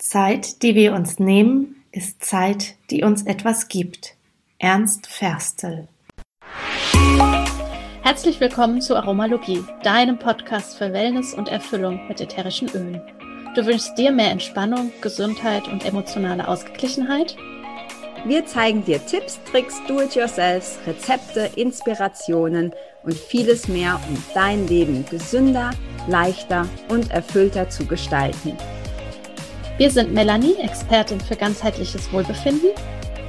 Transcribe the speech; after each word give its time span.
Zeit, 0.00 0.62
die 0.62 0.74
wir 0.74 0.94
uns 0.94 1.18
nehmen, 1.18 1.76
ist 1.92 2.24
Zeit, 2.24 2.74
die 2.90 3.04
uns 3.04 3.22
etwas 3.26 3.68
gibt. 3.68 4.14
Ernst 4.58 5.06
Ferstel. 5.06 5.88
Herzlich 8.02 8.40
willkommen 8.40 8.80
zu 8.80 8.96
Aromalogie, 8.96 9.62
deinem 9.82 10.18
Podcast 10.18 10.78
für 10.78 10.94
Wellness 10.94 11.34
und 11.34 11.48
Erfüllung 11.48 12.08
mit 12.08 12.18
ätherischen 12.18 12.70
Ölen. 12.70 13.02
Du 13.54 13.66
wünschst 13.66 13.98
dir 13.98 14.10
mehr 14.10 14.30
Entspannung, 14.30 14.90
Gesundheit 15.02 15.68
und 15.68 15.84
emotionale 15.84 16.48
Ausgeglichenheit? 16.48 17.36
Wir 18.24 18.46
zeigen 18.46 18.82
dir 18.84 19.04
Tipps, 19.04 19.38
Tricks, 19.50 19.82
Do-it-yourselfs, 19.86 20.78
Rezepte, 20.86 21.50
Inspirationen 21.56 22.72
und 23.02 23.14
vieles 23.14 23.68
mehr, 23.68 24.00
um 24.08 24.16
dein 24.32 24.66
Leben 24.66 25.04
gesünder, 25.10 25.72
leichter 26.08 26.66
und 26.88 27.10
erfüllter 27.10 27.68
zu 27.68 27.84
gestalten. 27.84 28.56
Wir 29.80 29.90
sind 29.90 30.12
Melanie, 30.12 30.56
Expertin 30.58 31.18
für 31.18 31.36
ganzheitliches 31.36 32.12
Wohlbefinden. 32.12 32.68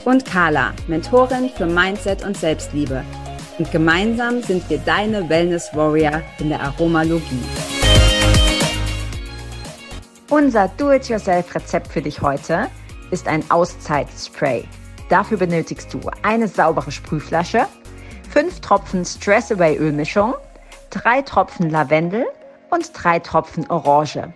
Und 0.04 0.26
Carla, 0.26 0.74
Mentorin 0.86 1.50
für 1.50 1.66
Mindset 1.66 2.26
und 2.26 2.36
Selbstliebe. 2.36 3.06
Und 3.58 3.72
gemeinsam 3.72 4.42
sind 4.44 4.70
wir 4.70 4.80
deine 4.80 5.30
Wellness 5.30 5.74
Warrior 5.74 6.22
in 6.40 6.50
der 6.50 6.60
Aromalogie. 6.60 7.42
Unser 10.30 10.68
Do-it-yourself-Rezept 10.76 11.88
für 11.88 12.02
dich 12.02 12.22
heute 12.22 12.68
ist 13.12 13.30
ein 13.30 13.50
Auszeitspray. 13.50 14.66
Dafür 15.08 15.38
benötigst 15.38 15.94
du 15.94 16.02
eine 16.22 16.50
saubere 16.50 16.92
Sprühflasche, 16.92 17.66
fünf 18.30 18.60
Tropfen 18.60 19.06
Stress 19.06 19.54
Away 19.54 19.78
Ölmischung, 19.78 20.34
drei 20.90 21.22
Tropfen 21.22 21.70
Lavendel 21.70 22.26
und 22.70 22.92
drei 22.94 23.20
Tropfen 23.20 23.70
Orange. 23.70 24.34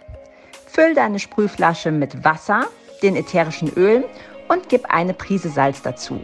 Füll 0.76 0.94
deine 0.94 1.20
Sprühflasche 1.20 1.90
mit 1.90 2.26
Wasser, 2.26 2.66
den 3.02 3.16
ätherischen 3.16 3.72
Ölen 3.78 4.04
und 4.50 4.68
gib 4.68 4.94
eine 4.94 5.14
Prise 5.14 5.48
Salz 5.48 5.82
dazu. 5.82 6.20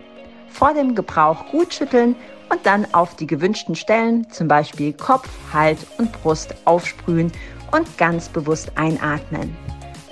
Vor 0.50 0.74
dem 0.74 0.94
Gebrauch 0.94 1.46
gut 1.52 1.74
schütteln 1.74 2.18
und 2.50 2.66
dann 2.66 2.86
auf 2.94 3.16
die 3.16 3.28
gewünschten 3.28 3.76
Stellen, 3.76 4.30
zum 4.30 4.50
Beispiel 4.50 4.92
Kopf, 4.92 5.30
Hals 5.54 5.88
und 5.98 6.12
Brust, 6.12 6.54
aufsprühen 6.66 7.32
und 7.72 7.98
ganz 7.98 8.28
bewusst 8.28 8.74
einatmen. 8.76 9.56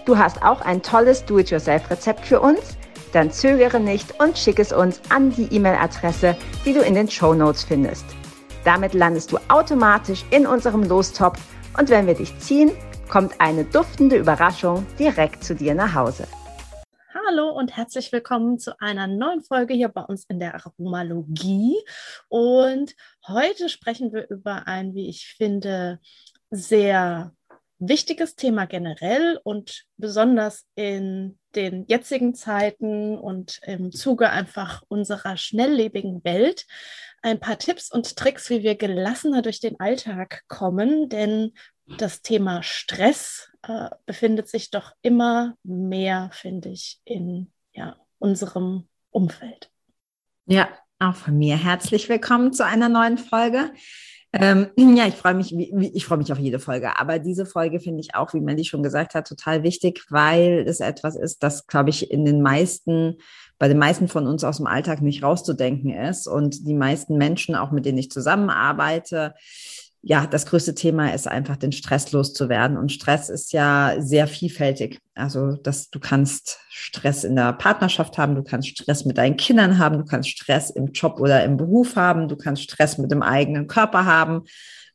Du 0.06 0.18
hast 0.18 0.42
auch 0.42 0.62
ein 0.62 0.82
tolles 0.82 1.26
Do-it-yourself-Rezept 1.26 2.26
für 2.26 2.40
uns? 2.40 2.78
Dann 3.12 3.32
zögere 3.32 3.82
nicht 3.82 4.22
und 4.22 4.38
schick 4.38 4.60
es 4.60 4.72
uns 4.72 5.02
an 5.10 5.32
die 5.32 5.54
E-Mail-Adresse, 5.54 6.38
die 6.64 6.72
du 6.72 6.80
in 6.80 6.96
den 6.96 7.10
Show 7.10 7.34
Notes 7.34 7.66
findest. 7.66 8.06
Damit 8.64 8.94
landest 8.94 9.34
du 9.34 9.38
automatisch 9.50 10.24
in 10.32 10.48
unserem 10.48 10.84
Lostopf 10.84 11.42
und 11.78 11.90
wenn 11.90 12.08
wir 12.08 12.14
dich 12.14 12.40
ziehen, 12.40 12.72
kommt 13.10 13.42
eine 13.42 13.66
duftende 13.66 14.18
Überraschung 14.18 14.86
direkt 15.00 15.44
zu 15.44 15.56
dir 15.56 15.74
nach 15.74 15.96
Hause. 15.96 16.28
Hallo 17.12 17.50
und 17.50 17.76
herzlich 17.76 18.12
willkommen 18.12 18.60
zu 18.60 18.80
einer 18.80 19.08
neuen 19.08 19.42
Folge 19.42 19.74
hier 19.74 19.90
bei 19.90 20.04
uns 20.04 20.26
in 20.26 20.40
der 20.40 20.54
Aromalogie. 20.54 21.76
Und 22.28 22.96
heute 23.28 23.68
sprechen 23.68 24.14
wir 24.14 24.30
über 24.30 24.68
ein, 24.68 24.94
wie 24.94 25.10
ich 25.10 25.34
finde, 25.38 26.00
sehr 26.52 27.34
wichtiges 27.80 28.36
Thema 28.36 28.68
generell 28.68 29.40
und 29.44 29.86
besonders 29.98 30.66
in 30.76 31.40
den 31.56 31.86
jetzigen 31.88 32.36
Zeiten 32.36 33.18
und 33.18 33.60
im 33.64 33.92
Zuge 33.92 34.30
einfach 34.30 34.84
unserer 34.88 35.36
schnelllebigen 35.36 36.24
Welt 36.24 36.66
ein 37.22 37.40
paar 37.40 37.58
Tipps 37.58 37.92
und 37.92 38.16
Tricks, 38.16 38.50
wie 38.50 38.64
wir 38.64 38.76
gelassener 38.76 39.42
durch 39.42 39.60
den 39.60 39.80
Alltag 39.80 40.44
kommen, 40.48 41.10
denn 41.10 41.54
das 41.98 42.22
Thema 42.22 42.64
Stress 42.64 43.50
äh, 43.64 43.90
befindet 44.06 44.48
sich 44.48 44.72
doch 44.72 44.94
immer 45.02 45.56
mehr, 45.64 46.30
finde 46.34 46.70
ich, 46.70 47.02
in 47.04 47.52
ja, 47.74 47.98
unserem 48.20 48.88
Umfeld. 49.10 49.72
Ja, 50.46 50.70
auch 51.00 51.16
von 51.16 51.38
mir 51.38 51.58
herzlich 51.58 52.10
willkommen 52.10 52.54
zu 52.54 52.66
einer 52.66 52.90
neuen 52.90 53.18
Folge. 53.18 53.72
Ähm, 54.32 54.68
ja, 54.78 55.08
ich 55.08 55.16
freue 55.16 55.34
mich, 55.34 55.54
ich 55.54 56.06
freue 56.06 56.20
mich 56.20 56.32
auf 56.32 56.40
jede 56.40 56.60
Folge, 56.60 57.00
aber 57.00 57.20
diese 57.20 57.46
Folge 57.46 57.80
finde 57.80 58.02
ich 58.02 58.16
auch, 58.16 58.34
wie 58.34 58.42
Melly 58.42 58.64
schon 58.64 58.84
gesagt 58.84 59.16
hat, 59.16 59.28
total 59.28 59.64
wichtig, 59.64 60.06
weil 60.10 60.66
es 60.68 60.80
etwas 60.80 61.16
ist, 61.16 61.44
das, 61.44 61.68
glaube 61.68 61.90
ich, 61.90 62.12
in 62.12 62.26
den 62.26 62.42
meisten, 62.42 63.18
bei 63.58 63.68
den 63.68 63.78
meisten 63.78 64.08
von 64.08 64.28
uns 64.28 64.44
aus 64.44 64.58
dem 64.58 64.68
Alltag 64.68 65.02
nicht 65.02 65.24
rauszudenken 65.24 65.94
ist 65.94 66.28
und 66.28 66.68
die 66.68 66.76
meisten 66.76 67.18
Menschen, 67.18 67.56
auch 67.56 67.72
mit 67.72 67.86
denen 67.86 67.98
ich 67.98 68.12
zusammenarbeite, 68.12 69.34
ja, 70.02 70.26
das 70.28 70.46
größte 70.46 70.76
Thema 70.76 71.14
ist 71.14 71.28
einfach, 71.28 71.58
den 71.58 71.74
Stress 71.74 72.12
loszuwerden. 72.14 72.78
Und 72.78 72.92
Stress 72.92 73.30
ist 73.30 73.52
ja 73.52 73.96
sehr 74.00 74.28
vielfältig. 74.28 75.00
Also, 75.14 75.58
dass 75.58 75.90
du 75.90 76.00
kannst 76.00 76.60
Stress 76.70 77.26
in 77.26 77.36
der 77.36 77.52
Partnerschaft 77.54 78.18
haben, 78.18 78.36
du 78.36 78.44
kannst 78.44 78.70
Stress 78.70 79.04
mit 79.04 79.18
deinen 79.18 79.36
Kindern 79.36 79.78
haben, 79.78 79.98
du 79.98 80.06
kannst 80.06 80.30
Stress 80.30 80.70
im 80.70 80.94
Job 80.94 81.20
oder 81.20 81.44
im 81.44 81.58
Beruf 81.58 81.98
haben, 81.98 82.30
du 82.30 82.38
kannst 82.38 82.64
Stress 82.64 82.98
mit 82.98 83.12
dem 83.12 83.22
eigenen 83.22 83.68
Körper 83.68 84.06
haben. 84.06 84.44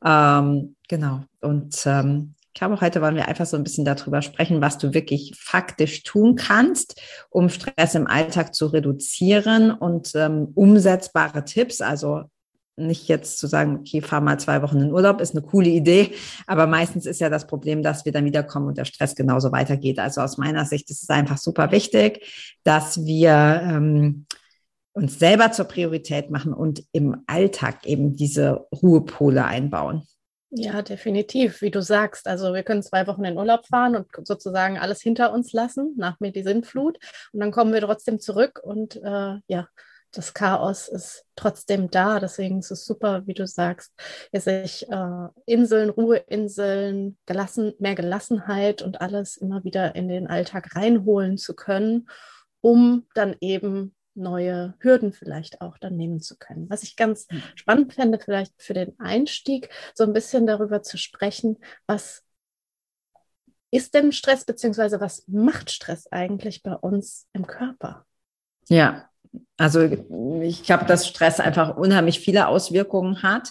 Ähm, 0.04 0.76
genau. 0.88 1.25
Und 1.42 1.82
ähm, 1.84 2.34
ich 2.54 2.60
glaube, 2.60 2.81
heute 2.81 3.03
wollen 3.03 3.16
wir 3.16 3.28
einfach 3.28 3.47
so 3.47 3.56
ein 3.56 3.65
bisschen 3.65 3.84
darüber 3.84 4.22
sprechen, 4.22 4.62
was 4.62 4.78
du 4.78 4.94
wirklich 4.94 5.32
faktisch 5.36 6.04
tun 6.04 6.36
kannst, 6.36 7.00
um 7.28 7.48
Stress 7.50 7.94
im 7.94 8.06
Alltag 8.06 8.54
zu 8.54 8.66
reduzieren 8.66 9.71
und 9.72 10.12
ähm, 10.15 10.53
umsetzbare 10.54 11.44
Tipps, 11.44 11.81
also 11.81 12.22
nicht 12.76 13.08
jetzt 13.08 13.38
zu 13.38 13.46
sagen, 13.46 13.78
okay, 13.80 14.00
fahr 14.00 14.20
mal 14.20 14.38
zwei 14.38 14.62
Wochen 14.62 14.80
in 14.80 14.92
Urlaub, 14.92 15.20
ist 15.20 15.36
eine 15.36 15.44
coole 15.44 15.68
Idee. 15.68 16.12
Aber 16.46 16.66
meistens 16.66 17.06
ist 17.06 17.20
ja 17.20 17.30
das 17.30 17.46
Problem, 17.46 17.82
dass 17.82 18.04
wir 18.04 18.12
dann 18.12 18.24
wiederkommen 18.24 18.68
und 18.68 18.78
der 18.78 18.84
Stress 18.84 19.14
genauso 19.14 19.52
weitergeht. 19.52 19.98
Also 19.98 20.20
aus 20.20 20.38
meiner 20.38 20.64
Sicht 20.64 20.90
ist 20.90 21.02
es 21.02 21.10
einfach 21.10 21.38
super 21.38 21.70
wichtig, 21.70 22.56
dass 22.64 23.04
wir 23.04 23.30
ähm, 23.64 24.26
uns 24.92 25.18
selber 25.18 25.52
zur 25.52 25.66
Priorität 25.66 26.30
machen 26.30 26.52
und 26.52 26.84
im 26.92 27.22
Alltag 27.26 27.86
eben 27.86 28.16
diese 28.16 28.66
Ruhepole 28.72 29.44
einbauen. 29.44 30.02
Ja, 30.56 30.82
definitiv, 30.82 31.62
wie 31.62 31.72
du 31.72 31.82
sagst. 31.82 32.28
Also 32.28 32.54
wir 32.54 32.62
können 32.62 32.84
zwei 32.84 33.08
Wochen 33.08 33.24
in 33.24 33.36
Urlaub 33.36 33.66
fahren 33.66 33.96
und 33.96 34.06
sozusagen 34.24 34.78
alles 34.78 35.02
hinter 35.02 35.32
uns 35.32 35.52
lassen, 35.52 35.94
nach 35.96 36.20
mir 36.20 36.30
die 36.30 36.44
Sinnflut. 36.44 36.98
Und 37.32 37.41
dann 37.41 37.50
kommen 37.50 37.72
wir 37.72 37.80
trotzdem 37.80 38.20
zurück 38.20 38.60
und 38.62 38.94
äh, 39.02 39.38
ja, 39.48 39.66
das 40.14 40.34
Chaos 40.34 40.88
ist 40.88 41.26
trotzdem 41.36 41.91
da. 41.91 42.20
Deswegen 42.20 42.60
ist 42.60 42.70
es 42.70 42.86
super, 42.86 43.26
wie 43.26 43.34
du 43.34 43.47
sagst, 43.47 43.92
sich 44.32 44.88
äh, 44.88 45.28
Inseln, 45.47 45.91
Ruheinseln, 45.91 47.19
gelassen, 47.26 47.75
mehr 47.78 47.94
Gelassenheit 47.94 48.82
und 48.82 49.00
alles 49.00 49.36
immer 49.36 49.64
wieder 49.64 49.94
in 49.94 50.08
den 50.08 50.26
Alltag 50.26 50.74
reinholen 50.76 51.36
zu 51.36 51.54
können, 51.54 52.08
um 52.60 53.06
dann 53.14 53.36
eben 53.41 53.94
neue 54.14 54.74
Hürden 54.78 55.12
vielleicht 55.12 55.60
auch 55.60 55.76
dann 55.78 55.97
nehmen 55.97 56.20
zu 56.20 56.36
können. 56.38 56.70
Was 56.70 56.82
ich 56.84 56.97
ganz 56.97 57.26
mhm. 57.30 57.42
spannend 57.56 57.94
fände, 57.94 58.19
vielleicht 58.19 58.54
für 58.62 58.74
den 58.74 58.98
Einstieg, 58.98 59.70
so 59.94 60.04
ein 60.04 60.12
bisschen 60.12 60.47
darüber 60.47 60.82
zu 60.82 60.97
sprechen, 60.97 61.58
was 61.86 62.22
ist 63.70 63.94
denn 63.94 64.12
Stress, 64.12 64.44
beziehungsweise 64.44 65.00
was 65.00 65.26
macht 65.26 65.72
Stress 65.72 66.06
eigentlich 66.12 66.62
bei 66.62 66.74
uns 66.74 67.26
im 67.32 67.44
Körper? 67.44 68.06
Ja, 68.69 69.10
also 69.56 69.88
ich 70.42 70.62
glaube, 70.65 70.84
dass 70.84 71.06
Stress 71.06 71.41
einfach 71.41 71.76
unheimlich 71.76 72.20
viele 72.20 72.48
Auswirkungen 72.48 73.22
hat. 73.22 73.50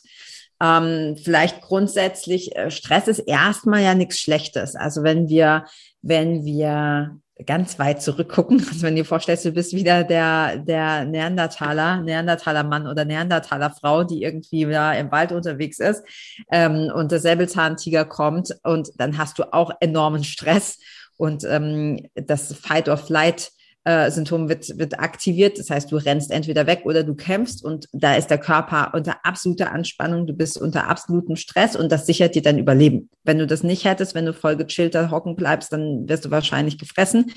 Ähm, 0.61 1.17
vielleicht 1.21 1.61
grundsätzlich, 1.61 2.55
äh, 2.55 2.71
Stress 2.71 3.07
ist 3.07 3.19
erstmal 3.19 3.81
ja 3.81 3.95
nichts 3.95 4.19
Schlechtes. 4.19 4.75
Also 4.75 5.03
wenn 5.03 5.27
wir, 5.27 5.65
wenn 6.01 6.45
wir 6.45 7.19
ganz 7.45 7.79
weit 7.79 8.01
zurückgucken, 8.01 8.59
also 8.69 8.83
wenn 8.83 8.95
du 8.95 9.01
dir 9.01 9.07
vorstellst, 9.07 9.45
du 9.45 9.51
bist 9.51 9.73
wieder 9.73 10.03
der, 10.03 10.57
der 10.57 11.05
Neandertaler, 11.05 12.01
Neandertaler 12.01 12.63
Mann 12.63 12.87
oder 12.87 13.05
Neandertaler 13.05 13.71
Frau, 13.71 14.03
die 14.03 14.23
irgendwie 14.23 14.65
da 14.65 14.93
im 14.93 15.11
Wald 15.11 15.31
unterwegs 15.31 15.79
ist 15.79 16.03
ähm, 16.51 16.91
und 16.93 17.11
der 17.11 17.19
Säbelzahntiger 17.19 18.05
kommt 18.05 18.55
und 18.63 18.91
dann 18.97 19.17
hast 19.17 19.39
du 19.39 19.51
auch 19.53 19.71
enormen 19.79 20.23
Stress 20.23 20.79
und 21.17 21.43
ähm, 21.43 22.07
das 22.15 22.53
Fight 22.53 22.89
or 22.89 22.97
Flight 22.97 23.51
äh, 23.85 24.09
Symptom 24.11 24.49
wird, 24.49 24.77
wird 24.77 24.99
aktiviert. 24.99 25.59
Das 25.59 25.69
heißt, 25.69 25.91
du 25.91 25.97
rennst 25.97 26.31
entweder 26.31 26.67
weg 26.67 26.81
oder 26.85 27.03
du 27.03 27.15
kämpfst 27.15 27.63
und 27.63 27.87
da 27.91 28.15
ist 28.15 28.27
der 28.27 28.37
Körper 28.37 28.91
unter 28.93 29.25
absoluter 29.25 29.71
Anspannung, 29.71 30.25
du 30.25 30.33
bist 30.33 30.57
unter 30.57 30.87
absolutem 30.87 31.35
Stress 31.35 31.75
und 31.75 31.91
das 31.91 32.05
sichert 32.05 32.35
dir 32.35 32.41
dein 32.41 32.59
Überleben. 32.59 33.09
Wenn 33.23 33.39
du 33.39 33.47
das 33.47 33.63
nicht 33.63 33.85
hättest, 33.85 34.15
wenn 34.15 34.25
du 34.25 34.33
voll 34.33 34.55
gechillter 34.55 35.11
hocken 35.11 35.35
bleibst, 35.35 35.73
dann 35.73 36.07
wirst 36.07 36.25
du 36.25 36.31
wahrscheinlich 36.31 36.77
gefressen. 36.77 37.31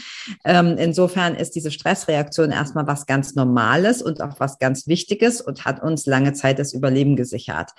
Ähm, 0.44 0.76
insofern 0.78 1.34
ist 1.34 1.54
diese 1.54 1.70
Stressreaktion 1.70 2.50
erstmal 2.50 2.86
was 2.86 3.06
ganz 3.06 3.34
Normales 3.34 4.02
und 4.02 4.20
auch 4.20 4.38
was 4.38 4.58
ganz 4.58 4.86
Wichtiges 4.86 5.40
und 5.40 5.64
hat 5.64 5.82
uns 5.82 6.06
lange 6.06 6.32
Zeit 6.32 6.58
das 6.58 6.72
Überleben 6.72 7.16
gesichert. 7.16 7.70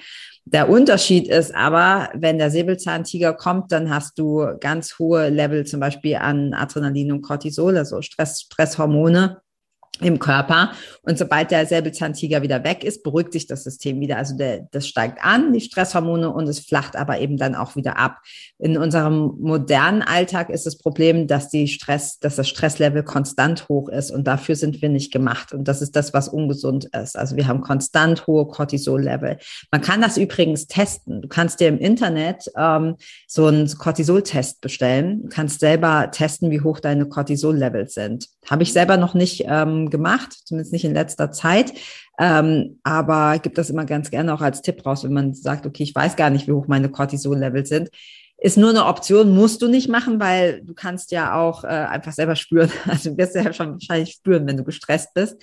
Der 0.54 0.70
Unterschied 0.70 1.28
ist 1.28 1.54
aber, 1.54 2.10
wenn 2.14 2.38
der 2.38 2.50
Säbelzahntiger 2.50 3.34
kommt, 3.34 3.74
dann 3.74 3.90
hast 3.90 4.18
du 4.18 4.48
ganz 4.62 4.98
hohe 4.98 5.28
Level 5.28 5.66
zum 5.66 5.82
Beispiel 5.82 6.16
an 6.16 6.54
Adrenalin 6.54 7.12
und 7.12 7.22
Cortisol, 7.22 7.78
also 7.78 8.02
Stress, 8.02 8.44
Stresshormone. 8.44 9.42
Im 10.02 10.20
Körper. 10.20 10.72
Und 11.02 11.18
sobald 11.18 11.52
der 11.52 11.66
Säbelzahntiger 11.66 12.42
wieder 12.42 12.64
weg 12.64 12.84
ist, 12.84 13.04
beruhigt 13.04 13.34
sich 13.34 13.48
das 13.48 13.64
System 13.64 14.00
wieder. 14.00 14.18
Also 14.18 14.38
der, 14.38 14.68
das 14.72 14.88
steigt 14.88 15.24
an, 15.24 15.54
die 15.54 15.62
Stresshormone, 15.62 16.32
und 16.32 16.48
es 16.48 16.60
flacht 16.60 16.96
aber 16.96 17.20
eben 17.20 17.38
dann 17.38 17.56
auch 17.56 17.76
wieder 17.76 17.98
ab. 17.98 18.18
In 18.60 18.78
unserem 18.78 19.36
modernen 19.40 20.02
Alltag 20.02 20.50
ist 20.50 20.66
das 20.66 20.78
Problem, 20.78 21.28
dass 21.28 21.50
die 21.50 21.68
Stress, 21.68 22.20
dass 22.20 22.36
das 22.36 22.48
Stresslevel 22.48 23.04
konstant 23.04 23.68
hoch 23.70 23.90
ist. 23.90 24.12
Und 24.12 24.28
dafür 24.28 24.56
sind 24.56 24.82
wir 24.82 24.90
nicht 24.90 25.12
gemacht. 25.12 25.54
Und 25.54 25.68
das 25.68 25.82
ist 25.82 25.96
das, 25.96 26.14
was 26.14 26.28
ungesund 26.28 26.86
ist. 26.86 27.18
Also 27.18 27.36
wir 27.36 27.48
haben 27.48 27.62
konstant 27.62 28.28
hohe 28.28 28.48
Cortisol-Level. 28.48 29.38
Man 29.72 29.82
kann 29.82 30.02
das 30.02 30.18
übrigens 30.18 30.68
testen. 30.68 31.22
Du 31.22 31.28
kannst 31.28 31.60
dir 31.60 31.68
im 31.68 31.80
Internet 31.80 32.46
ähm, 32.58 32.96
so 33.28 33.46
einen 33.46 33.68
Cortisol-Test 33.68 34.62
bestellen. 34.62 35.24
Du 35.24 35.30
kannst 35.30 35.60
selber 35.60 36.10
testen, 36.12 36.52
wie 36.52 36.62
hoch 36.62 36.80
deine 36.80 37.08
Cortisol-Levels 37.08 37.94
sind. 37.94 38.30
Habe 38.50 38.64
ich 38.64 38.74
selber 38.74 38.98
noch 38.98 39.14
nicht 39.14 39.46
ähm, 39.48 39.87
gemacht, 39.90 40.34
zumindest 40.46 40.74
nicht 40.74 40.86
in 40.86 40.94
letzter 40.94 41.32
Zeit. 41.32 41.74
Ähm, 42.20 42.80
aber 42.84 43.40
gibt 43.40 43.58
das 43.58 43.70
immer 43.70 43.86
ganz 43.86 44.10
gerne 44.10 44.34
auch 44.34 44.42
als 44.42 44.62
Tipp 44.62 44.86
raus, 44.86 45.04
wenn 45.04 45.14
man 45.14 45.34
sagt, 45.34 45.66
okay, 45.66 45.84
ich 45.84 45.96
weiß 45.96 46.16
gar 46.16 46.30
nicht, 46.30 46.48
wie 46.48 46.54
hoch 46.54 46.68
meine 46.68 46.90
Cortisol-Levels 46.90 47.70
sind. 47.70 47.90
Ist 48.40 48.58
nur 48.58 48.70
eine 48.70 48.86
Option, 48.86 49.36
musst 49.36 49.62
du 49.62 49.68
nicht 49.68 49.90
machen, 49.90 50.20
weil 50.20 50.62
du 50.64 50.74
kannst 50.74 51.12
ja 51.12 51.36
auch 51.36 51.64
äh, 51.64 51.68
einfach 51.68 52.14
selber 52.14 52.36
spüren. 52.36 52.72
Also 52.86 53.12
du 53.12 53.18
wirst 53.18 53.36
ja 53.36 53.52
schon 53.54 53.74
wahrscheinlich 53.74 54.14
spüren, 54.14 54.46
wenn 54.48 54.58
du 54.58 54.64
gestresst 54.64 55.14
bist. 55.14 55.38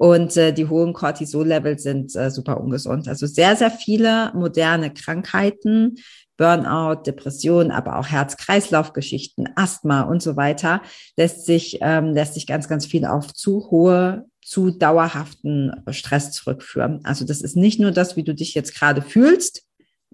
Und 0.00 0.34
äh, 0.38 0.52
die 0.52 0.66
hohen 0.66 0.94
Cortisol-Levels 0.94 1.82
sind 1.82 2.16
äh, 2.16 2.30
super 2.30 2.58
ungesund. 2.58 3.06
Also 3.06 3.26
sehr, 3.26 3.54
sehr 3.54 3.70
viele 3.70 4.32
moderne 4.32 4.94
Krankheiten, 4.94 5.96
Burnout, 6.40 7.02
Depression, 7.02 7.70
aber 7.70 7.98
auch 7.98 8.06
Herz-Kreislauf-Geschichten, 8.06 9.44
Asthma 9.56 10.00
und 10.00 10.22
so 10.22 10.38
weiter, 10.38 10.80
lässt 11.18 11.44
sich, 11.44 11.80
ähm, 11.82 12.14
lässt 12.14 12.32
sich 12.32 12.46
ganz, 12.46 12.66
ganz 12.66 12.86
viel 12.86 13.04
auf 13.04 13.34
zu 13.34 13.70
hohe, 13.70 14.24
zu 14.42 14.70
dauerhaften 14.70 15.70
Stress 15.90 16.32
zurückführen. 16.32 17.00
Also 17.04 17.26
das 17.26 17.42
ist 17.42 17.56
nicht 17.56 17.78
nur 17.78 17.90
das, 17.90 18.16
wie 18.16 18.24
du 18.24 18.34
dich 18.34 18.54
jetzt 18.54 18.74
gerade 18.74 19.02
fühlst, 19.02 19.66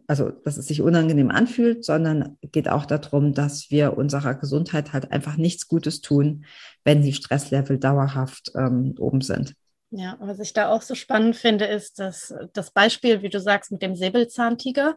also 0.09 0.31
dass 0.31 0.57
es 0.57 0.67
sich 0.67 0.83
unangenehm 0.83 1.31
anfühlt, 1.31 1.85
sondern 1.85 2.37
geht 2.43 2.69
auch 2.69 2.87
darum, 2.87 3.33
dass 3.33 3.71
wir 3.71 3.97
unserer 3.97 4.35
Gesundheit 4.35 4.93
halt 4.93 5.13
einfach 5.13 5.37
nichts 5.37 5.69
Gutes 5.69 6.01
tun, 6.01 6.45
wenn 6.83 7.03
die 7.03 7.13
Stresslevel 7.13 7.79
dauerhaft 7.79 8.51
ähm, 8.57 8.97
oben 8.99 9.21
sind. 9.21 9.55
Ja, 9.91 10.17
was 10.19 10.41
ich 10.41 10.53
da 10.53 10.71
auch 10.71 10.83
so 10.83 10.97
spannend 10.97 11.37
finde, 11.37 11.67
ist, 11.67 12.01
dass 12.01 12.35
das 12.53 12.73
Beispiel, 12.73 13.23
wie 13.23 13.29
du 13.29 13.41
sagst, 13.41 13.71
mit 13.71 13.83
dem 13.83 13.95
Säbelzahntiger, 13.95 14.97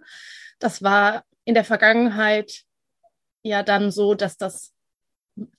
das 0.60 0.84
war 0.84 1.24
in 1.46 1.54
der 1.54 1.64
Vergangenheit 1.64 2.64
ja 3.44 3.64
dann 3.64 3.92
so, 3.92 4.14
dass 4.14 4.38
das 4.38 4.74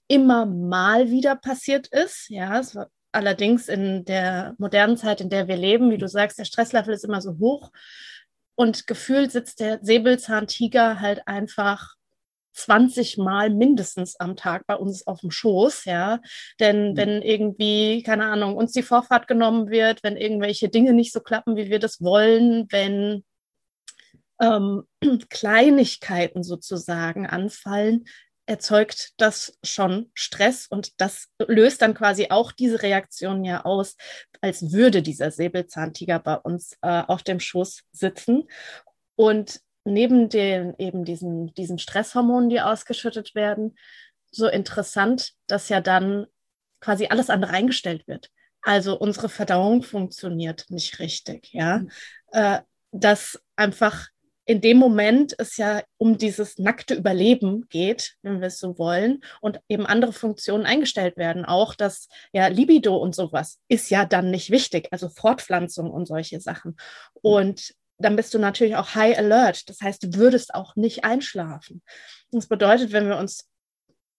immer 0.09 0.47
mal 0.47 1.11
wieder 1.11 1.37
passiert 1.37 1.89
ist. 1.89 2.29
Ja, 2.29 2.59
es 2.59 2.75
war 2.75 2.89
allerdings 3.13 3.69
in 3.69 4.05
der 4.05 4.55
modernen 4.59 4.97
Zeit, 4.97 5.21
in 5.21 5.31
der 5.31 5.49
wir 5.49 5.57
leben, 5.57 5.91
wie 5.91 5.99
du 5.99 6.09
sagst, 6.09 6.39
der 6.39 6.45
Stresslevel 6.45 6.95
ist 6.95 7.05
immer 7.05 7.21
so 7.21 7.39
hoch 7.39 7.71
und 8.55 8.87
gefühlt 8.87 9.33
sitzt 9.33 9.61
der 9.61 9.79
Säbelzahntiger 9.83 11.01
halt 11.01 11.27
einfach 11.27 11.95
20 12.53 13.17
Mal 13.17 13.51
mindestens 13.51 14.19
am 14.19 14.37
Tag 14.37 14.67
bei 14.67 14.75
uns 14.75 15.07
auf 15.07 15.21
dem 15.21 15.31
Schoß, 15.31 15.87
ja. 15.87 16.21
Denn 16.59 16.93
mhm. 16.93 16.97
wenn 16.97 17.23
irgendwie, 17.23 18.03
keine 18.03 18.27
Ahnung, 18.27 18.57
uns 18.57 18.73
die 18.73 18.83
Vorfahrt 18.83 19.29
genommen 19.29 19.71
wird, 19.71 20.03
wenn 20.03 20.17
irgendwelche 20.17 20.69
Dinge 20.69 20.93
nicht 20.93 21.13
so 21.13 21.21
klappen, 21.21 21.57
wie 21.57 21.71
wir 21.71 21.79
das 21.79 22.03
wollen, 22.03 22.67
wenn 22.71 23.25
ähm, 24.41 24.85
Kleinigkeiten 25.31 26.43
sozusagen 26.43 27.27
anfallen, 27.27 28.05
erzeugt 28.47 29.13
das 29.17 29.57
schon 29.63 30.11
Stress 30.13 30.67
und 30.67 31.01
das 31.01 31.29
löst 31.47 31.83
dann 31.83 31.95
quasi 31.95 32.29
auch 32.31 32.51
diese 32.51 32.83
Reaktion 32.83 33.45
ja 33.45 33.65
aus, 33.65 33.97
als 34.41 34.73
würde 34.73 35.03
dieser 35.03 35.31
Säbelzahntiger 35.31 36.19
bei 36.19 36.35
uns 36.37 36.77
äh, 36.83 37.03
auf 37.07 37.23
dem 37.23 37.39
Schoß 37.39 37.83
sitzen. 37.93 38.49
Und 39.15 39.61
neben 39.85 40.29
den 40.29 40.75
eben 40.79 41.05
diesen, 41.05 41.55
diesen 41.55 41.79
Stresshormonen, 41.79 42.51
die 42.51 42.61
ausgeschüttet 42.61 43.37
werden, 43.37 43.77
so 44.33 44.49
interessant, 44.49 45.33
dass 45.47 45.69
ja 45.69 45.81
dann 45.81 46.27
quasi 46.81 47.07
alles 47.07 47.31
andere 47.31 47.53
eingestellt 47.53 48.09
wird. 48.09 48.31
Also 48.63 48.99
unsere 48.99 49.29
Verdauung 49.29 49.83
funktioniert 49.83 50.67
nicht 50.71 50.99
richtig, 50.99 51.53
ja. 51.53 51.79
Mhm. 51.79 51.91
Äh, 52.33 52.61
dass 52.93 53.41
einfach 53.55 54.09
in 54.47 54.61
dem 54.61 54.79
Moment 54.79 55.35
es 55.39 55.57
ja 55.57 55.83
um 55.97 56.19
dieses 56.19 56.59
nackte 56.59 56.95
Überleben 56.95 57.69
geht, 57.69 58.17
wenn 58.23 58.41
wir 58.41 58.49
es 58.49 58.59
so 58.59 58.79
wollen, 58.79 59.23
und 59.41 59.61
eben 59.69 59.87
andere 59.87 60.13
Funktionen 60.13 60.67
eingestellt 60.67 61.17
werden. 61.17 61.45
Auch 61.45 61.75
das 61.75 62.09
ja 62.33 62.49
Libido 62.49 62.97
und 62.97 63.15
sowas 63.15 63.59
ist 63.69 63.91
ja 63.91 64.05
dann 64.05 64.31
nicht 64.31 64.51
wichtig, 64.51 64.89
also 64.91 65.09
Fortpflanzung 65.09 65.91
und 65.91 66.07
solche 66.07 66.41
Sachen. 66.41 66.77
Und 67.23 67.75
dann 67.99 68.17
bist 68.17 68.33
du 68.35 68.39
natürlich 68.39 68.77
auch 68.77 68.95
high 68.95 69.17
alert. 69.19 69.69
Das 69.69 69.81
heißt, 69.83 70.03
du 70.03 70.15
würdest 70.15 70.55
auch 70.55 70.75
nicht 70.75 71.05
einschlafen. 71.05 71.83
Das 72.31 72.47
bedeutet, 72.47 72.93
wenn 72.93 73.09
wir 73.09 73.19
uns 73.19 73.47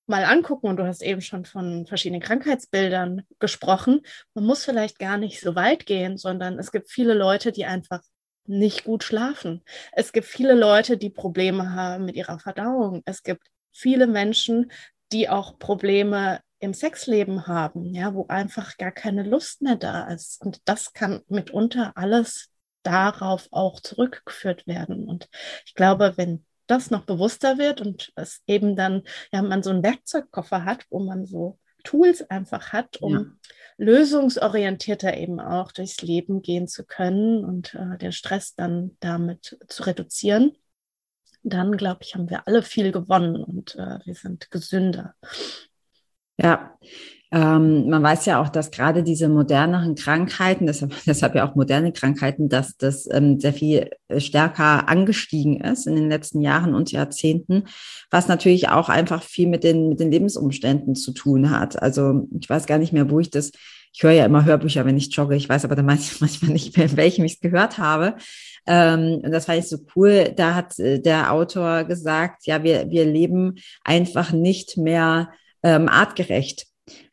mal 0.08 0.24
angucken, 0.24 0.68
und 0.68 0.78
du 0.78 0.86
hast 0.86 1.02
eben 1.02 1.22
schon 1.22 1.46
von 1.46 1.88
verschiedenen 1.88 2.22
Krankheitsbildern 2.22 3.24
gesprochen, 3.40 4.02
man 4.34 4.46
muss 4.46 4.66
vielleicht 4.66 5.00
gar 5.00 5.18
nicht 5.18 5.40
so 5.42 5.56
weit 5.56 5.86
gehen, 5.86 6.18
sondern 6.18 6.60
es 6.60 6.72
gibt 6.72 6.92
viele 6.92 7.14
Leute, 7.14 7.52
die 7.52 7.66
einfach 7.66 8.02
nicht 8.46 8.84
gut 8.84 9.04
schlafen. 9.04 9.64
Es 9.92 10.12
gibt 10.12 10.28
viele 10.28 10.54
Leute, 10.54 10.98
die 10.98 11.10
Probleme 11.10 11.74
haben 11.74 12.06
mit 12.06 12.16
ihrer 12.16 12.40
Verdauung. 12.40 13.02
Es 13.06 13.24
gibt 13.24 13.48
viele 13.72 14.08
Menschen, 14.08 14.72
die 15.12 15.30
auch 15.30 15.60
Probleme 15.60 16.40
im 16.60 16.74
Sexleben 16.74 17.48
haben, 17.48 17.94
ja, 17.94 18.14
wo 18.14 18.28
einfach 18.28 18.78
gar 18.78 18.92
keine 18.92 19.24
Lust 19.24 19.62
mehr 19.62 19.76
da 19.76 20.08
ist. 20.08 20.42
Und 20.42 20.62
das 20.66 20.94
kann 20.94 21.22
mitunter 21.28 21.94
alles 21.96 22.50
darauf 22.84 23.48
auch 23.52 23.80
zurückgeführt 23.80 24.68
werden. 24.68 25.08
Und 25.08 25.28
ich 25.66 25.74
glaube, 25.74 26.14
wenn 26.18 26.46
das 26.68 26.92
noch 26.92 27.06
bewusster 27.06 27.58
wird 27.58 27.82
und 27.82 28.12
es 28.16 28.42
eben 28.48 28.76
dann, 28.76 29.04
ja, 29.32 29.42
man 29.42 29.64
so 29.64 29.72
einen 29.72 29.84
Werkzeugkoffer 29.84 30.64
hat, 30.64 30.86
wo 30.90 31.00
man 31.00 31.26
so 31.26 31.60
Tools 31.84 32.30
einfach 32.30 32.74
hat, 32.74 32.98
um 33.02 33.14
ja. 33.14 33.26
lösungsorientierter 33.78 35.18
eben 35.18 35.40
auch 35.40 35.72
durchs 35.72 36.02
Leben 36.02 36.42
gehen 36.42 36.68
zu 36.68 36.86
können 36.86 37.44
und 37.44 37.74
äh, 37.76 37.98
den 37.98 38.12
Stress 38.12 38.56
dann 38.56 38.98
damit 39.00 39.58
zu 39.68 39.84
reduzieren, 39.84 40.56
dann 41.44 41.78
glaube 41.78 42.02
ich, 42.04 42.16
haben 42.16 42.30
wir 42.30 42.48
alle 42.48 42.64
viel 42.64 42.92
gewonnen 42.92 43.44
und 43.44 43.76
äh, 43.76 44.00
wir 44.06 44.16
sind 44.16 44.52
gesünder. 44.52 45.16
Ja, 46.38 46.78
ähm, 47.34 47.90
man 47.90 48.04
weiß 48.04 48.26
ja 48.26 48.42
auch, 48.42 48.50
dass 48.50 48.72
gerade 48.72 49.04
diese 49.04 49.30
moderneren 49.30 49.96
Krankheiten, 49.96 50.68
deshalb, 50.68 50.94
deshalb 51.06 51.34
ja 51.34 51.50
auch 51.50 51.56
moderne 51.56 51.94
Krankheiten, 51.94 52.50
dass 52.50 52.76
das 52.76 53.08
ähm, 53.10 53.40
sehr 53.40 53.54
viel 53.54 53.90
äh, 54.10 54.20
stärker 54.20 54.90
angestiegen 54.90 55.62
ist 55.62 55.88
in 55.88 55.96
den 55.96 56.10
letzten 56.10 56.42
Jahren 56.42 56.76
und 56.76 56.92
Jahrzehnten, 56.92 57.64
was 58.10 58.28
natürlich 58.28 58.68
auch 58.68 58.90
einfach 58.90 59.24
viel 59.24 59.48
mit 59.48 59.64
den, 59.64 59.90
mit 59.90 60.02
den 60.02 60.12
Lebensumständen 60.12 60.96
zu 60.96 61.14
tun 61.14 61.52
hat. 61.52 61.82
Also 61.82 62.28
ich 62.38 62.50
weiß 62.50 62.66
gar 62.66 62.78
nicht 62.78 62.92
mehr, 62.92 63.10
wo 63.10 63.22
ich 63.22 63.30
das, 63.30 63.52
ich 63.94 64.04
höre 64.04 64.12
ja 64.12 64.26
immer 64.26 64.44
Hörbücher, 64.44 64.86
wenn 64.86 64.98
ich 64.98 65.16
jogge, 65.16 65.38
ich 65.38 65.48
weiß 65.48 65.64
aber 65.64 65.76
dann 65.76 65.86
manchmal 65.88 66.30
nicht 66.50 66.76
mehr, 66.76 66.88
in 66.88 66.98
welchem 66.98 67.24
ich 67.24 67.36
es 67.36 67.40
gehört 67.40 67.78
habe. 67.78 68.16
Ähm, 68.68 69.22
und 69.24 69.32
das 69.32 69.46
fand 69.46 69.60
ich 69.60 69.70
so 69.70 69.78
cool. 69.96 70.34
Da 70.36 70.54
hat 70.54 70.78
äh, 70.80 71.00
der 71.00 71.32
Autor 71.32 71.86
gesagt, 71.86 72.46
ja, 72.46 72.62
wir, 72.62 72.90
wir 72.90 73.06
leben 73.06 73.56
einfach 73.86 74.34
nicht 74.34 74.76
mehr 74.76 75.32
ähm, 75.64 75.88
artgerecht. 75.88 76.71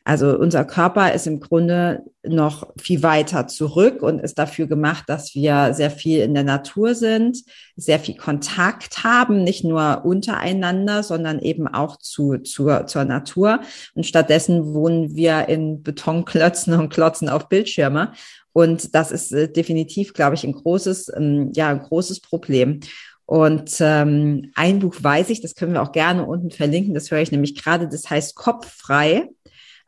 Also 0.09 0.39
unser 0.39 0.65
Körper 0.65 1.13
ist 1.13 1.27
im 1.27 1.39
Grunde 1.39 2.03
noch 2.27 2.67
viel 2.81 3.03
weiter 3.03 3.47
zurück 3.47 4.03
und 4.03 4.21
ist 4.21 4.39
dafür 4.39 4.67
gemacht, 4.67 5.05
dass 5.07 5.35
wir 5.35 5.75
sehr 5.75 5.91
viel 5.91 6.21
in 6.21 6.33
der 6.33 6.45
Natur 6.45 6.95
sind, 6.95 7.43
sehr 7.77 7.99
viel 7.99 8.17
Kontakt 8.17 9.05
haben, 9.05 9.45
nicht 9.45 9.65
nur 9.65 10.07
untereinander, 10.07 11.03
sondern 11.03 11.41
eben 11.41 11.69
auch 11.69 11.99
zu, 11.99 12.39
zur, 12.39 12.87
zur 12.87 13.05
Natur. 13.05 13.61
Und 13.95 14.07
stattdessen 14.07 14.73
wohnen 14.73 15.15
wir 15.15 15.51
in 15.51 15.83
Betonklötzen 15.83 16.73
und 16.73 16.89
Klotzen 16.89 17.29
auf 17.29 17.51
Bildschirme. 17.51 18.13
Und 18.55 18.95
das 18.95 19.13
ist 19.13 19.31
äh, 19.33 19.53
definitiv, 19.53 20.15
glaube 20.15 20.37
ich, 20.37 20.45
ein 20.45 20.55
großes, 20.55 21.13
ähm, 21.19 21.53
ja, 21.55 21.69
ein 21.69 21.81
großes 21.81 22.21
Problem. 22.21 22.81
Und 23.27 23.77
ähm, 23.81 24.53
ein 24.55 24.79
Buch 24.79 24.95
weiß 24.99 25.29
ich, 25.29 25.43
das 25.43 25.55
können 25.55 25.75
wir 25.75 25.83
auch 25.83 25.93
gerne 25.93 26.25
unten 26.25 26.51
verlinken, 26.51 26.95
das 26.95 27.11
höre 27.11 27.21
ich 27.21 27.31
nämlich 27.31 27.63
gerade, 27.63 27.87
das 27.87 28.09
heißt 28.09 28.37
Kopffrei 28.37 29.29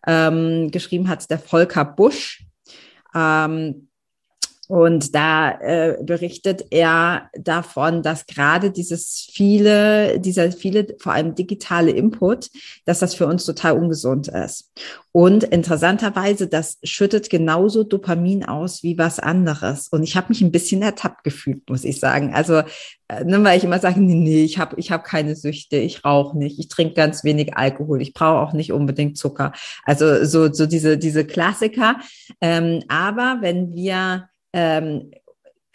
ähm, 0.06 0.70
geschrieben 0.70 1.08
hat 1.08 1.30
der 1.30 1.38
Volker 1.38 1.84
Busch. 1.84 2.44
Ähm, 3.14 3.89
Und 4.70 5.16
da 5.16 5.50
äh, 5.62 5.96
berichtet 6.00 6.66
er 6.70 7.28
davon, 7.36 8.04
dass 8.04 8.26
gerade 8.26 8.70
dieses 8.70 9.28
viele, 9.32 10.20
dieser 10.20 10.52
viele, 10.52 10.86
vor 11.00 11.12
allem 11.12 11.34
digitale 11.34 11.90
Input, 11.90 12.50
dass 12.84 13.00
das 13.00 13.16
für 13.16 13.26
uns 13.26 13.44
total 13.44 13.76
ungesund 13.76 14.28
ist. 14.28 14.70
Und 15.10 15.42
interessanterweise, 15.42 16.46
das 16.46 16.78
schüttet 16.84 17.30
genauso 17.30 17.82
Dopamin 17.82 18.44
aus 18.44 18.84
wie 18.84 18.96
was 18.96 19.18
anderes. 19.18 19.88
Und 19.88 20.04
ich 20.04 20.14
habe 20.14 20.28
mich 20.28 20.40
ein 20.40 20.52
bisschen 20.52 20.82
ertappt 20.82 21.24
gefühlt, 21.24 21.68
muss 21.68 21.82
ich 21.82 21.98
sagen. 21.98 22.32
Also, 22.32 22.62
äh, 23.08 23.24
ne, 23.24 23.42
weil 23.42 23.58
ich 23.58 23.64
immer 23.64 23.80
sage, 23.80 24.00
nee, 24.00 24.14
nee 24.14 24.44
ich 24.44 24.60
habe 24.60 24.76
ich 24.78 24.92
hab 24.92 25.02
keine 25.02 25.34
Süchte, 25.34 25.78
ich 25.78 26.04
rauche 26.04 26.38
nicht, 26.38 26.60
ich 26.60 26.68
trinke 26.68 26.94
ganz 26.94 27.24
wenig 27.24 27.56
Alkohol, 27.56 28.00
ich 28.00 28.14
brauche 28.14 28.38
auch 28.38 28.52
nicht 28.52 28.70
unbedingt 28.70 29.18
Zucker. 29.18 29.50
Also 29.84 30.24
so, 30.24 30.52
so 30.52 30.66
diese, 30.66 30.96
diese 30.96 31.24
Klassiker. 31.24 31.96
Ähm, 32.40 32.84
aber 32.86 33.38
wenn 33.40 33.74
wir 33.74 34.28
ähm, 34.52 35.10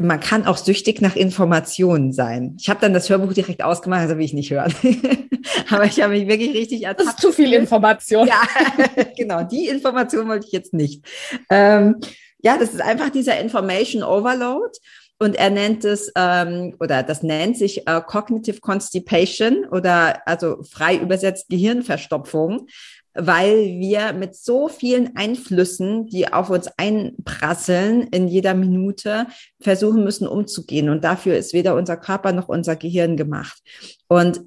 man 0.01 0.19
kann 0.19 0.45
auch 0.45 0.57
süchtig 0.57 1.01
nach 1.01 1.15
Informationen 1.15 2.11
sein. 2.11 2.57
Ich 2.59 2.69
habe 2.69 2.81
dann 2.81 2.93
das 2.93 3.09
Hörbuch 3.09 3.33
direkt 3.33 3.63
ausgemacht, 3.63 4.01
also 4.01 4.17
will 4.17 4.25
ich 4.25 4.33
nicht 4.33 4.51
hören. 4.51 4.73
Aber 5.69 5.85
ich 5.85 6.01
habe 6.01 6.13
mich 6.13 6.27
wirklich 6.27 6.53
richtig 6.53 6.83
ertappt. 6.83 7.07
Das 7.07 7.15
ist 7.15 7.21
zu 7.21 7.31
viel 7.31 7.53
Information. 7.53 8.27
Ja, 8.27 8.41
genau. 9.17 9.43
Die 9.43 9.67
Information 9.67 10.27
wollte 10.27 10.47
ich 10.47 10.51
jetzt 10.51 10.73
nicht. 10.73 11.05
Ähm, 11.49 11.97
ja, 12.39 12.57
das 12.57 12.73
ist 12.73 12.81
einfach 12.81 13.09
dieser 13.09 13.39
Information 13.39 14.03
Overload. 14.03 14.77
Und 15.17 15.37
er 15.37 15.49
nennt 15.49 15.85
es, 15.85 16.11
ähm, 16.17 16.75
oder 16.81 17.01
das 17.01 17.23
nennt 17.23 17.57
sich 17.57 17.87
äh, 17.87 18.01
Cognitive 18.05 18.59
Constipation 18.59 19.65
oder 19.71 20.27
also 20.27 20.61
frei 20.63 20.97
übersetzt 20.97 21.47
Gehirnverstopfung 21.47 22.67
weil 23.15 23.79
wir 23.79 24.13
mit 24.13 24.35
so 24.35 24.67
vielen 24.67 25.15
Einflüssen, 25.15 26.07
die 26.07 26.31
auf 26.31 26.49
uns 26.49 26.67
einprasseln 26.77 28.03
in 28.03 28.27
jeder 28.27 28.53
Minute, 28.53 29.27
versuchen 29.61 30.03
müssen 30.03 30.27
umzugehen. 30.27 30.89
Und 30.89 31.03
dafür 31.03 31.37
ist 31.37 31.53
weder 31.53 31.75
unser 31.75 31.97
Körper 31.97 32.33
noch 32.33 32.49
unser 32.49 32.75
Gehirn 32.75 33.15
gemacht. 33.15 33.61
Und 34.07 34.41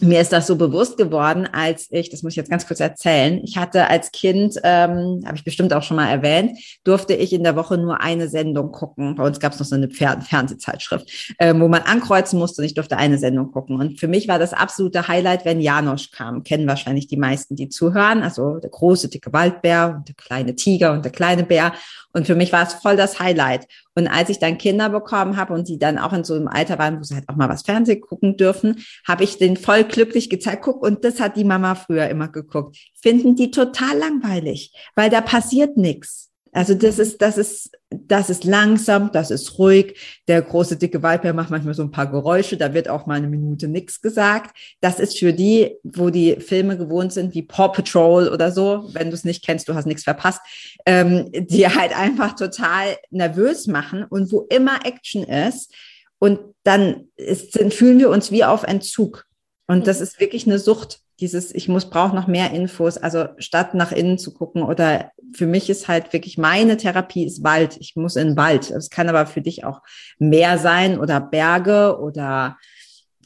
mir 0.00 0.20
ist 0.20 0.32
das 0.32 0.46
so 0.46 0.56
bewusst 0.56 0.96
geworden, 0.96 1.48
als 1.52 1.88
ich, 1.90 2.10
das 2.10 2.22
muss 2.22 2.32
ich 2.32 2.36
jetzt 2.36 2.50
ganz 2.50 2.66
kurz 2.66 2.80
erzählen, 2.80 3.40
ich 3.44 3.56
hatte 3.56 3.88
als 3.88 4.12
Kind, 4.12 4.56
ähm, 4.62 5.22
habe 5.26 5.36
ich 5.36 5.44
bestimmt 5.44 5.72
auch 5.72 5.82
schon 5.82 5.96
mal 5.96 6.10
erwähnt, 6.10 6.58
durfte 6.84 7.14
ich 7.14 7.32
in 7.32 7.44
der 7.44 7.56
Woche 7.56 7.78
nur 7.78 8.00
eine 8.00 8.28
Sendung 8.28 8.72
gucken. 8.72 9.16
Bei 9.16 9.24
uns 9.24 9.40
gab 9.40 9.52
es 9.52 9.58
noch 9.58 9.66
so 9.66 9.74
eine 9.74 9.90
Fer 9.90 10.20
Fernsehzeitschrift, 10.20 11.34
ähm, 11.38 11.60
wo 11.60 11.68
man 11.68 11.82
ankreuzen 11.82 12.38
musste 12.38 12.62
und 12.62 12.66
ich 12.66 12.74
durfte 12.74 12.96
eine 12.96 13.18
Sendung 13.18 13.52
gucken. 13.52 13.78
Und 13.80 14.00
für 14.00 14.08
mich 14.08 14.28
war 14.28 14.38
das 14.38 14.52
absolute 14.52 15.08
Highlight, 15.08 15.44
wenn 15.44 15.60
Janosch 15.60 16.10
kam. 16.10 16.42
Kennen 16.44 16.66
wahrscheinlich 16.66 17.06
die 17.06 17.16
meisten, 17.16 17.56
die 17.56 17.68
zuhören. 17.68 18.22
Also 18.22 18.58
der 18.58 18.70
große, 18.70 19.08
dicke 19.08 19.32
Waldbär 19.32 19.96
und 19.98 20.08
der 20.08 20.14
kleine 20.14 20.54
Tiger 20.54 20.92
und 20.92 21.04
der 21.04 21.12
kleine 21.12 21.44
Bär. 21.44 21.72
Und 22.12 22.26
für 22.26 22.34
mich 22.34 22.52
war 22.52 22.66
es 22.66 22.74
voll 22.74 22.96
das 22.96 23.20
Highlight. 23.20 23.66
Und 23.94 24.08
als 24.08 24.28
ich 24.28 24.38
dann 24.38 24.58
Kinder 24.58 24.88
bekommen 24.88 25.36
habe 25.36 25.54
und 25.54 25.68
die 25.68 25.78
dann 25.78 25.98
auch 25.98 26.12
in 26.12 26.24
so 26.24 26.34
einem 26.34 26.48
Alter 26.48 26.78
waren, 26.78 26.98
wo 26.98 27.02
sie 27.02 27.14
halt 27.14 27.28
auch 27.28 27.36
mal 27.36 27.48
was 27.48 27.62
Fernsehen 27.62 28.00
gucken 28.00 28.36
dürfen, 28.36 28.84
habe 29.06 29.24
ich 29.24 29.38
den 29.38 29.56
voll 29.56 29.84
glücklich 29.84 30.30
gezeigt, 30.30 30.62
guck, 30.62 30.82
und 30.82 31.04
das 31.04 31.20
hat 31.20 31.36
die 31.36 31.44
Mama 31.44 31.74
früher 31.74 32.08
immer 32.08 32.28
geguckt. 32.28 32.76
Finden 33.00 33.36
die 33.36 33.50
total 33.50 33.96
langweilig, 33.98 34.72
weil 34.94 35.10
da 35.10 35.20
passiert 35.20 35.76
nichts. 35.76 36.29
Also 36.52 36.74
das 36.74 36.98
ist, 36.98 37.22
das 37.22 37.38
ist, 37.38 37.70
das 37.90 38.28
ist 38.28 38.44
langsam, 38.44 39.12
das 39.12 39.30
ist 39.30 39.58
ruhig. 39.58 39.96
Der 40.26 40.42
große 40.42 40.76
dicke 40.76 41.02
Waldbär 41.02 41.32
macht 41.32 41.50
manchmal 41.50 41.74
so 41.74 41.82
ein 41.82 41.92
paar 41.92 42.10
Geräusche, 42.10 42.56
da 42.56 42.74
wird 42.74 42.88
auch 42.88 43.06
mal 43.06 43.14
eine 43.14 43.28
Minute 43.28 43.68
nichts 43.68 44.00
gesagt. 44.00 44.56
Das 44.80 44.98
ist 44.98 45.18
für 45.18 45.32
die, 45.32 45.76
wo 45.84 46.10
die 46.10 46.36
Filme 46.40 46.76
gewohnt 46.76 47.12
sind, 47.12 47.34
wie 47.34 47.42
Paw 47.42 47.68
Patrol 47.68 48.28
oder 48.28 48.50
so, 48.50 48.88
wenn 48.92 49.10
du 49.10 49.14
es 49.14 49.24
nicht 49.24 49.44
kennst, 49.44 49.68
du 49.68 49.74
hast 49.74 49.86
nichts 49.86 50.04
verpasst, 50.04 50.40
ähm, 50.86 51.30
die 51.32 51.68
halt 51.68 51.96
einfach 51.96 52.34
total 52.34 52.96
nervös 53.10 53.66
machen 53.66 54.04
und 54.04 54.32
wo 54.32 54.46
immer 54.50 54.84
Action 54.84 55.22
ist. 55.22 55.72
Und 56.18 56.40
dann 56.64 57.08
ist, 57.16 57.52
sind, 57.52 57.72
fühlen 57.72 57.98
wir 57.98 58.10
uns 58.10 58.30
wie 58.30 58.44
auf 58.44 58.64
Entzug. 58.64 59.26
Und 59.66 59.86
das 59.86 59.98
mhm. 59.98 60.02
ist 60.02 60.20
wirklich 60.20 60.46
eine 60.46 60.58
Sucht 60.58 61.00
dieses, 61.20 61.54
ich 61.54 61.68
muss, 61.68 61.90
brauche 61.90 62.14
noch 62.14 62.26
mehr 62.26 62.50
Infos, 62.52 62.96
also 62.96 63.26
statt 63.38 63.74
nach 63.74 63.92
innen 63.92 64.18
zu 64.18 64.32
gucken 64.32 64.62
oder 64.62 65.12
für 65.32 65.46
mich 65.46 65.70
ist 65.70 65.88
halt 65.88 66.12
wirklich 66.12 66.38
meine 66.38 66.76
Therapie 66.76 67.24
ist 67.24 67.44
Wald. 67.44 67.76
Ich 67.78 67.94
muss 67.94 68.16
in 68.16 68.28
den 68.28 68.36
Wald. 68.36 68.70
Es 68.70 68.90
kann 68.90 69.08
aber 69.08 69.26
für 69.26 69.40
dich 69.40 69.64
auch 69.64 69.80
Meer 70.18 70.58
sein 70.58 70.98
oder 70.98 71.20
Berge 71.20 71.98
oder 72.00 72.56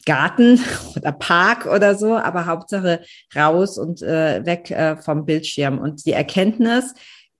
Garten 0.05 0.59
oder 0.95 1.11
Park 1.11 1.65
oder 1.65 1.95
so, 1.95 2.15
aber 2.15 2.45
Hauptsache 2.45 3.01
raus 3.35 3.77
und 3.77 4.01
äh, 4.01 4.45
weg 4.45 4.71
äh, 4.71 4.97
vom 4.97 5.25
Bildschirm. 5.25 5.79
Und 5.79 6.05
die 6.05 6.13
Erkenntnis, 6.13 6.93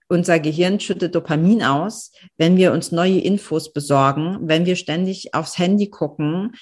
unser 0.08 0.40
Gehirn 0.40 0.80
schüttet 0.80 1.16
Dopamin 1.16 1.64
aus, 1.64 2.12
wenn 2.38 2.58
wir 2.58 2.72
uns 2.72 2.92
neue 2.92 3.20
Infos 3.20 3.74
besorgen, 3.74 4.38
wenn 4.42 4.66
wir 4.66 4.76
ständig 4.76 5.34
aufs 5.34 5.58
Handy 5.58 5.90
gucken 5.90 6.54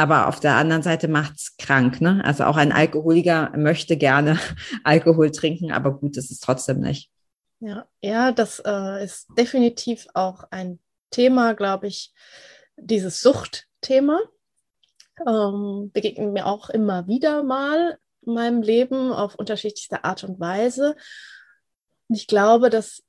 aber 0.00 0.28
auf 0.28 0.40
der 0.40 0.54
anderen 0.54 0.82
Seite 0.82 1.08
macht's 1.08 1.56
krank. 1.58 2.00
Ne? 2.00 2.22
Also 2.24 2.44
auch 2.44 2.56
ein 2.56 2.72
Alkoholiker 2.72 3.52
möchte 3.56 3.96
gerne 3.96 4.38
Alkohol 4.84 5.30
trinken, 5.30 5.72
aber 5.72 5.92
gut, 5.98 6.16
das 6.16 6.30
ist 6.30 6.42
trotzdem 6.42 6.80
nicht. 6.80 7.10
Ja, 7.60 7.86
ja, 8.00 8.32
das 8.32 8.62
äh, 8.64 9.04
ist 9.04 9.28
definitiv 9.36 10.06
auch 10.14 10.44
ein 10.50 10.78
Thema, 11.10 11.52
glaube 11.52 11.88
ich, 11.88 12.14
dieses 12.76 13.20
Suchtthema. 13.20 14.18
Ähm, 15.26 15.90
begegnet 15.92 16.32
mir 16.32 16.46
auch 16.46 16.70
immer 16.70 17.06
wieder 17.06 17.42
mal 17.42 17.98
in 18.22 18.32
meinem 18.32 18.62
Leben 18.62 19.12
auf 19.12 19.34
unterschiedlichste 19.34 20.04
Art 20.04 20.24
und 20.24 20.40
Weise. 20.40 20.96
Und 22.08 22.16
ich 22.16 22.26
glaube, 22.26 22.70
das 22.70 23.02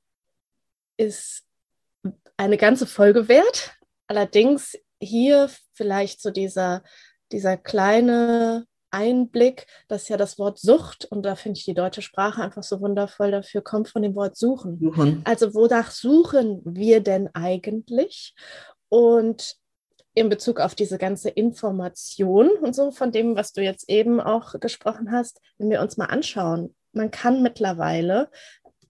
ist 0.98 1.44
eine 2.36 2.58
ganze 2.58 2.86
Folge 2.86 3.28
wert. 3.28 3.72
Allerdings 4.06 4.76
hier 5.02 5.50
vielleicht 5.74 6.22
so 6.22 6.30
dieser, 6.30 6.82
dieser 7.30 7.56
kleine 7.56 8.66
Einblick, 8.90 9.66
dass 9.88 10.08
ja 10.08 10.16
das 10.16 10.38
Wort 10.38 10.58
Sucht, 10.58 11.06
und 11.06 11.24
da 11.24 11.34
finde 11.34 11.58
ich 11.58 11.64
die 11.64 11.74
deutsche 11.74 12.02
Sprache 12.02 12.42
einfach 12.42 12.62
so 12.62 12.80
wundervoll 12.80 13.30
dafür, 13.30 13.62
kommt 13.62 13.88
von 13.88 14.02
dem 14.02 14.14
Wort 14.14 14.36
suchen. 14.36 14.78
suchen. 14.78 15.22
Also 15.24 15.54
wonach 15.54 15.90
suchen 15.90 16.60
wir 16.64 17.00
denn 17.00 17.28
eigentlich? 17.34 18.34
Und 18.88 19.56
in 20.14 20.28
Bezug 20.28 20.60
auf 20.60 20.74
diese 20.74 20.98
ganze 20.98 21.30
Information 21.30 22.50
und 22.60 22.74
so 22.74 22.90
von 22.90 23.12
dem, 23.12 23.34
was 23.34 23.52
du 23.54 23.62
jetzt 23.62 23.88
eben 23.88 24.20
auch 24.20 24.60
gesprochen 24.60 25.10
hast, 25.10 25.40
wenn 25.56 25.70
wir 25.70 25.80
uns 25.80 25.96
mal 25.96 26.06
anschauen, 26.06 26.74
man 26.92 27.10
kann 27.10 27.42
mittlerweile 27.42 28.30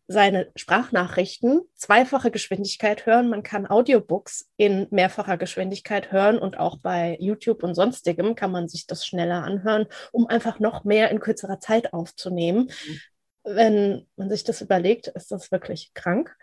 seine 0.08 0.50
Sprachnachrichten 0.56 1.62
zweifache 1.74 2.30
Geschwindigkeit 2.30 3.06
hören. 3.06 3.30
Man 3.30 3.42
kann 3.42 3.66
Audiobooks 3.66 4.48
in 4.56 4.86
mehrfacher 4.90 5.36
Geschwindigkeit 5.36 6.12
hören 6.12 6.38
und 6.38 6.58
auch 6.58 6.78
bei 6.78 7.16
YouTube 7.20 7.62
und 7.62 7.74
sonstigem 7.74 8.34
kann 8.34 8.50
man 8.50 8.68
sich 8.68 8.86
das 8.86 9.06
schneller 9.06 9.44
anhören, 9.44 9.86
um 10.10 10.26
einfach 10.26 10.58
noch 10.58 10.84
mehr 10.84 11.10
in 11.10 11.20
kürzerer 11.20 11.60
Zeit 11.60 11.92
aufzunehmen. 11.92 12.70
Mhm. 12.86 13.00
Wenn 13.44 14.06
man 14.16 14.30
sich 14.30 14.44
das 14.44 14.60
überlegt, 14.60 15.08
ist 15.08 15.32
das 15.32 15.50
wirklich 15.50 15.92
krank. 15.94 16.36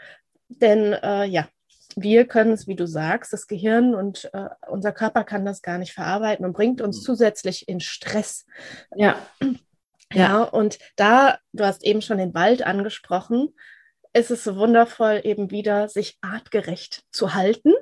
Denn 0.49 0.93
äh, 0.93 1.25
ja, 1.25 1.47
wir 1.95 2.25
können 2.25 2.51
es, 2.51 2.67
wie 2.67 2.75
du 2.75 2.87
sagst, 2.87 3.33
das 3.33 3.47
Gehirn 3.47 3.95
und 3.95 4.29
äh, 4.33 4.49
unser 4.67 4.91
Körper 4.91 5.23
kann 5.23 5.45
das 5.45 5.61
gar 5.61 5.77
nicht 5.77 5.93
verarbeiten 5.93 6.45
und 6.45 6.53
bringt 6.53 6.81
uns 6.81 6.99
mhm. 6.99 7.03
zusätzlich 7.03 7.67
in 7.67 7.79
Stress. 7.79 8.45
Ja. 8.95 9.17
Ja, 10.11 10.43
und 10.43 10.79
da, 10.95 11.37
du 11.53 11.63
hast 11.65 11.83
eben 11.83 12.01
schon 12.01 12.17
den 12.17 12.33
Wald 12.33 12.63
angesprochen, 12.63 13.53
ist 14.13 14.31
es 14.31 14.43
so 14.43 14.55
wundervoll, 14.55 15.21
eben 15.23 15.51
wieder 15.51 15.87
sich 15.87 16.17
artgerecht 16.21 17.03
zu 17.11 17.35
halten 17.35 17.73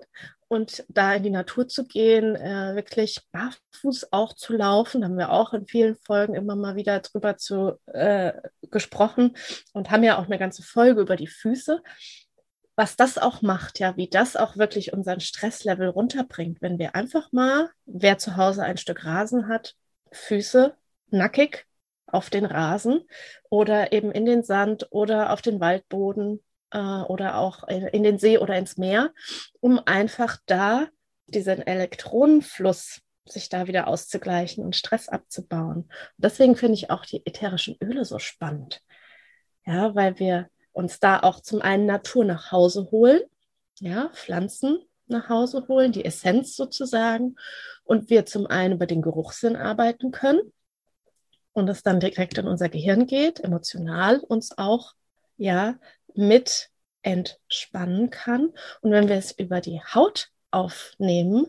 und 0.50 0.86
da 0.90 1.16
in 1.16 1.24
die 1.24 1.30
Natur 1.30 1.68
zu 1.68 1.86
gehen, 1.86 2.36
äh, 2.36 2.76
wirklich 2.76 3.20
barfuß 3.32 4.12
auch 4.12 4.34
zu 4.34 4.54
laufen. 4.54 5.02
Da 5.02 5.08
haben 5.08 5.18
wir 5.18 5.32
auch 5.32 5.54
in 5.54 5.68
vielen 5.68 5.96
Folgen 5.96 6.36
immer 6.36 6.56
mal 6.56 6.76
wieder 6.76 7.00
drüber 7.00 7.38
zu, 7.38 7.80
äh, 7.88 8.34
gesprochen 8.70 9.38
und 9.74 9.90
haben 9.90 10.04
ja 10.04 10.20
auch 10.20 10.26
eine 10.26 10.38
ganze 10.38 10.64
Folge 10.64 11.02
über 11.02 11.16
die 11.16 11.28
Füße. 11.28 11.82
Was 12.76 12.96
das 12.96 13.18
auch 13.18 13.42
macht, 13.42 13.80
ja, 13.80 13.98
wie 13.98 14.10
das 14.10 14.36
auch 14.36 14.58
wirklich 14.58 14.94
unseren 14.94 15.20
Stresslevel 15.20 15.90
runterbringt, 15.90 16.62
wenn 16.62 16.78
wir 16.78 16.94
einfach 16.96 17.32
mal, 17.32 17.72
wer 17.86 18.18
zu 18.18 18.38
Hause 18.38 18.64
ein 18.64 18.78
Stück 18.78 19.04
Rasen 19.04 19.48
hat, 19.48 19.76
Füße 20.12 20.76
nackig 21.10 21.67
auf 22.08 22.30
den 22.30 22.46
Rasen 22.46 23.02
oder 23.50 23.92
eben 23.92 24.12
in 24.12 24.26
den 24.26 24.44
Sand 24.44 24.88
oder 24.92 25.32
auf 25.32 25.42
den 25.42 25.60
Waldboden 25.60 26.44
äh, 26.72 26.78
oder 26.78 27.38
auch 27.38 27.68
in 27.68 28.04
den 28.04 28.18
See 28.18 28.38
oder 28.38 28.58
ins 28.58 28.78
Meer, 28.78 29.14
um 29.60 29.80
einfach 29.86 30.38
da 30.46 30.88
diesen 31.28 31.66
Elektronenfluss 31.66 33.02
sich 33.26 33.50
da 33.50 33.68
wieder 33.68 33.88
auszugleichen 33.88 34.64
und 34.64 34.76
Stress 34.76 35.10
abzubauen. 35.10 35.78
Und 35.80 35.90
deswegen 36.18 36.56
finde 36.56 36.76
ich 36.76 36.90
auch 36.90 37.06
die 37.06 37.26
ätherischen 37.26 37.76
Öle 37.82 38.06
so 38.06 38.20
spannend. 38.20 38.82
Ja, 39.66 39.96
weil 39.96 40.18
wir 40.18 40.50
uns 40.72 41.02
da 41.02 41.20
auch 41.20 41.42
zum 41.42 41.62
einen 41.62 41.86
Natur 41.86 42.24
nach 42.24 42.54
Hause 42.54 42.90
holen, 42.92 43.20
ja, 43.80 44.10
Pflanzen 44.14 44.80
nach 45.08 45.28
Hause 45.28 45.66
holen, 45.68 45.92
die 45.92 46.06
Essenz 46.06 46.56
sozusagen, 46.56 47.36
und 47.84 48.10
wir 48.10 48.26
zum 48.26 48.48
einen 48.48 48.76
über 48.76 48.86
den 48.86 49.02
Geruchssinn 49.02 49.56
arbeiten 49.56 50.12
können 50.12 50.42
und 51.58 51.68
es 51.70 51.82
dann 51.82 52.00
direkt 52.00 52.38
in 52.38 52.48
unser 52.48 52.70
Gehirn 52.70 53.08
geht, 53.08 53.40
emotional 53.40 54.20
uns 54.20 54.56
auch 54.60 54.94
ja 55.38 55.80
mit 56.14 56.70
entspannen 57.02 58.12
kann. 58.12 58.54
Und 58.82 58.92
wenn 58.92 59.10
wir 59.10 59.16
es 59.16 59.32
über 59.32 59.60
die 59.60 59.82
Haut 59.82 60.30
aufnehmen, 60.52 61.48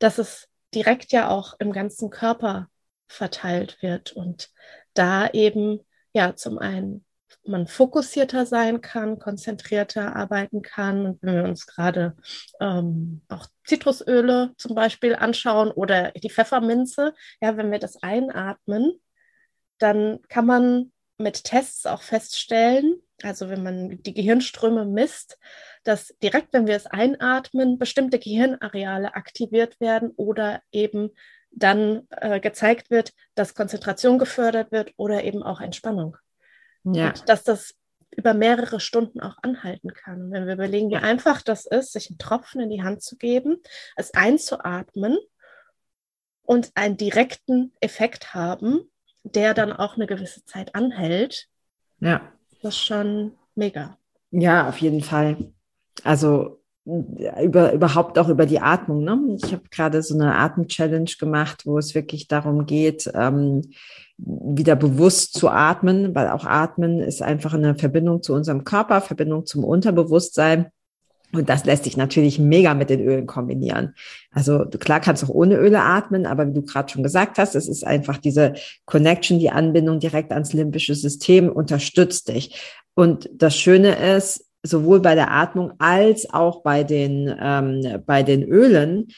dass 0.00 0.18
es 0.18 0.48
direkt 0.74 1.12
ja 1.12 1.30
auch 1.30 1.54
im 1.60 1.72
ganzen 1.72 2.10
Körper 2.10 2.68
verteilt 3.06 3.80
wird 3.82 4.12
und 4.12 4.50
da 4.94 5.28
eben 5.28 5.80
ja 6.12 6.34
zum 6.34 6.58
einen 6.58 7.04
man 7.44 7.68
fokussierter 7.68 8.46
sein 8.46 8.80
kann, 8.80 9.20
konzentrierter 9.20 10.16
arbeiten 10.16 10.62
kann. 10.62 11.06
Und 11.06 11.22
wenn 11.22 11.36
wir 11.36 11.44
uns 11.44 11.66
gerade 11.66 12.16
ähm, 12.60 13.22
auch 13.28 13.46
Zitrusöle 13.64 14.54
zum 14.56 14.74
Beispiel 14.74 15.14
anschauen 15.14 15.70
oder 15.70 16.10
die 16.10 16.30
Pfefferminze, 16.30 17.14
ja, 17.40 17.56
wenn 17.56 17.70
wir 17.70 17.78
das 17.78 18.02
einatmen, 18.02 19.00
dann 19.78 20.20
kann 20.28 20.46
man 20.46 20.92
mit 21.18 21.44
Tests 21.44 21.86
auch 21.86 22.02
feststellen, 22.02 23.00
also 23.22 23.48
wenn 23.48 23.62
man 23.62 24.02
die 24.02 24.12
Gehirnströme 24.12 24.84
misst, 24.84 25.38
dass 25.84 26.14
direkt, 26.22 26.52
wenn 26.52 26.66
wir 26.66 26.76
es 26.76 26.86
einatmen, 26.86 27.78
bestimmte 27.78 28.18
Gehirnareale 28.18 29.14
aktiviert 29.14 29.80
werden 29.80 30.10
oder 30.16 30.60
eben 30.72 31.10
dann 31.50 32.06
äh, 32.10 32.40
gezeigt 32.40 32.90
wird, 32.90 33.12
dass 33.34 33.54
Konzentration 33.54 34.18
gefördert 34.18 34.72
wird 34.72 34.92
oder 34.96 35.24
eben 35.24 35.42
auch 35.42 35.60
Entspannung. 35.60 36.18
Ja. 36.84 37.08
Und 37.08 37.28
dass 37.28 37.44
das 37.44 37.74
über 38.10 38.34
mehrere 38.34 38.80
Stunden 38.80 39.20
auch 39.20 39.36
anhalten 39.42 39.92
kann. 39.92 40.22
Und 40.22 40.32
wenn 40.32 40.46
wir 40.46 40.54
überlegen, 40.54 40.90
wie 40.90 40.96
einfach 40.96 41.42
das 41.42 41.66
ist, 41.66 41.92
sich 41.92 42.10
einen 42.10 42.18
Tropfen 42.18 42.60
in 42.60 42.70
die 42.70 42.82
Hand 42.82 43.02
zu 43.02 43.16
geben, 43.16 43.56
es 43.96 44.14
einzuatmen 44.14 45.18
und 46.42 46.70
einen 46.74 46.96
direkten 46.96 47.72
Effekt 47.80 48.34
haben, 48.34 48.90
der 49.34 49.54
dann 49.54 49.72
auch 49.72 49.96
eine 49.96 50.06
gewisse 50.06 50.44
Zeit 50.44 50.74
anhält, 50.74 51.48
ja. 52.00 52.20
das 52.62 52.74
ist 52.74 52.84
schon 52.84 53.32
mega. 53.54 53.96
Ja, 54.30 54.68
auf 54.68 54.78
jeden 54.78 55.02
Fall. 55.02 55.36
Also 56.04 56.60
über, 56.84 57.72
überhaupt 57.72 58.18
auch 58.18 58.28
über 58.28 58.46
die 58.46 58.60
Atmung. 58.60 59.02
Ne? 59.02 59.38
Ich 59.42 59.52
habe 59.52 59.64
gerade 59.70 60.02
so 60.02 60.14
eine 60.14 60.36
Atem-Challenge 60.36 61.10
gemacht, 61.18 61.66
wo 61.66 61.78
es 61.78 61.94
wirklich 61.94 62.28
darum 62.28 62.66
geht, 62.66 63.10
ähm, 63.14 63.62
wieder 64.18 64.76
bewusst 64.76 65.34
zu 65.34 65.48
atmen, 65.48 66.14
weil 66.14 66.28
auch 66.28 66.44
Atmen 66.44 67.00
ist 67.00 67.22
einfach 67.22 67.54
eine 67.54 67.74
Verbindung 67.74 68.22
zu 68.22 68.34
unserem 68.34 68.64
Körper, 68.64 69.00
Verbindung 69.00 69.46
zum 69.46 69.64
Unterbewusstsein. 69.64 70.66
Und 71.32 71.48
das 71.48 71.64
lässt 71.64 71.84
sich 71.84 71.96
natürlich 71.96 72.38
mega 72.38 72.74
mit 72.74 72.88
den 72.88 73.00
Ölen 73.00 73.26
kombinieren. 73.26 73.94
Also 74.30 74.64
klar 74.64 75.00
kannst 75.00 75.22
du 75.22 75.26
auch 75.26 75.34
ohne 75.34 75.56
Öle 75.56 75.82
atmen, 75.82 76.24
aber 76.26 76.46
wie 76.48 76.54
du 76.54 76.62
gerade 76.62 76.90
schon 76.90 77.02
gesagt 77.02 77.38
hast, 77.38 77.54
es 77.54 77.68
ist 77.68 77.86
einfach 77.86 78.18
diese 78.18 78.54
Connection, 78.84 79.38
die 79.38 79.50
Anbindung 79.50 80.00
direkt 80.00 80.32
ans 80.32 80.52
limbische 80.52 80.94
System 80.94 81.48
unterstützt 81.50 82.28
dich. 82.28 82.60
Und 82.94 83.28
das 83.32 83.56
Schöne 83.58 83.96
ist, 84.16 84.46
sowohl 84.62 85.00
bei 85.00 85.14
der 85.14 85.30
Atmung 85.30 85.72
als 85.78 86.32
auch 86.32 86.62
bei 86.62 86.84
den, 86.84 87.34
ähm, 87.40 88.02
bei 88.06 88.22
den 88.22 88.42
Ölen, 88.42 89.08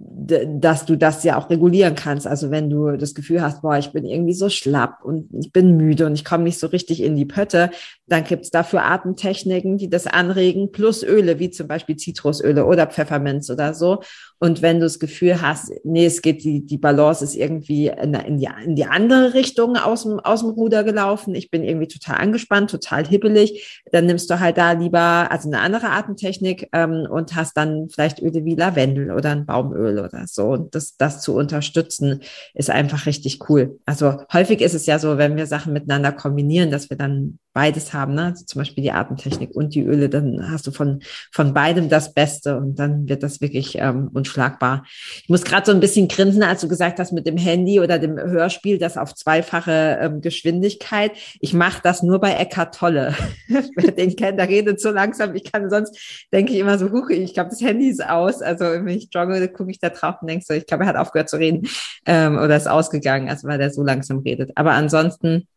dass 0.00 0.86
du 0.86 0.96
das 0.96 1.24
ja 1.24 1.36
auch 1.36 1.50
regulieren 1.50 1.96
kannst. 1.96 2.26
Also 2.26 2.52
wenn 2.52 2.70
du 2.70 2.96
das 2.96 3.14
Gefühl 3.14 3.42
hast, 3.42 3.62
boah, 3.62 3.78
ich 3.78 3.90
bin 3.90 4.04
irgendwie 4.04 4.32
so 4.32 4.48
schlapp 4.48 5.04
und 5.04 5.28
ich 5.32 5.50
bin 5.50 5.76
müde 5.76 6.06
und 6.06 6.14
ich 6.14 6.24
komme 6.24 6.44
nicht 6.44 6.60
so 6.60 6.68
richtig 6.68 7.02
in 7.02 7.16
die 7.16 7.24
Pötte, 7.24 7.70
dann 8.06 8.22
gibt's 8.22 8.50
dafür 8.50 8.84
Atemtechniken, 8.84 9.76
die 9.76 9.90
das 9.90 10.06
anregen, 10.06 10.70
plus 10.70 11.02
Öle, 11.02 11.40
wie 11.40 11.50
zum 11.50 11.66
Beispiel 11.66 11.96
Zitrusöle 11.96 12.64
oder 12.64 12.86
Pfefferminz 12.86 13.50
oder 13.50 13.74
so. 13.74 14.00
Und 14.40 14.62
wenn 14.62 14.78
du 14.78 14.86
das 14.86 14.98
Gefühl 14.98 15.42
hast, 15.42 15.72
nee, 15.84 16.06
es 16.06 16.22
geht, 16.22 16.44
die, 16.44 16.64
die 16.64 16.78
Balance 16.78 17.24
ist 17.24 17.34
irgendwie 17.34 17.88
in, 17.88 18.14
in, 18.14 18.38
die, 18.38 18.48
in 18.64 18.76
die 18.76 18.84
andere 18.84 19.34
Richtung 19.34 19.76
aus 19.76 20.04
dem, 20.04 20.20
aus 20.20 20.40
dem 20.40 20.50
Ruder 20.50 20.84
gelaufen, 20.84 21.34
ich 21.34 21.50
bin 21.50 21.64
irgendwie 21.64 21.88
total 21.88 22.16
angespannt, 22.16 22.70
total 22.70 23.06
hippelig, 23.06 23.82
dann 23.90 24.06
nimmst 24.06 24.30
du 24.30 24.38
halt 24.38 24.56
da 24.56 24.72
lieber, 24.72 25.30
also 25.30 25.48
eine 25.48 25.60
andere 25.60 25.90
Atemtechnik 25.90 26.68
ähm, 26.72 27.06
und 27.10 27.34
hast 27.34 27.56
dann 27.56 27.88
vielleicht 27.88 28.20
Öle 28.20 28.44
wie 28.44 28.54
Lavendel 28.54 29.10
oder 29.10 29.30
ein 29.30 29.46
Baumöl 29.46 29.98
oder 29.98 30.24
so. 30.26 30.48
Und 30.48 30.74
das, 30.74 30.96
das 30.96 31.20
zu 31.20 31.34
unterstützen, 31.34 32.20
ist 32.54 32.70
einfach 32.70 33.06
richtig 33.06 33.48
cool. 33.48 33.78
Also 33.86 34.22
häufig 34.32 34.60
ist 34.60 34.74
es 34.74 34.86
ja 34.86 34.98
so, 34.98 35.18
wenn 35.18 35.36
wir 35.36 35.46
Sachen 35.46 35.72
miteinander 35.72 36.12
kombinieren, 36.12 36.70
dass 36.70 36.90
wir 36.90 36.96
dann 36.96 37.38
beides 37.58 37.92
haben, 37.92 38.14
ne? 38.14 38.26
Also 38.26 38.44
zum 38.44 38.60
Beispiel 38.60 38.84
die 38.84 38.92
Atemtechnik 38.92 39.50
und 39.52 39.74
die 39.74 39.82
Öle, 39.82 40.08
dann 40.08 40.48
hast 40.48 40.68
du 40.68 40.70
von, 40.70 41.00
von 41.32 41.54
beidem 41.54 41.88
das 41.88 42.14
Beste 42.14 42.56
und 42.56 42.78
dann 42.78 43.08
wird 43.08 43.24
das 43.24 43.40
wirklich 43.40 43.78
ähm, 43.80 44.10
unschlagbar. 44.14 44.84
Ich 45.24 45.28
muss 45.28 45.42
gerade 45.42 45.66
so 45.66 45.72
ein 45.72 45.80
bisschen 45.80 46.06
grinsen, 46.06 46.44
als 46.44 46.60
du 46.60 46.68
gesagt 46.68 47.00
hast 47.00 47.10
mit 47.10 47.26
dem 47.26 47.36
Handy 47.36 47.80
oder 47.80 47.98
dem 47.98 48.16
Hörspiel, 48.16 48.78
das 48.78 48.96
auf 48.96 49.12
zweifache 49.12 49.98
ähm, 50.00 50.20
Geschwindigkeit. 50.20 51.10
Ich 51.40 51.52
mache 51.52 51.80
das 51.82 52.04
nur 52.04 52.20
bei 52.20 52.34
Eckart 52.34 52.76
Tolle. 52.76 53.12
Wer 53.48 53.90
den 53.90 54.14
kennt, 54.14 54.38
der 54.38 54.48
redet 54.48 54.80
so 54.80 54.92
langsam. 54.92 55.34
Ich 55.34 55.50
kann 55.50 55.68
sonst, 55.68 55.98
denke 56.32 56.52
ich 56.52 56.60
immer 56.60 56.78
so, 56.78 56.92
huch, 56.92 57.10
ich 57.10 57.34
glaube, 57.34 57.50
das 57.50 57.60
Handy 57.60 57.88
ist 57.88 58.08
aus. 58.08 58.40
Also 58.40 58.66
wenn 58.66 58.86
ich 58.86 59.08
jogge, 59.12 59.48
gucke 59.48 59.72
ich 59.72 59.80
da 59.80 59.88
drauf 59.88 60.14
und 60.20 60.30
denke 60.30 60.44
so, 60.46 60.54
ich 60.54 60.66
glaube, 60.66 60.84
er 60.84 60.90
hat 60.90 60.96
aufgehört 60.96 61.28
zu 61.28 61.38
reden 61.38 61.66
ähm, 62.06 62.38
oder 62.38 62.56
ist 62.56 62.68
ausgegangen, 62.68 63.28
also 63.28 63.48
weil 63.48 63.58
der 63.58 63.72
so 63.72 63.82
langsam 63.82 64.18
redet. 64.18 64.52
Aber 64.54 64.74
ansonsten 64.74 65.48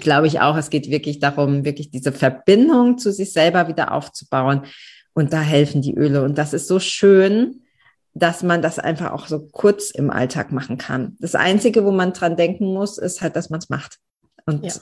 glaube 0.00 0.26
ich 0.26 0.40
auch, 0.40 0.56
es 0.56 0.70
geht 0.70 0.90
wirklich 0.90 1.18
darum, 1.18 1.64
wirklich 1.64 1.90
diese 1.90 2.12
Verbindung 2.12 2.98
zu 2.98 3.12
sich 3.12 3.32
selber 3.32 3.68
wieder 3.68 3.92
aufzubauen. 3.92 4.62
Und 5.14 5.32
da 5.32 5.40
helfen 5.40 5.80
die 5.80 5.94
Öle. 5.94 6.22
Und 6.24 6.38
das 6.38 6.52
ist 6.52 6.66
so 6.66 6.80
schön, 6.80 7.62
dass 8.14 8.42
man 8.42 8.62
das 8.62 8.78
einfach 8.78 9.12
auch 9.12 9.26
so 9.26 9.46
kurz 9.46 9.90
im 9.90 10.10
Alltag 10.10 10.52
machen 10.52 10.78
kann. 10.78 11.16
Das 11.20 11.34
Einzige, 11.34 11.84
wo 11.84 11.90
man 11.90 12.12
dran 12.12 12.36
denken 12.36 12.66
muss, 12.66 12.98
ist 12.98 13.22
halt, 13.22 13.36
dass 13.36 13.50
man 13.50 13.58
es 13.58 13.68
macht. 13.68 13.98
Und 14.46 14.64
ja. 14.64 14.72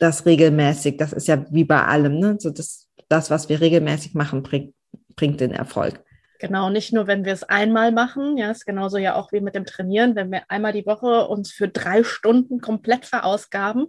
das 0.00 0.26
regelmäßig, 0.26 0.96
das 0.96 1.12
ist 1.12 1.28
ja 1.28 1.44
wie 1.50 1.64
bei 1.64 1.84
allem, 1.84 2.18
ne? 2.18 2.36
So 2.38 2.50
das, 2.50 2.88
das, 3.08 3.30
was 3.30 3.48
wir 3.48 3.60
regelmäßig 3.60 4.14
machen, 4.14 4.42
bringt, 4.42 4.74
bringt 5.16 5.40
den 5.40 5.52
Erfolg. 5.52 6.02
Genau, 6.42 6.70
nicht 6.70 6.92
nur, 6.92 7.06
wenn 7.06 7.24
wir 7.24 7.34
es 7.34 7.44
einmal 7.44 7.92
machen, 7.92 8.36
ja, 8.36 8.50
ist 8.50 8.66
genauso 8.66 8.98
ja 8.98 9.14
auch 9.14 9.30
wie 9.30 9.40
mit 9.40 9.54
dem 9.54 9.64
Trainieren, 9.64 10.16
wenn 10.16 10.32
wir 10.32 10.42
einmal 10.48 10.72
die 10.72 10.86
Woche 10.86 11.28
uns 11.28 11.52
für 11.52 11.68
drei 11.68 12.02
Stunden 12.02 12.60
komplett 12.60 13.06
verausgaben, 13.06 13.86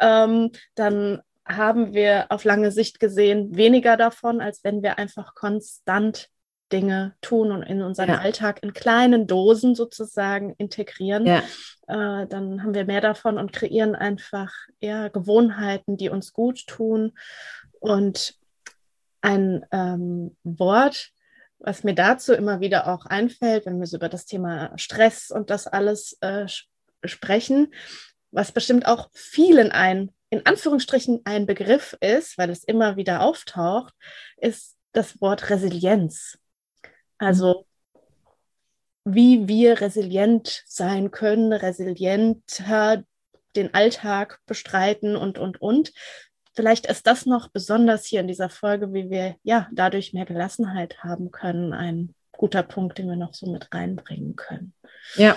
ähm, 0.00 0.52
dann 0.76 1.20
haben 1.44 1.94
wir 1.94 2.26
auf 2.28 2.44
lange 2.44 2.70
Sicht 2.70 3.00
gesehen 3.00 3.56
weniger 3.56 3.96
davon, 3.96 4.40
als 4.40 4.62
wenn 4.62 4.84
wir 4.84 5.00
einfach 5.00 5.34
konstant 5.34 6.28
Dinge 6.70 7.16
tun 7.22 7.50
und 7.50 7.64
in 7.64 7.82
unseren 7.82 8.10
ja. 8.10 8.18
Alltag 8.18 8.62
in 8.62 8.72
kleinen 8.72 9.26
Dosen 9.26 9.74
sozusagen 9.74 10.54
integrieren, 10.58 11.26
ja. 11.26 11.38
äh, 11.88 12.28
dann 12.28 12.62
haben 12.62 12.74
wir 12.74 12.84
mehr 12.84 13.00
davon 13.00 13.36
und 13.36 13.52
kreieren 13.52 13.96
einfach 13.96 14.52
eher 14.78 15.10
Gewohnheiten, 15.10 15.96
die 15.96 16.08
uns 16.08 16.32
gut 16.32 16.68
tun. 16.68 17.14
Und 17.80 18.36
ein 19.22 19.66
ähm, 19.72 20.36
Wort, 20.44 21.10
was 21.58 21.84
mir 21.84 21.94
dazu 21.94 22.32
immer 22.34 22.60
wieder 22.60 22.88
auch 22.92 23.06
einfällt, 23.06 23.66
wenn 23.66 23.78
wir 23.78 23.86
so 23.86 23.96
über 23.96 24.08
das 24.08 24.26
Thema 24.26 24.72
Stress 24.76 25.30
und 25.30 25.50
das 25.50 25.66
alles 25.66 26.16
äh, 26.20 26.46
sprechen, 27.04 27.72
was 28.30 28.52
bestimmt 28.52 28.86
auch 28.86 29.08
vielen 29.12 29.72
ein, 29.72 30.12
in 30.30 30.44
Anführungsstrichen 30.44 31.22
ein 31.24 31.46
Begriff 31.46 31.96
ist, 32.00 32.36
weil 32.38 32.50
es 32.50 32.64
immer 32.64 32.96
wieder 32.96 33.22
auftaucht, 33.22 33.94
ist 34.36 34.76
das 34.92 35.20
Wort 35.20 35.50
Resilienz. 35.50 36.38
Also 37.18 37.66
wie 39.04 39.46
wir 39.46 39.80
resilient 39.80 40.64
sein 40.66 41.12
können, 41.12 41.52
resilienter 41.52 43.04
den 43.54 43.72
Alltag 43.72 44.40
bestreiten 44.46 45.16
und, 45.16 45.38
und, 45.38 45.62
und 45.62 45.92
vielleicht 46.56 46.86
ist 46.86 47.06
das 47.06 47.26
noch 47.26 47.48
besonders 47.48 48.06
hier 48.06 48.20
in 48.20 48.28
dieser 48.28 48.48
Folge, 48.48 48.92
wie 48.92 49.10
wir 49.10 49.36
ja 49.44 49.68
dadurch 49.72 50.12
mehr 50.12 50.24
Gelassenheit 50.24 50.98
haben 51.04 51.30
können, 51.30 51.72
ein 51.72 52.14
guter 52.32 52.62
Punkt, 52.62 52.98
den 52.98 53.08
wir 53.08 53.16
noch 53.16 53.34
so 53.34 53.50
mit 53.50 53.72
reinbringen 53.72 54.34
können. 54.34 54.72
Ja. 55.16 55.36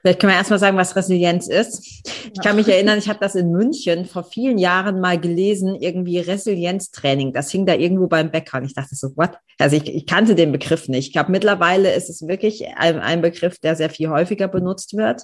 Vielleicht 0.00 0.18
können 0.18 0.32
wir 0.32 0.36
erstmal 0.36 0.58
sagen, 0.58 0.76
was 0.76 0.96
Resilienz 0.96 1.46
ist. 1.46 2.02
Ich 2.34 2.40
kann 2.42 2.56
mich 2.56 2.66
erinnern, 2.66 2.98
ich 2.98 3.08
habe 3.08 3.20
das 3.20 3.36
in 3.36 3.52
München 3.52 4.04
vor 4.04 4.24
vielen 4.24 4.58
Jahren 4.58 5.00
mal 5.00 5.20
gelesen, 5.20 5.76
irgendwie 5.76 6.18
Resilienztraining. 6.18 7.32
Das 7.32 7.52
hing 7.52 7.66
da 7.66 7.74
irgendwo 7.74 8.08
beim 8.08 8.32
Bäcker. 8.32 8.58
Und 8.58 8.64
ich 8.64 8.74
dachte 8.74 8.96
so, 8.96 9.16
what? 9.16 9.38
Also 9.60 9.76
ich, 9.76 9.88
ich 9.88 10.06
kannte 10.06 10.34
den 10.34 10.50
Begriff 10.50 10.88
nicht. 10.88 11.06
Ich 11.06 11.12
glaube, 11.12 11.30
mittlerweile 11.30 11.94
ist 11.94 12.10
es 12.10 12.26
wirklich 12.26 12.66
ein, 12.74 12.98
ein 12.98 13.22
Begriff, 13.22 13.60
der 13.60 13.76
sehr 13.76 13.90
viel 13.90 14.08
häufiger 14.08 14.48
benutzt 14.48 14.96
wird 14.96 15.22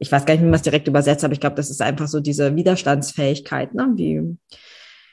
ich 0.00 0.10
weiß 0.10 0.24
gar 0.24 0.34
nicht, 0.34 0.40
wie 0.40 0.46
man 0.46 0.54
es 0.54 0.62
direkt 0.62 0.88
übersetzt, 0.88 1.24
aber 1.24 1.34
ich 1.34 1.40
glaube, 1.40 1.56
das 1.56 1.70
ist 1.70 1.82
einfach 1.82 2.08
so 2.08 2.20
diese 2.20 2.56
Widerstandsfähigkeit, 2.56 3.74
ne? 3.74 3.92
Wie, 3.94 4.36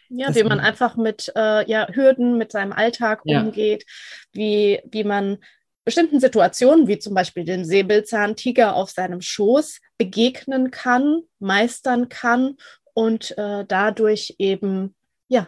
ja, 0.10 0.34
wie 0.34 0.44
man 0.44 0.62
einfach 0.62 0.96
mit 0.96 1.32
äh, 1.36 1.70
ja, 1.70 1.88
Hürden, 1.92 2.38
mit 2.38 2.54
seinem 2.54 2.72
Alltag 2.72 3.22
ja. 3.26 3.42
umgeht, 3.42 3.86
wie, 4.32 4.80
wie 4.90 5.04
man 5.04 5.40
bestimmten 5.84 6.22
Situationen, 6.22 6.88
wie 6.88 7.00
zum 7.00 7.14
Beispiel 7.14 7.44
den 7.44 7.66
Säbelzahntiger 7.66 8.76
auf 8.76 8.90
seinem 8.90 9.20
Schoß, 9.20 9.82
begegnen 9.98 10.72
kann, 10.72 11.22
meistern 11.40 12.08
kann 12.08 12.56
und 12.94 13.38
äh, 13.38 13.66
dadurch 13.68 14.36
eben 14.38 14.96
ja, 15.28 15.48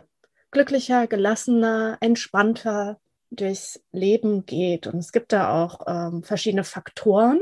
glücklicher, 0.52 1.08
gelassener, 1.08 1.98
entspannter 2.02 3.00
durchs 3.32 3.82
Leben 3.94 4.46
geht. 4.46 4.86
Und 4.86 5.00
es 5.00 5.14
gibt 5.14 5.32
da 5.32 5.64
auch 5.64 5.80
ähm, 5.88 6.24
verschiedene 6.24 6.66
Faktoren, 6.66 7.40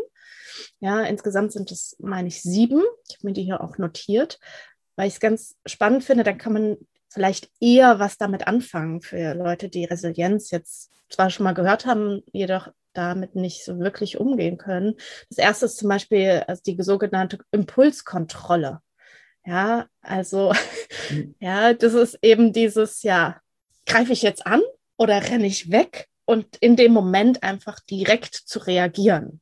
ja, 0.80 1.02
insgesamt 1.04 1.52
sind 1.52 1.72
es, 1.72 1.96
meine 2.00 2.28
ich, 2.28 2.42
sieben. 2.42 2.84
Ich 3.08 3.18
habe 3.18 3.28
mir 3.28 3.34
die 3.34 3.44
hier 3.44 3.62
auch 3.62 3.78
notiert, 3.78 4.40
weil 4.96 5.08
ich 5.08 5.16
es 5.16 5.20
ganz 5.20 5.56
spannend 5.66 6.04
finde. 6.04 6.24
Da 6.24 6.34
kann 6.34 6.54
man 6.54 6.78
vielleicht 7.10 7.50
eher 7.60 8.00
was 8.00 8.18
damit 8.18 8.48
anfangen 8.48 9.02
für 9.02 9.34
Leute, 9.34 9.70
die 9.70 9.86
Resilienz 9.86 10.52
jetzt 10.52 10.92
zwar 11.10 11.30
schon 11.30 11.46
mal 11.46 11.54
gehört 11.54 11.86
haben, 11.86 12.22
jedoch 12.32 12.70
damit 12.94 13.36
nicht 13.36 13.64
so 13.64 13.80
wirklich 13.80 14.18
umgehen 14.18 14.58
können. 14.58 14.96
Das 15.30 15.38
erste 15.38 15.68
ist 15.68 15.78
zum 15.78 15.90
Beispiel 15.90 16.44
also 16.48 16.62
die 16.66 16.82
sogenannte 16.82 17.38
Impulskontrolle. 17.52 18.82
Ja, 19.46 19.88
also, 20.02 20.54
mhm. 21.10 21.36
ja, 21.40 21.74
das 21.74 21.94
ist 21.94 22.20
eben 22.22 22.52
dieses, 22.52 23.04
ja, 23.04 23.40
greife 23.86 24.14
ich 24.14 24.22
jetzt 24.22 24.46
an 24.46 24.62
oder 24.98 25.24
renne 25.24 25.48
ich 25.48 25.72
weg 25.72 26.10
und 26.26 26.58
in 26.58 26.76
dem 26.76 26.92
Moment 26.92 27.44
einfach 27.44 27.80
direkt 27.80 28.36
zu 28.36 28.60
reagieren. 28.60 29.40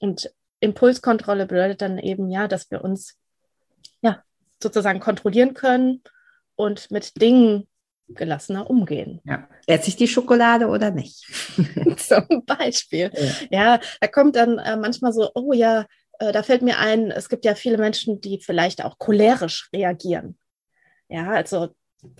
Und 0.00 0.32
Impulskontrolle 0.60 1.46
bedeutet 1.46 1.82
dann 1.82 1.98
eben, 1.98 2.30
ja, 2.30 2.48
dass 2.48 2.70
wir 2.70 2.82
uns, 2.82 3.18
ja, 4.00 4.22
sozusagen 4.62 5.00
kontrollieren 5.00 5.54
können 5.54 6.02
und 6.54 6.90
mit 6.90 7.20
Dingen 7.20 7.68
gelassener 8.08 8.70
umgehen. 8.70 9.20
Ja. 9.24 9.48
Esse 9.66 9.88
ich 9.88 9.96
die 9.96 10.08
Schokolade 10.08 10.68
oder 10.68 10.90
nicht? 10.90 11.26
Zum 11.96 12.44
Beispiel. 12.44 13.10
Ja. 13.50 13.74
ja, 13.76 13.80
da 14.00 14.06
kommt 14.06 14.36
dann 14.36 14.58
äh, 14.58 14.76
manchmal 14.76 15.12
so, 15.12 15.30
oh 15.34 15.52
ja, 15.52 15.86
äh, 16.18 16.32
da 16.32 16.42
fällt 16.42 16.62
mir 16.62 16.78
ein, 16.78 17.10
es 17.10 17.28
gibt 17.28 17.44
ja 17.44 17.54
viele 17.54 17.78
Menschen, 17.78 18.20
die 18.20 18.40
vielleicht 18.40 18.84
auch 18.84 18.98
cholerisch 18.98 19.68
reagieren. 19.72 20.38
Ja, 21.08 21.30
also 21.30 21.68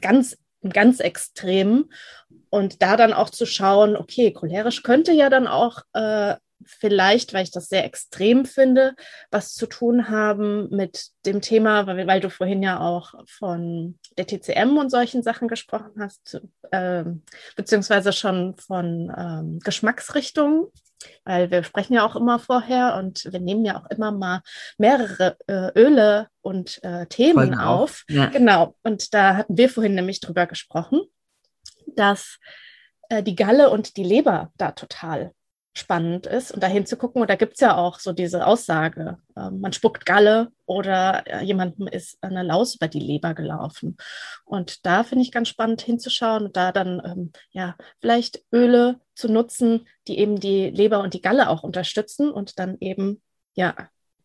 ganz, 0.00 0.36
ganz 0.68 1.00
extrem. 1.00 1.90
Und 2.50 2.82
da 2.82 2.96
dann 2.96 3.12
auch 3.12 3.30
zu 3.30 3.46
schauen, 3.46 3.96
okay, 3.96 4.32
cholerisch 4.32 4.82
könnte 4.82 5.12
ja 5.12 5.30
dann 5.30 5.46
auch 5.46 5.82
äh, 5.92 6.34
vielleicht, 6.64 7.34
weil 7.34 7.44
ich 7.44 7.50
das 7.50 7.68
sehr 7.68 7.84
extrem 7.84 8.44
finde, 8.44 8.94
was 9.30 9.54
zu 9.54 9.66
tun 9.66 10.08
haben 10.08 10.68
mit 10.70 11.08
dem 11.24 11.40
Thema, 11.40 11.86
weil, 11.86 12.06
weil 12.06 12.20
du 12.20 12.30
vorhin 12.30 12.62
ja 12.62 12.80
auch 12.80 13.14
von 13.26 13.98
der 14.16 14.26
TCM 14.26 14.76
und 14.76 14.90
solchen 14.90 15.22
Sachen 15.22 15.48
gesprochen 15.48 15.92
hast, 15.98 16.40
äh, 16.70 17.04
beziehungsweise 17.56 18.12
schon 18.12 18.56
von 18.56 19.12
ähm, 19.16 19.58
Geschmacksrichtungen, 19.60 20.66
weil 21.24 21.50
wir 21.50 21.62
sprechen 21.62 21.94
ja 21.94 22.06
auch 22.06 22.16
immer 22.16 22.38
vorher 22.38 22.96
und 22.96 23.30
wir 23.30 23.40
nehmen 23.40 23.64
ja 23.64 23.80
auch 23.80 23.90
immer 23.90 24.12
mal 24.12 24.42
mehrere 24.78 25.36
äh, 25.46 25.78
Öle 25.78 26.28
und 26.42 26.82
äh, 26.82 27.06
Themen 27.06 27.54
auf. 27.54 27.80
auf. 27.80 28.04
Ja. 28.08 28.26
Genau, 28.26 28.74
und 28.82 29.12
da 29.14 29.36
hatten 29.36 29.56
wir 29.56 29.68
vorhin 29.68 29.94
nämlich 29.94 30.20
drüber 30.20 30.46
gesprochen, 30.46 31.02
dass 31.86 32.38
äh, 33.08 33.22
die 33.22 33.36
Galle 33.36 33.70
und 33.70 33.96
die 33.96 34.04
Leber 34.04 34.52
da 34.56 34.72
total 34.72 35.32
spannend 35.76 36.26
ist 36.26 36.52
und 36.52 36.62
dahin 36.62 36.86
zu 36.86 36.96
gucken. 36.96 37.20
Und 37.20 37.28
da 37.28 37.36
gibt 37.36 37.54
es 37.54 37.60
ja 37.60 37.76
auch 37.76 37.98
so 37.98 38.12
diese 38.12 38.46
Aussage, 38.46 39.18
äh, 39.36 39.50
man 39.50 39.72
spuckt 39.72 40.06
Galle 40.06 40.50
oder 40.64 41.26
äh, 41.26 41.44
jemandem 41.44 41.86
ist 41.86 42.16
eine 42.22 42.42
Laus 42.42 42.76
über 42.76 42.88
die 42.88 43.00
Leber 43.00 43.34
gelaufen. 43.34 43.96
Und 44.44 44.86
da 44.86 45.04
finde 45.04 45.22
ich 45.22 45.32
ganz 45.32 45.48
spannend 45.48 45.82
hinzuschauen 45.82 46.46
und 46.46 46.56
da 46.56 46.72
dann 46.72 47.02
ähm, 47.04 47.32
ja 47.50 47.76
vielleicht 48.00 48.42
Öle 48.52 49.00
zu 49.14 49.30
nutzen, 49.30 49.86
die 50.08 50.18
eben 50.18 50.40
die 50.40 50.70
Leber 50.70 51.00
und 51.00 51.12
die 51.12 51.22
Galle 51.22 51.50
auch 51.50 51.62
unterstützen 51.62 52.30
und 52.30 52.58
dann 52.58 52.78
eben 52.80 53.20
ja 53.54 53.74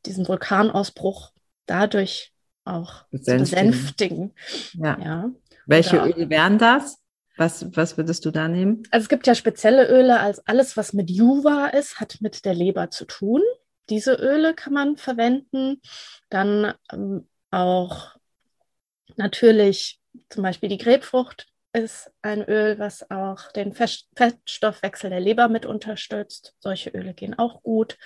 diesen 0.06 0.28
Vulkanausbruch 0.28 1.32
dadurch 1.66 2.32
auch 2.64 3.06
besänftigen. 3.12 3.46
zu 3.46 3.52
besänftigen. 3.52 4.34
Ja. 4.74 5.00
ja. 5.00 5.32
Welche 5.66 5.98
Öle 5.98 6.30
wären 6.30 6.58
das? 6.58 7.01
Was, 7.38 7.66
was 7.76 7.98
würdest 7.98 8.26
du 8.26 8.32
da 8.32 8.48
nehmen? 8.48 8.84
Also 8.92 9.06
es 9.06 9.10
gibt 9.10 9.26
ja 9.28 9.36
spezielle 9.36 9.88
Öle, 9.88 10.20
als 10.20 10.46
alles, 10.48 10.78
was 10.78 10.94
mit 10.94 11.10
Juva 11.10 11.68
ist, 11.68 12.00
hat 12.00 12.18
mit 12.22 12.46
der 12.46 12.54
Leber 12.54 12.90
zu 12.92 13.06
tun. 13.06 13.42
Diese 13.90 14.14
Öle 14.14 14.54
kann 14.54 14.74
man 14.74 14.98
verwenden. 14.98 15.82
Dann 16.30 16.74
ähm, 16.92 17.28
auch 17.50 18.16
natürlich 19.16 20.00
zum 20.30 20.44
Beispiel 20.44 20.70
die 20.70 20.78
Grapefrucht 20.78 21.48
ist 21.74 22.12
ein 22.22 22.44
Öl, 22.44 22.80
was 22.80 23.10
auch 23.10 23.52
den 23.54 23.74
Fettstoffwechsel 23.74 25.10
der 25.10 25.22
Leber 25.22 25.48
mit 25.48 25.66
unterstützt. 25.66 26.54
Solche 26.60 26.90
Öle 26.90 27.14
gehen 27.14 27.38
auch 27.38 27.64
gut. 27.64 27.98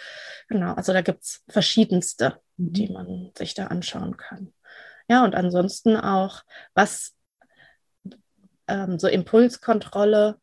Genau, 0.47 0.73
also 0.73 0.93
da 0.93 1.01
gibt 1.01 1.23
es 1.23 1.43
verschiedenste, 1.49 2.39
mhm. 2.57 2.73
die 2.73 2.89
man 2.89 3.31
sich 3.35 3.55
da 3.55 3.67
anschauen 3.67 4.17
kann. 4.17 4.53
Ja, 5.09 5.23
und 5.23 5.35
ansonsten 5.35 5.97
auch, 5.97 6.43
was 6.73 7.14
ähm, 8.67 8.99
so 8.99 9.07
Impulskontrolle, 9.07 10.39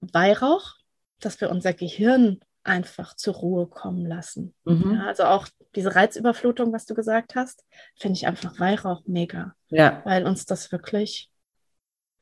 Weihrauch, 0.00 0.74
dass 1.20 1.40
wir 1.40 1.50
unser 1.50 1.72
Gehirn 1.72 2.40
einfach 2.62 3.14
zur 3.14 3.34
Ruhe 3.34 3.66
kommen 3.66 4.06
lassen. 4.06 4.54
Mhm. 4.64 4.94
Ja, 4.94 5.06
also 5.06 5.24
auch 5.24 5.48
diese 5.74 5.94
Reizüberflutung, 5.94 6.72
was 6.72 6.86
du 6.86 6.94
gesagt 6.94 7.34
hast, 7.34 7.64
finde 7.96 8.16
ich 8.16 8.26
einfach 8.26 8.58
Weihrauch 8.60 9.02
mega. 9.06 9.54
Ja. 9.68 10.02
Weil 10.04 10.26
uns 10.26 10.46
das 10.46 10.70
wirklich, 10.70 11.30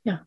ja, 0.04 0.26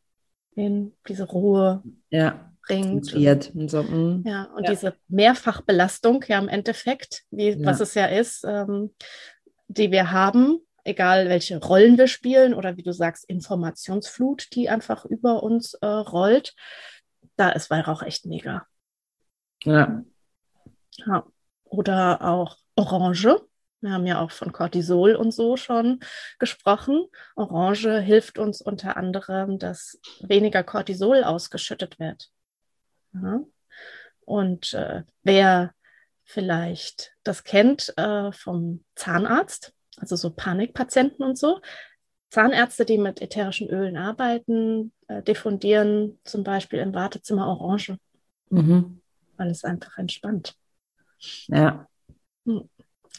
in 0.56 0.94
diese 1.08 1.24
Ruhe 1.24 1.84
ja. 2.10 2.52
bringt. 2.68 3.14
Und 3.14 3.70
so. 3.70 3.84
Mhm. 3.84 4.24
Ja, 4.26 4.44
und 4.56 4.66
ja. 4.66 4.72
diese 4.72 4.96
Mehrfachbelastung, 5.08 6.24
ja, 6.28 6.40
im 6.40 6.50
Endeffekt, 6.50 7.24
wie, 7.32 7.64
was 7.64 7.80
es 7.80 7.94
ja 7.94 8.06
ist, 8.06 8.44
ähm, 8.46 8.94
die 9.68 9.92
wir 9.92 10.12
haben, 10.12 10.60
egal 10.90 11.30
welche 11.30 11.60
Rollen 11.60 11.98
wir 11.98 12.08
spielen 12.08 12.54
oder 12.54 12.76
wie 12.76 12.84
du 12.84 12.92
sagst, 12.92 13.30
Informationsflut, 13.30 14.54
die 14.56 14.70
einfach 14.70 15.06
über 15.06 15.44
uns 15.44 15.76
äh, 15.76 15.86
rollt, 15.86 16.56
da 17.36 17.50
ist 17.50 17.70
Weihrauch 17.70 18.02
echt 18.04 18.26
mega. 18.26 18.66
Ja. 19.64 20.04
ja. 21.06 21.26
Oder 21.64 22.22
auch 22.22 22.58
Orange. 22.76 23.40
Wir 23.82 23.92
haben 23.92 24.08
ja 24.08 24.20
auch 24.20 24.32
von 24.32 24.52
Cortisol 24.52 25.16
und 25.16 25.32
so 25.32 25.56
schon 25.56 26.02
gesprochen. 26.38 27.06
Orange 27.36 28.02
hilft 28.02 28.38
uns 28.38 28.62
unter 28.62 28.98
anderem, 28.98 29.58
dass 29.58 30.00
weniger 30.22 30.64
Cortisol 30.64 31.24
ausgeschüttet 31.24 32.00
wird. 32.00 32.30
Ja. 33.14 33.42
Und 34.26 34.74
äh, 34.74 35.04
wer 35.24 35.74
vielleicht 36.24 37.14
das 37.24 37.44
kennt 37.44 37.94
äh, 37.98 38.32
vom 38.32 38.84
Zahnarzt, 38.96 39.74
also 40.00 40.16
so 40.16 40.32
Panikpatienten 40.32 41.24
und 41.24 41.38
so. 41.38 41.60
Zahnärzte, 42.30 42.86
die 42.86 42.98
mit 42.98 43.22
ätherischen 43.22 43.70
Ölen 43.70 43.98
arbeiten, 43.98 44.92
äh, 45.08 45.24
diffundieren 45.24 46.20
zum 46.24 46.44
Beispiel 46.44 46.80
im 46.80 46.94
Wartezimmer 46.94 47.48
Orange, 47.48 47.98
mhm. 48.50 49.02
weil 49.38 49.50
es 49.50 49.64
einfach 49.64 49.98
entspannt. 49.98 50.56
Ja. 51.48 51.88
Hm. 52.46 52.70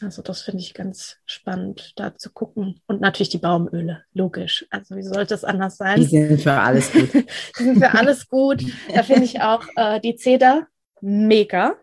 Also 0.01 0.23
das 0.23 0.41
finde 0.41 0.63
ich 0.63 0.73
ganz 0.73 1.17
spannend, 1.25 1.93
da 1.95 2.15
zu 2.15 2.31
gucken. 2.31 2.81
Und 2.87 3.01
natürlich 3.01 3.29
die 3.29 3.37
Baumöle, 3.37 4.03
logisch. 4.13 4.65
Also 4.71 4.95
wie 4.95 5.03
sollte 5.03 5.35
es 5.35 5.43
anders 5.43 5.77
sein? 5.77 5.99
Die 5.99 6.05
sind 6.05 6.41
für 6.41 6.53
alles 6.53 6.91
gut. 6.91 7.13
die 7.59 7.63
sind 7.63 7.77
für 7.77 7.91
alles 7.93 8.27
gut. 8.27 8.63
Da 8.93 9.03
finde 9.03 9.25
ich 9.25 9.41
auch 9.41 9.63
äh, 9.75 9.99
die 9.99 10.15
Zeder 10.15 10.67
mega. 11.01 11.75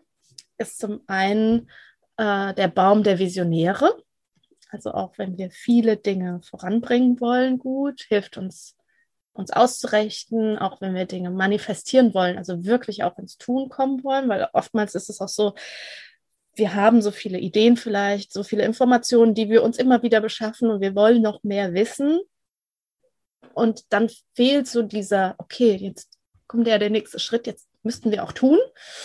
Ist 0.57 0.79
zum 0.79 1.01
einen 1.07 1.69
äh, 2.17 2.53
der 2.55 2.67
Baum 2.67 3.03
der 3.03 3.19
Visionäre. 3.19 3.95
Also 4.69 4.91
auch 4.91 5.17
wenn 5.17 5.37
wir 5.37 5.51
viele 5.51 5.97
Dinge 5.97 6.41
voranbringen 6.43 7.19
wollen, 7.19 7.57
gut, 7.57 8.05
hilft 8.07 8.37
uns, 8.37 8.75
uns 9.33 9.51
auszurichten, 9.51 10.57
auch 10.57 10.79
wenn 10.79 10.93
wir 10.93 11.05
Dinge 11.05 11.31
manifestieren 11.31 12.13
wollen, 12.13 12.37
also 12.37 12.63
wirklich 12.65 13.03
auch 13.03 13.17
ins 13.17 13.37
Tun 13.37 13.69
kommen 13.69 14.03
wollen, 14.03 14.29
weil 14.29 14.47
oftmals 14.53 14.95
ist 14.95 15.09
es 15.09 15.21
auch 15.21 15.27
so, 15.27 15.55
wir 16.55 16.75
haben 16.75 17.01
so 17.01 17.11
viele 17.11 17.39
Ideen 17.39 17.77
vielleicht, 17.77 18.31
so 18.31 18.43
viele 18.43 18.63
Informationen, 18.63 19.33
die 19.33 19.49
wir 19.49 19.63
uns 19.63 19.77
immer 19.77 20.03
wieder 20.03 20.21
beschaffen 20.21 20.69
und 20.69 20.81
wir 20.81 20.93
wollen 20.93 21.21
noch 21.21 21.43
mehr 21.43 21.73
wissen. 21.73 22.19
Und 23.53 23.91
dann 23.91 24.09
fehlt 24.35 24.67
so 24.67 24.83
dieser, 24.83 25.35
okay, 25.37 25.75
jetzt 25.75 26.17
kommt 26.47 26.67
ja 26.67 26.77
der 26.77 26.89
nächste 26.89 27.19
Schritt, 27.19 27.47
jetzt 27.47 27.67
müssten 27.81 28.11
wir 28.11 28.23
auch 28.23 28.33
tun. 28.33 28.59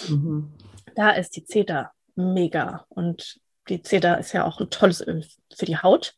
Mhm. 0.09 0.53
Da 0.95 1.13
ist 1.13 1.37
die 1.37 1.45
CETA 1.45 1.93
mega. 2.17 2.85
Und 2.89 3.41
die 3.69 3.83
Zeder 3.83 4.19
ist 4.19 4.33
ja 4.33 4.45
auch 4.45 4.61
ein 4.61 4.71
tolles 4.71 5.07
Öl 5.07 5.27
für 5.55 5.67
die 5.67 5.79
Haut, 5.79 6.17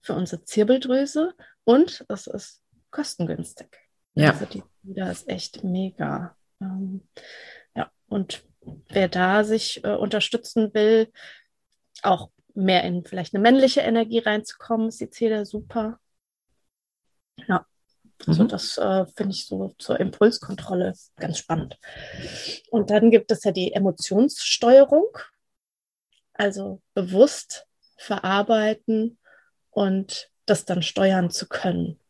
für 0.00 0.14
unsere 0.14 0.44
Zirbeldrüse 0.44 1.34
und 1.64 2.04
es 2.08 2.26
ist 2.26 2.62
kostengünstig. 2.90 3.68
Ja. 4.14 4.32
Also 4.32 4.46
die 4.46 4.62
Zeder 4.82 5.10
ist 5.10 5.28
echt 5.28 5.64
mega. 5.64 6.36
Ähm, 6.60 7.06
ja, 7.74 7.90
und 8.08 8.42
wer 8.88 9.08
da 9.08 9.44
sich 9.44 9.84
äh, 9.84 9.94
unterstützen 9.94 10.72
will, 10.74 11.12
auch 12.02 12.30
mehr 12.54 12.82
in 12.84 13.04
vielleicht 13.04 13.34
eine 13.34 13.42
männliche 13.42 13.80
Energie 13.80 14.18
reinzukommen, 14.18 14.88
ist 14.88 15.00
die 15.00 15.10
Zeder 15.10 15.46
super. 15.46 16.00
Ja, 17.46 17.66
also 18.26 18.44
mhm. 18.44 18.48
das 18.48 18.78
äh, 18.78 19.06
finde 19.14 19.32
ich 19.32 19.46
so 19.46 19.74
zur 19.78 20.00
Impulskontrolle 20.00 20.94
ganz 21.16 21.38
spannend. 21.38 21.78
Und 22.70 22.90
dann 22.90 23.10
gibt 23.10 23.30
es 23.30 23.44
ja 23.44 23.52
die 23.52 23.72
Emotionssteuerung 23.72 25.16
also 26.38 26.80
bewusst 26.94 27.66
verarbeiten 27.98 29.18
und 29.70 30.30
das 30.46 30.64
dann 30.64 30.82
steuern 30.82 31.30
zu 31.30 31.46
können. 31.48 32.00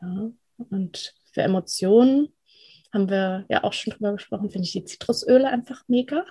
Ja, 0.00 0.30
und 0.70 1.14
für 1.32 1.42
Emotionen 1.42 2.32
haben 2.92 3.10
wir 3.10 3.44
ja 3.48 3.64
auch 3.64 3.72
schon 3.72 3.92
drüber 3.92 4.12
gesprochen, 4.12 4.50
finde 4.50 4.66
ich 4.66 4.72
die 4.72 4.84
Zitrusöle 4.84 5.48
einfach 5.48 5.82
mega. 5.88 6.24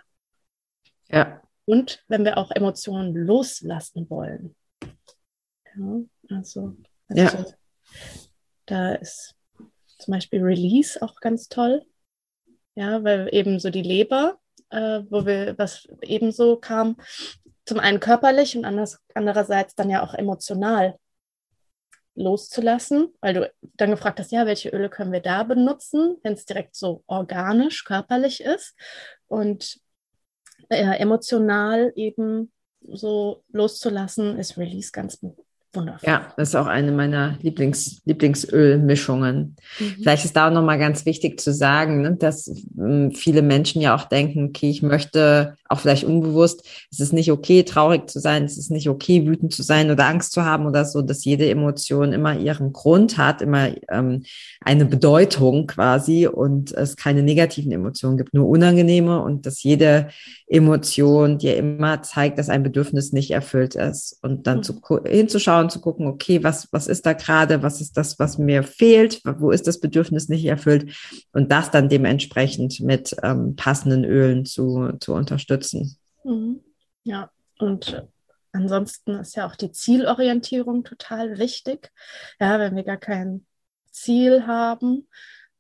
Ja. 1.10 1.42
Und 1.66 2.04
wenn 2.08 2.24
wir 2.24 2.38
auch 2.38 2.52
Emotionen 2.52 3.14
loslassen 3.14 4.10
wollen. 4.10 4.56
Ja, 5.76 6.02
also, 6.30 6.78
also 7.08 7.38
ja. 7.38 7.46
Da 8.66 8.94
ist 8.96 9.36
zum 9.98 10.14
Beispiel 10.14 10.42
Release 10.42 11.02
auch 11.02 11.20
ganz 11.20 11.50
toll. 11.50 11.86
Ja, 12.76 13.04
weil 13.04 13.30
eben 13.32 13.60
so 13.60 13.70
die 13.70 13.82
Leber, 13.82 14.40
äh, 14.70 15.02
wo 15.10 15.26
wir, 15.26 15.58
was 15.58 15.88
ebenso 16.02 16.58
kam, 16.58 16.98
zum 17.66 17.80
einen 17.80 18.00
körperlich 18.00 18.56
und 18.56 18.66
anders, 18.66 19.00
andererseits 19.14 19.76
dann 19.76 19.90
ja 19.90 20.04
auch 20.04 20.14
emotional 20.14 20.98
loszulassen, 22.16 23.14
weil 23.22 23.34
du 23.34 23.54
dann 23.76 23.92
gefragt 23.92 24.20
hast, 24.20 24.32
ja, 24.32 24.46
welche 24.46 24.70
Öle 24.70 24.90
können 24.90 25.12
wir 25.12 25.20
da 25.20 25.44
benutzen, 25.44 26.18
wenn 26.24 26.34
es 26.34 26.46
direkt 26.46 26.76
so 26.76 27.04
organisch, 27.08 27.84
körperlich 27.84 28.42
ist 28.42 28.76
und 29.28 29.80
äh, 30.70 30.98
emotional 30.98 31.92
eben 31.96 32.52
so 32.88 33.44
loszulassen, 33.52 34.38
ist 34.38 34.58
Release 34.58 34.92
ganz 34.92 35.20
Wundervoll. 35.76 36.10
Ja, 36.10 36.34
das 36.38 36.50
ist 36.50 36.56
auch 36.56 36.68
eine 36.68 36.92
meiner 36.92 37.38
Lieblings, 37.42 38.02
Lieblingsölmischungen. 38.06 39.56
Mhm. 39.80 39.96
Vielleicht 40.02 40.26
ist 40.26 40.36
da 40.36 40.48
auch 40.48 40.54
nochmal 40.54 40.80
ganz 40.80 41.06
wichtig 41.06 41.40
zu 41.40 41.54
sagen, 41.54 42.02
ne, 42.02 42.16
dass 42.16 42.48
ähm, 42.78 43.12
viele 43.12 43.42
Menschen 43.42 43.82
ja 43.82 43.96
auch 43.96 44.06
denken, 44.06 44.46
okay, 44.50 44.70
ich 44.70 44.82
möchte 44.82 45.58
auch 45.68 45.80
vielleicht 45.80 46.04
unbewusst, 46.04 46.68
es 46.92 47.00
ist 47.00 47.14
nicht 47.14 47.32
okay, 47.32 47.64
traurig 47.64 48.10
zu 48.10 48.20
sein, 48.20 48.44
es 48.44 48.58
ist 48.58 48.70
nicht 48.70 48.88
okay, 48.88 49.26
wütend 49.26 49.54
zu 49.54 49.64
sein 49.64 49.90
oder 49.90 50.06
Angst 50.06 50.32
zu 50.32 50.46
haben 50.46 50.68
oder 50.68 50.86
so, 50.86 51.02
dass 51.02 51.26
jede 51.26 51.50
Emotion 51.50 52.14
immer 52.14 52.38
ihren 52.38 52.72
Grund 52.72 53.18
hat, 53.18 53.42
immer 53.42 53.70
ähm, 53.90 54.24
eine 54.62 54.86
Bedeutung 54.86 55.66
quasi 55.66 56.28
und 56.28 56.72
es 56.72 56.96
keine 56.96 57.24
negativen 57.24 57.72
Emotionen 57.72 58.18
gibt, 58.18 58.34
nur 58.34 58.48
unangenehme 58.48 59.22
und 59.22 59.48
dass 59.48 59.64
jede 59.64 60.10
Emotion 60.48 61.40
dir 61.40 61.58
immer 61.58 62.04
zeigt, 62.04 62.38
dass 62.38 62.50
ein 62.50 62.62
Bedürfnis 62.62 63.12
nicht 63.12 63.32
erfüllt 63.32 63.74
ist 63.74 64.20
und 64.22 64.46
dann 64.46 64.58
mhm. 64.58 64.64
zu, 64.64 64.82
hinzuschauen, 65.04 65.72
zu 65.72 65.82
gucken, 65.82 66.06
okay, 66.06 66.44
was, 66.44 66.68
was 66.72 66.86
ist 66.86 67.08
da 67.08 67.14
gerade, 67.14 67.64
was 67.64 67.82
ist 67.82 67.98
das, 67.98 68.20
was 68.20 68.38
mir 68.38 68.62
fehlt, 68.62 69.22
wo 69.40 69.50
ist 69.50 69.66
das 69.66 69.80
Bedürfnis 69.80 70.30
nicht 70.30 70.46
erfüllt 70.46 70.94
und 71.34 71.52
das 71.52 71.72
dann 71.72 71.90
dementsprechend 71.90 72.80
mit 72.82 73.16
ähm, 73.24 73.56
passenden 73.56 74.06
Ölen 74.06 74.46
zu, 74.46 74.92
zu 75.00 75.14
unterstützen. 75.14 75.55
Mhm. 76.24 76.62
Ja, 77.04 77.32
und 77.60 78.08
ansonsten 78.52 79.16
ist 79.16 79.36
ja 79.36 79.48
auch 79.48 79.56
die 79.56 79.72
Zielorientierung 79.72 80.84
total 80.84 81.38
wichtig. 81.38 81.92
Ja, 82.40 82.60
wenn 82.60 82.76
wir 82.76 82.84
gar 82.84 82.98
kein 82.98 83.46
Ziel 83.92 84.48
haben, 84.48 85.08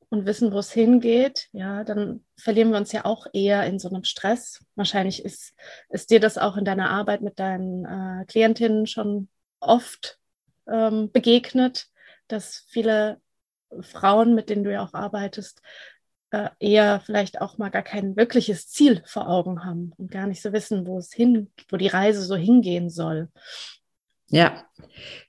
und 0.09 0.25
wissen, 0.25 0.51
wo 0.51 0.59
es 0.59 0.71
hingeht, 0.71 1.49
ja, 1.51 1.83
dann 1.83 2.23
verlieren 2.37 2.71
wir 2.71 2.77
uns 2.77 2.91
ja 2.91 3.05
auch 3.05 3.27
eher 3.33 3.65
in 3.65 3.79
so 3.79 3.89
einem 3.89 4.03
Stress. 4.03 4.63
Wahrscheinlich 4.75 5.23
ist, 5.23 5.53
ist 5.89 6.09
dir 6.09 6.19
das 6.19 6.37
auch 6.37 6.57
in 6.57 6.65
deiner 6.65 6.89
Arbeit 6.89 7.21
mit 7.21 7.39
deinen 7.39 7.85
äh, 7.85 8.25
Klientinnen 8.25 8.87
schon 8.87 9.29
oft 9.59 10.19
ähm, 10.67 11.11
begegnet, 11.11 11.87
dass 12.27 12.65
viele 12.69 13.21
Frauen, 13.81 14.35
mit 14.35 14.49
denen 14.49 14.63
du 14.63 14.71
ja 14.71 14.83
auch 14.83 14.93
arbeitest, 14.93 15.61
eher 16.59 17.01
vielleicht 17.05 17.41
auch 17.41 17.57
mal 17.57 17.69
gar 17.69 17.83
kein 17.83 18.15
wirkliches 18.15 18.67
Ziel 18.67 19.01
vor 19.05 19.29
Augen 19.29 19.63
haben 19.65 19.91
und 19.97 20.11
gar 20.11 20.27
nicht 20.27 20.41
so 20.41 20.53
wissen, 20.53 20.85
wo 20.85 20.97
es 20.97 21.13
hin, 21.13 21.49
wo 21.69 21.77
die 21.77 21.87
Reise 21.87 22.23
so 22.23 22.35
hingehen 22.35 22.89
soll. 22.89 23.29
Ja, 24.29 24.63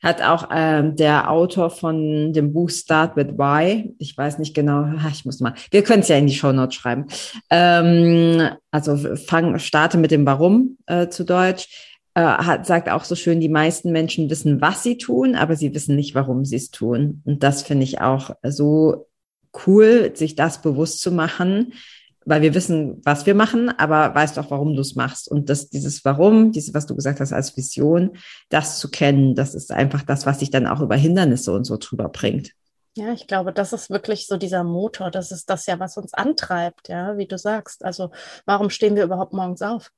hat 0.02 0.22
auch 0.22 0.48
ähm, 0.50 0.96
der 0.96 1.30
Autor 1.30 1.68
von 1.68 2.32
dem 2.32 2.54
Buch 2.54 2.70
Start 2.70 3.14
with 3.14 3.36
Why, 3.36 3.94
ich 3.98 4.16
weiß 4.16 4.38
nicht 4.38 4.54
genau, 4.54 4.86
ich 5.10 5.26
muss 5.26 5.40
mal, 5.40 5.54
wir 5.70 5.82
können 5.82 6.00
es 6.00 6.08
ja 6.08 6.16
in 6.16 6.26
die 6.26 6.34
Show 6.34 6.52
Notes 6.52 6.76
schreiben. 6.76 7.06
Ähm, 7.50 8.48
also 8.70 8.96
fang, 9.16 9.58
starte 9.58 9.98
mit 9.98 10.12
dem 10.12 10.24
Warum 10.24 10.78
äh, 10.86 11.08
zu 11.08 11.24
Deutsch. 11.24 11.68
Äh, 12.14 12.22
hat, 12.22 12.64
sagt 12.64 12.88
auch 12.88 13.04
so 13.04 13.14
schön, 13.14 13.40
die 13.40 13.50
meisten 13.50 13.92
Menschen 13.92 14.30
wissen, 14.30 14.62
was 14.62 14.82
sie 14.82 14.96
tun, 14.96 15.34
aber 15.34 15.54
sie 15.56 15.74
wissen 15.74 15.94
nicht, 15.94 16.14
warum 16.14 16.46
sie 16.46 16.56
es 16.56 16.70
tun. 16.70 17.20
Und 17.26 17.42
das 17.42 17.62
finde 17.62 17.84
ich 17.84 18.00
auch 18.00 18.30
so 18.42 19.06
cool, 19.66 20.12
sich 20.14 20.35
das 20.35 20.62
bewusst 20.62 21.00
zu 21.00 21.11
machen, 21.12 21.72
weil 22.24 22.42
wir 22.42 22.54
wissen, 22.54 23.00
was 23.04 23.24
wir 23.24 23.35
machen, 23.35 23.70
aber 23.70 24.14
weißt 24.14 24.38
auch, 24.38 24.50
warum 24.50 24.74
du 24.74 24.80
es 24.80 24.96
machst. 24.96 25.30
Und 25.30 25.48
das, 25.48 25.70
dieses 25.70 26.04
Warum, 26.04 26.50
dieses, 26.50 26.74
was 26.74 26.87
du 26.87 26.96
gesagt 26.96 27.20
hast 27.20 27.32
als 27.32 27.56
Vision, 27.56 28.18
das 28.48 28.80
zu 28.80 28.90
kennen, 28.90 29.37
das 29.37 29.54
ist 29.54 29.70
einfach 29.70 30.02
das, 30.02 30.26
was 30.26 30.38
dich 30.38 30.50
dann 30.50 30.66
auch 30.66 30.80
über 30.80 30.96
Hindernisse 30.96 31.52
und 31.52 31.64
so 31.64 31.76
drüber 31.76 32.09
bringt. 32.09 32.52
Ja, 32.96 33.12
ich 33.12 33.26
glaube, 33.26 33.52
das 33.52 33.72
ist 33.72 33.90
wirklich 33.90 34.26
so 34.26 34.38
dieser 34.38 34.64
Motor. 34.64 35.11
Das 35.11 35.30
ist 35.30 35.50
das 35.50 35.66
ja, 35.66 35.78
was 35.78 35.98
uns 35.98 36.14
antreibt, 36.14 36.88
ja, 36.88 37.16
wie 37.16 37.26
du 37.26 37.38
sagst. 37.38 37.85
Also, 37.85 38.11
warum 38.46 38.70
stehen 38.70 38.96
wir 38.96 39.04
überhaupt 39.04 39.35
morgens 39.35 39.62
auf? 39.62 39.92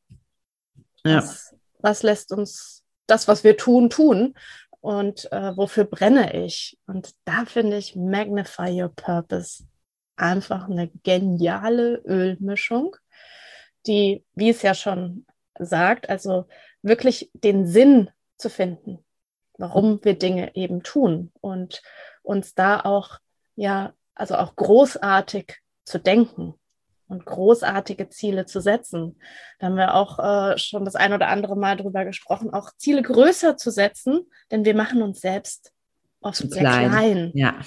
Ja. 1.04 1.18
Was, 1.18 1.54
was 1.78 2.02
lässt 2.02 2.32
uns 2.32 2.82
das, 3.06 3.28
was 3.28 3.44
wir 3.44 3.56
tun, 3.56 3.88
tun? 3.88 4.34
Und 4.80 5.30
äh, 5.32 5.56
wofür 5.56 5.84
brenne 5.84 6.44
ich? 6.44 6.78
Und 6.86 7.14
da 7.24 7.44
finde 7.44 7.76
ich 7.76 7.96
Magnify 7.96 8.80
Your 8.80 8.94
Purpose 8.94 9.64
einfach 10.16 10.68
eine 10.68 10.88
geniale 11.02 12.02
Ölmischung, 12.04 12.96
die, 13.86 14.24
wie 14.34 14.50
es 14.50 14.62
ja 14.62 14.74
schon 14.74 15.26
sagt, 15.58 16.08
also 16.08 16.46
wirklich 16.82 17.30
den 17.32 17.66
Sinn 17.66 18.10
zu 18.36 18.50
finden, 18.50 19.04
warum 19.56 20.04
wir 20.04 20.18
Dinge 20.18 20.54
eben 20.54 20.82
tun 20.82 21.32
und 21.40 21.82
uns 22.22 22.54
da 22.54 22.80
auch, 22.80 23.18
ja, 23.56 23.94
also 24.14 24.36
auch 24.36 24.54
großartig 24.56 25.56
zu 25.84 25.98
denken 25.98 26.54
und 27.08 27.24
großartige 27.24 28.08
Ziele 28.08 28.46
zu 28.46 28.60
setzen. 28.60 29.18
Da 29.58 29.66
haben 29.66 29.76
wir 29.76 29.94
auch 29.94 30.18
äh, 30.18 30.58
schon 30.58 30.84
das 30.84 30.94
ein 30.94 31.12
oder 31.12 31.28
andere 31.28 31.56
Mal 31.56 31.76
drüber 31.76 32.04
gesprochen, 32.04 32.52
auch 32.52 32.70
Ziele 32.76 33.02
größer 33.02 33.56
zu 33.56 33.70
setzen, 33.70 34.26
denn 34.50 34.64
wir 34.64 34.74
machen 34.74 35.02
uns 35.02 35.20
selbst 35.20 35.72
oft 36.20 36.36
sehr 36.36 36.60
klein. 36.60 36.90
klein. 36.90 37.32
Ja. 37.34 37.60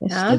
ja. 0.00 0.38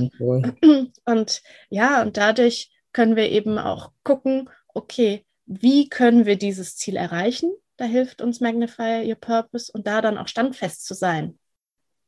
Und 1.05 1.41
ja, 1.69 2.01
und 2.01 2.17
dadurch 2.17 2.71
können 2.93 3.15
wir 3.15 3.29
eben 3.29 3.57
auch 3.57 3.91
gucken, 4.03 4.49
okay, 4.73 5.25
wie 5.45 5.89
können 5.89 6.25
wir 6.25 6.37
dieses 6.37 6.77
Ziel 6.77 6.95
erreichen? 6.95 7.51
Da 7.77 7.85
hilft 7.85 8.21
uns 8.21 8.39
Magnify 8.39 9.07
Your 9.07 9.15
Purpose 9.15 9.71
und 9.71 9.87
da 9.87 10.01
dann 10.01 10.17
auch 10.17 10.27
standfest 10.27 10.85
zu 10.85 10.93
sein 10.93 11.39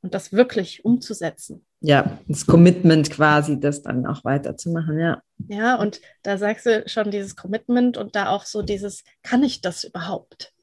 und 0.01 0.13
das 0.13 0.33
wirklich 0.33 0.85
umzusetzen. 0.85 1.65
Ja, 1.79 2.19
das 2.27 2.45
Commitment 2.45 3.09
quasi, 3.09 3.59
das 3.59 3.81
dann 3.81 4.05
auch 4.05 4.23
weiterzumachen, 4.23 4.99
ja. 4.99 5.21
Ja, 5.47 5.75
und 5.75 6.01
da 6.21 6.37
sagst 6.37 6.65
du 6.65 6.83
schon 6.87 7.11
dieses 7.11 7.35
Commitment 7.35 7.97
und 7.97 8.15
da 8.15 8.29
auch 8.29 8.45
so 8.45 8.61
dieses, 8.61 9.03
kann 9.21 9.43
ich 9.43 9.61
das 9.61 9.83
überhaupt? 9.83 10.53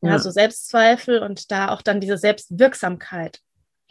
Ja, 0.00 0.10
ja 0.10 0.18
so 0.18 0.30
Selbstzweifel 0.30 1.22
und 1.22 1.50
da 1.50 1.70
auch 1.70 1.82
dann 1.82 2.00
diese 2.00 2.18
Selbstwirksamkeit. 2.18 3.40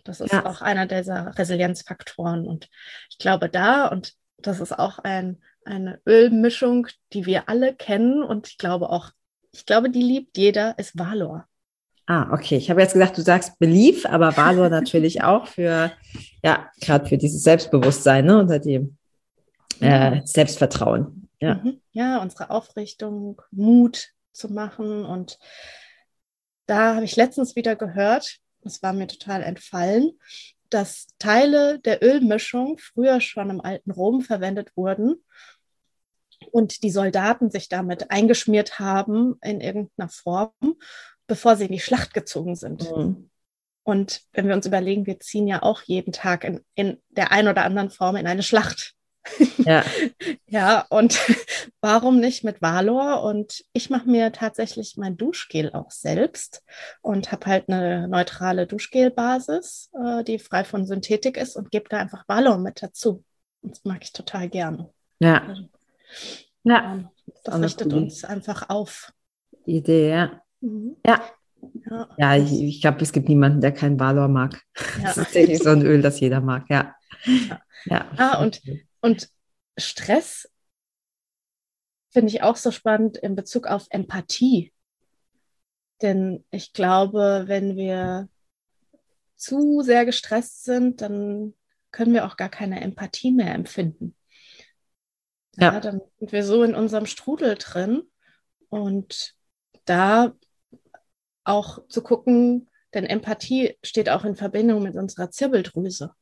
Das 0.03 0.21
ist 0.21 0.33
ja. 0.33 0.45
auch 0.45 0.61
einer 0.61 0.85
dieser 0.85 1.37
Resilienzfaktoren. 1.37 2.47
Und 2.47 2.69
ich 3.09 3.17
glaube 3.17 3.49
da, 3.49 3.87
und 3.87 4.13
das 4.37 4.59
ist 4.59 4.77
auch 4.77 4.99
ein, 4.99 5.41
eine 5.65 5.99
Ölmischung, 6.05 6.87
die 7.13 7.25
wir 7.25 7.49
alle 7.49 7.73
kennen 7.73 8.23
und 8.23 8.47
ich 8.47 8.57
glaube 8.57 8.89
auch, 8.89 9.09
ich 9.51 9.65
glaube, 9.65 9.89
die 9.89 10.01
liebt 10.01 10.37
jeder, 10.37 10.77
ist 10.77 10.97
Valor. 10.97 11.47
Ah, 12.07 12.31
okay. 12.31 12.57
Ich 12.57 12.69
habe 12.69 12.81
jetzt 12.81 12.93
gesagt, 12.93 13.17
du 13.17 13.21
sagst 13.21 13.57
Belief, 13.57 14.05
aber 14.05 14.37
Valor 14.37 14.69
natürlich 14.69 15.23
auch 15.23 15.47
für, 15.47 15.91
ja, 16.43 16.69
gerade 16.81 17.07
für 17.07 17.17
dieses 17.17 17.43
Selbstbewusstsein 17.43 18.25
ne, 18.25 18.37
unter 18.37 18.59
dem 18.59 18.97
äh, 19.79 20.21
Selbstvertrauen. 20.25 21.29
Ja. 21.41 21.55
Mhm. 21.55 21.81
ja, 21.91 22.21
unsere 22.21 22.49
Aufrichtung, 22.49 23.41
Mut 23.51 24.09
zu 24.31 24.51
machen. 24.51 25.05
Und 25.05 25.37
da 26.65 26.95
habe 26.95 27.05
ich 27.05 27.15
letztens 27.15 27.55
wieder 27.55 27.75
gehört, 27.75 28.37
das 28.61 28.81
war 28.81 28.93
mir 28.93 29.07
total 29.07 29.43
entfallen, 29.43 30.11
dass 30.69 31.07
Teile 31.19 31.79
der 31.79 32.03
Ölmischung 32.03 32.77
früher 32.79 33.21
schon 33.21 33.49
im 33.49 33.61
alten 33.61 33.91
Rom 33.91 34.21
verwendet 34.21 34.75
wurden 34.75 35.23
und 36.51 36.83
die 36.83 36.89
Soldaten 36.89 37.51
sich 37.51 37.69
damit 37.69 38.11
eingeschmiert 38.11 38.79
haben 38.79 39.37
in 39.41 39.61
irgendeiner 39.61 40.09
Form, 40.09 40.51
bevor 41.27 41.55
sie 41.55 41.65
in 41.65 41.71
die 41.71 41.79
Schlacht 41.79 42.13
gezogen 42.13 42.55
sind. 42.55 42.91
Mhm. 42.95 43.29
Und 43.83 44.23
wenn 44.33 44.47
wir 44.47 44.55
uns 44.55 44.65
überlegen, 44.65 45.05
wir 45.05 45.19
ziehen 45.19 45.47
ja 45.47 45.61
auch 45.61 45.83
jeden 45.83 46.11
Tag 46.11 46.43
in, 46.43 46.61
in 46.73 47.01
der 47.09 47.31
einen 47.31 47.47
oder 47.47 47.63
anderen 47.65 47.91
Form 47.91 48.15
in 48.15 48.25
eine 48.25 48.41
Schlacht. 48.41 48.95
Ja. 49.57 49.83
ja, 50.47 50.85
und 50.89 51.19
warum 51.81 52.19
nicht 52.19 52.43
mit 52.43 52.61
Valor? 52.61 53.23
Und 53.23 53.63
ich 53.73 53.89
mache 53.89 54.09
mir 54.09 54.31
tatsächlich 54.31 54.95
mein 54.97 55.17
Duschgel 55.17 55.71
auch 55.73 55.91
selbst 55.91 56.63
und 57.01 57.31
habe 57.31 57.45
halt 57.47 57.69
eine 57.69 58.07
neutrale 58.07 58.67
Duschgelbasis, 58.67 59.89
äh, 60.03 60.23
die 60.23 60.39
frei 60.39 60.63
von 60.63 60.85
Synthetik 60.85 61.37
ist 61.37 61.55
und 61.55 61.71
gebe 61.71 61.89
da 61.89 61.97
einfach 61.97 62.23
Valor 62.27 62.57
mit 62.57 62.81
dazu. 62.81 63.23
Das 63.61 63.83
mag 63.83 64.03
ich 64.03 64.13
total 64.13 64.49
gerne. 64.49 64.89
Ja. 65.19 65.43
Also, 65.43 65.63
ja. 66.63 66.93
Ähm, 66.93 67.09
das 67.43 67.61
richtet 67.61 67.93
uns 67.93 68.23
einfach 68.23 68.69
auf. 68.69 69.11
Idee, 69.65 70.09
ja. 70.09 70.41
Mhm. 70.61 70.97
Ja. 71.05 71.21
Ja, 71.89 72.09
ja 72.17 72.35
ich, 72.35 72.61
ich 72.61 72.81
glaube, 72.81 73.01
es 73.01 73.11
gibt 73.11 73.29
niemanden, 73.29 73.61
der 73.61 73.71
kein 73.71 73.99
Valor 73.99 74.27
mag. 74.27 74.61
Ja. 75.01 75.13
Das 75.15 75.35
ist 75.35 75.63
so 75.63 75.69
ein 75.69 75.81
Öl, 75.81 76.01
das 76.01 76.19
jeder 76.19 76.41
mag, 76.41 76.65
ja. 76.69 76.95
Ja, 77.25 77.61
ja. 77.85 78.05
Ah, 78.17 78.43
und 78.43 78.61
und 79.05 79.29
Stress 79.77 80.49
finde 82.09 82.31
ich 82.31 82.41
auch 82.41 82.55
so 82.55 82.71
spannend 82.71 83.17
in 83.17 83.35
Bezug 83.35 83.67
auf 83.67 83.85
Empathie. 83.91 84.73
Denn 86.01 86.43
ich 86.49 86.73
glaube, 86.73 87.43
wenn 87.45 87.75
wir 87.75 88.29
zu 89.35 89.81
sehr 89.81 90.05
gestresst 90.05 90.63
sind, 90.63 91.01
dann 91.01 91.53
können 91.91 92.15
wir 92.15 92.25
auch 92.25 92.35
gar 92.35 92.49
keine 92.49 92.81
Empathie 92.81 93.31
mehr 93.31 93.53
empfinden. 93.53 94.15
Ja. 95.57 95.73
ja, 95.73 95.79
dann 95.79 96.01
sind 96.17 96.31
wir 96.31 96.43
so 96.43 96.63
in 96.63 96.73
unserem 96.73 97.05
Strudel 97.05 97.55
drin 97.59 98.09
und 98.69 99.35
da 99.85 100.33
auch 101.43 101.87
zu 101.89 102.01
gucken, 102.01 102.71
denn 102.95 103.05
Empathie 103.05 103.77
steht 103.83 104.09
auch 104.09 104.25
in 104.25 104.35
Verbindung 104.35 104.81
mit 104.81 104.95
unserer 104.95 105.29
Zirbeldrüse. 105.29 106.15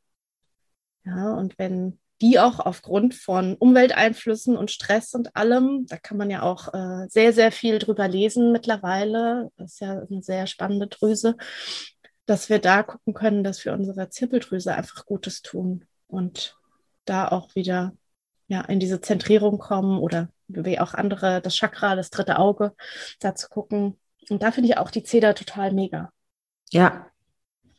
Ja, 1.05 1.33
und 1.33 1.57
wenn 1.57 1.97
die 2.23 2.39
auch 2.39 2.61
aufgrund 2.61 3.15
von 3.15 3.55
Umwelteinflüssen 3.55 4.55
und 4.55 4.71
Stress 4.71 5.13
und 5.13 5.35
allem, 5.35 5.85
da 5.87 5.97
kann 5.97 6.15
man 6.15 6.29
ja 6.29 6.41
auch 6.41 6.73
äh, 6.73 7.05
sehr, 7.09 7.33
sehr 7.33 7.51
viel 7.51 7.79
drüber 7.79 8.07
lesen 8.07 8.53
mittlerweile, 8.53 9.51
das 9.57 9.73
ist 9.73 9.81
ja 9.81 9.99
eine 10.09 10.23
sehr 10.23 10.47
spannende 10.47 10.87
Drüse, 10.87 11.35
dass 12.25 12.47
wir 12.47 12.59
da 12.59 12.81
gucken 12.81 13.13
können, 13.13 13.43
dass 13.43 13.65
wir 13.65 13.73
unserer 13.73 14.09
Zirbeldrüse 14.09 14.73
einfach 14.73 15.05
Gutes 15.05 15.41
tun 15.41 15.83
und 16.07 16.57
da 17.03 17.27
auch 17.27 17.55
wieder 17.55 17.91
ja, 18.47 18.61
in 18.61 18.79
diese 18.79 19.01
Zentrierung 19.01 19.57
kommen 19.57 19.99
oder 19.99 20.29
wie 20.47 20.79
auch 20.79 20.93
andere, 20.93 21.41
das 21.41 21.57
Chakra, 21.57 21.97
das 21.97 22.09
dritte 22.09 22.39
Auge, 22.39 22.73
da 23.19 23.35
zu 23.35 23.49
gucken. 23.49 23.99
Und 24.29 24.43
da 24.43 24.53
finde 24.53 24.69
ich 24.69 24.77
auch 24.77 24.91
die 24.91 25.03
Zeder 25.03 25.35
total 25.35 25.73
mega. 25.73 26.09
Ja. 26.71 27.07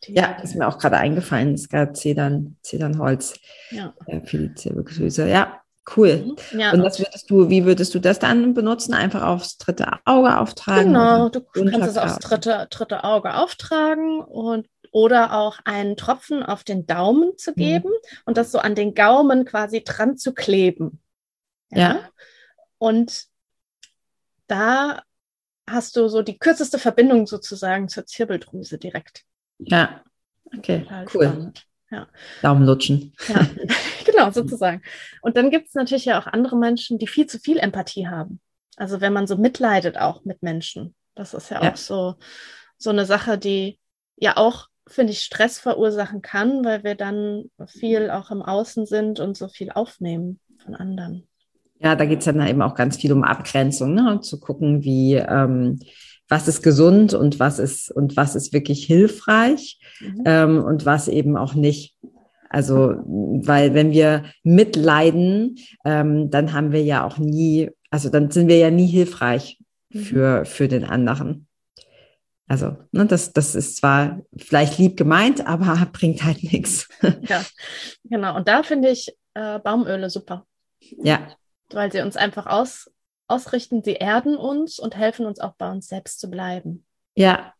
Ja, 0.08 0.36
ist 0.42 0.54
mir 0.54 0.66
auch 0.66 0.78
gerade 0.78 0.96
eingefallen. 0.96 1.54
Es 1.54 1.68
gab 1.68 1.96
Zedern, 1.96 2.56
Zedernholz 2.62 3.34
ja. 3.70 3.94
Äh, 4.06 4.20
für 4.20 4.38
die 4.38 4.54
Zirbeldrüse. 4.54 5.28
Ja, 5.28 5.60
cool. 5.96 6.36
Mhm. 6.52 6.60
Ja. 6.60 6.72
Und 6.72 6.80
das 6.80 6.98
würdest 6.98 7.30
du, 7.30 7.48
wie 7.48 7.64
würdest 7.64 7.94
du 7.94 7.98
das 7.98 8.18
dann 8.18 8.54
benutzen? 8.54 8.94
Einfach 8.94 9.22
aufs 9.22 9.58
dritte 9.58 9.86
Auge 10.04 10.38
auftragen? 10.38 10.88
Genau, 10.88 11.28
du 11.28 11.40
kannst 11.54 11.88
es 11.88 11.98
aufs 11.98 12.18
dritte, 12.18 12.66
dritte 12.70 13.04
Auge 13.04 13.34
auftragen 13.34 14.20
und 14.20 14.68
oder 14.90 15.32
auch 15.32 15.58
einen 15.64 15.96
Tropfen 15.96 16.44
auf 16.44 16.62
den 16.62 16.86
Daumen 16.86 17.36
zu 17.36 17.50
mhm. 17.50 17.54
geben 17.56 17.88
mhm. 17.88 18.18
und 18.26 18.36
das 18.36 18.52
so 18.52 18.58
an 18.58 18.74
den 18.76 18.94
Gaumen 18.94 19.44
quasi 19.44 19.82
dran 19.82 20.16
zu 20.16 20.32
kleben. 20.32 21.00
Ja. 21.70 21.78
ja. 21.78 22.08
Und 22.78 23.24
da 24.46 25.02
hast 25.68 25.96
du 25.96 26.08
so 26.08 26.22
die 26.22 26.38
kürzeste 26.38 26.78
Verbindung 26.78 27.26
sozusagen 27.26 27.88
zur 27.88 28.06
Zirbeldrüse 28.06 28.78
direkt. 28.78 29.24
Ja, 29.58 30.02
okay, 30.56 30.80
Total 30.82 31.06
cool. 31.14 31.26
Spannend. 31.26 31.66
Ja. 31.90 32.08
Daumen 32.42 32.66
lutschen. 32.66 33.12
Ja, 33.28 33.46
genau, 34.04 34.30
sozusagen. 34.30 34.82
Und 35.22 35.36
dann 35.36 35.50
gibt 35.50 35.68
es 35.68 35.74
natürlich 35.74 36.06
ja 36.06 36.20
auch 36.20 36.26
andere 36.26 36.56
Menschen, 36.56 36.98
die 36.98 37.06
viel 37.06 37.26
zu 37.26 37.38
viel 37.38 37.58
Empathie 37.58 38.08
haben. 38.08 38.40
Also 38.76 39.00
wenn 39.00 39.12
man 39.12 39.26
so 39.26 39.36
mitleidet 39.36 39.96
auch 39.96 40.24
mit 40.24 40.42
Menschen. 40.42 40.94
Das 41.14 41.34
ist 41.34 41.50
ja, 41.50 41.62
ja. 41.62 41.72
auch 41.72 41.76
so, 41.76 42.16
so 42.76 42.90
eine 42.90 43.06
Sache, 43.06 43.38
die 43.38 43.78
ja 44.16 44.36
auch 44.36 44.68
finde 44.86 45.12
ich, 45.12 45.20
Stress 45.20 45.58
verursachen 45.58 46.22
kann, 46.22 46.64
weil 46.64 46.84
wir 46.84 46.94
dann 46.94 47.44
viel 47.66 48.10
auch 48.10 48.30
im 48.30 48.42
Außen 48.42 48.86
sind 48.86 49.20
und 49.20 49.36
so 49.36 49.48
viel 49.48 49.70
aufnehmen 49.70 50.40
von 50.62 50.74
anderen. 50.74 51.26
Ja, 51.78 51.96
da 51.96 52.04
geht 52.04 52.20
es 52.20 52.24
dann 52.24 52.46
eben 52.46 52.62
auch 52.62 52.74
ganz 52.74 52.96
viel 52.96 53.12
um 53.12 53.24
Abgrenzung, 53.24 53.94
ne? 53.94 54.10
Und 54.10 54.24
zu 54.24 54.38
gucken, 54.40 54.84
wie 54.84 55.14
ähm, 55.14 55.80
was 56.28 56.48
ist 56.48 56.62
gesund 56.62 57.14
und 57.14 57.38
was 57.38 57.58
ist 57.58 57.90
und 57.90 58.16
was 58.16 58.34
ist 58.34 58.52
wirklich 58.52 58.84
hilfreich 58.84 59.78
mhm. 60.00 60.22
ähm, 60.24 60.64
und 60.64 60.86
was 60.86 61.08
eben 61.08 61.36
auch 61.36 61.54
nicht. 61.54 61.94
Also, 62.48 62.94
weil 63.04 63.74
wenn 63.74 63.90
wir 63.90 64.24
mitleiden, 64.44 65.56
ähm, 65.84 66.30
dann 66.30 66.52
haben 66.52 66.72
wir 66.72 66.84
ja 66.84 67.04
auch 67.04 67.18
nie, 67.18 67.70
also 67.90 68.08
dann 68.10 68.30
sind 68.30 68.48
wir 68.48 68.58
ja 68.58 68.70
nie 68.70 68.86
hilfreich 68.86 69.58
mhm. 69.90 69.98
für, 69.98 70.44
für 70.44 70.68
den 70.68 70.84
anderen. 70.84 71.48
Also, 72.46 72.76
ne, 72.92 73.06
das, 73.06 73.32
das 73.32 73.54
ist 73.54 73.76
zwar 73.76 74.20
vielleicht 74.36 74.78
lieb 74.78 74.96
gemeint, 74.96 75.46
aber 75.46 75.88
bringt 75.92 76.24
halt 76.24 76.42
nichts. 76.42 76.88
Ja, 77.28 77.44
genau. 78.04 78.36
Und 78.36 78.48
da 78.48 78.62
finde 78.62 78.90
ich 78.90 79.14
äh, 79.34 79.58
Baumöle 79.58 80.10
super. 80.10 80.46
Ja. 80.80 81.28
Weil 81.70 81.90
sie 81.90 82.00
uns 82.00 82.16
einfach 82.16 82.46
aus, 82.46 82.90
ausrichten, 83.26 83.82
sie 83.82 83.94
erden 83.94 84.36
uns 84.36 84.78
und 84.78 84.96
helfen 84.96 85.26
uns 85.26 85.40
auch 85.40 85.54
bei 85.56 85.70
uns 85.70 85.88
selbst 85.88 86.20
zu 86.20 86.30
bleiben. 86.30 86.84
Ja. 87.14 87.52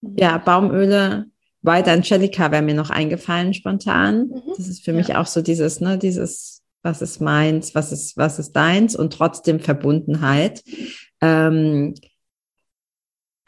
Mhm. 0.00 0.16
Ja, 0.18 0.38
Baumöle, 0.38 1.26
White 1.62 1.90
Angelica 1.90 2.50
wäre 2.50 2.62
mir 2.62 2.74
noch 2.74 2.90
eingefallen 2.90 3.54
spontan. 3.54 4.28
Mhm. 4.28 4.52
Das 4.56 4.68
ist 4.68 4.84
für 4.84 4.92
mich 4.92 5.16
auch 5.16 5.26
so 5.26 5.42
dieses, 5.42 5.80
ne, 5.80 5.98
dieses, 5.98 6.62
was 6.82 7.02
ist 7.02 7.20
meins, 7.20 7.74
was 7.74 7.92
ist, 7.92 8.16
was 8.16 8.38
ist 8.38 8.52
deins 8.52 8.94
und 8.94 9.12
trotzdem 9.12 9.60
Verbundenheit. 9.60 10.62
Ähm, 11.20 11.94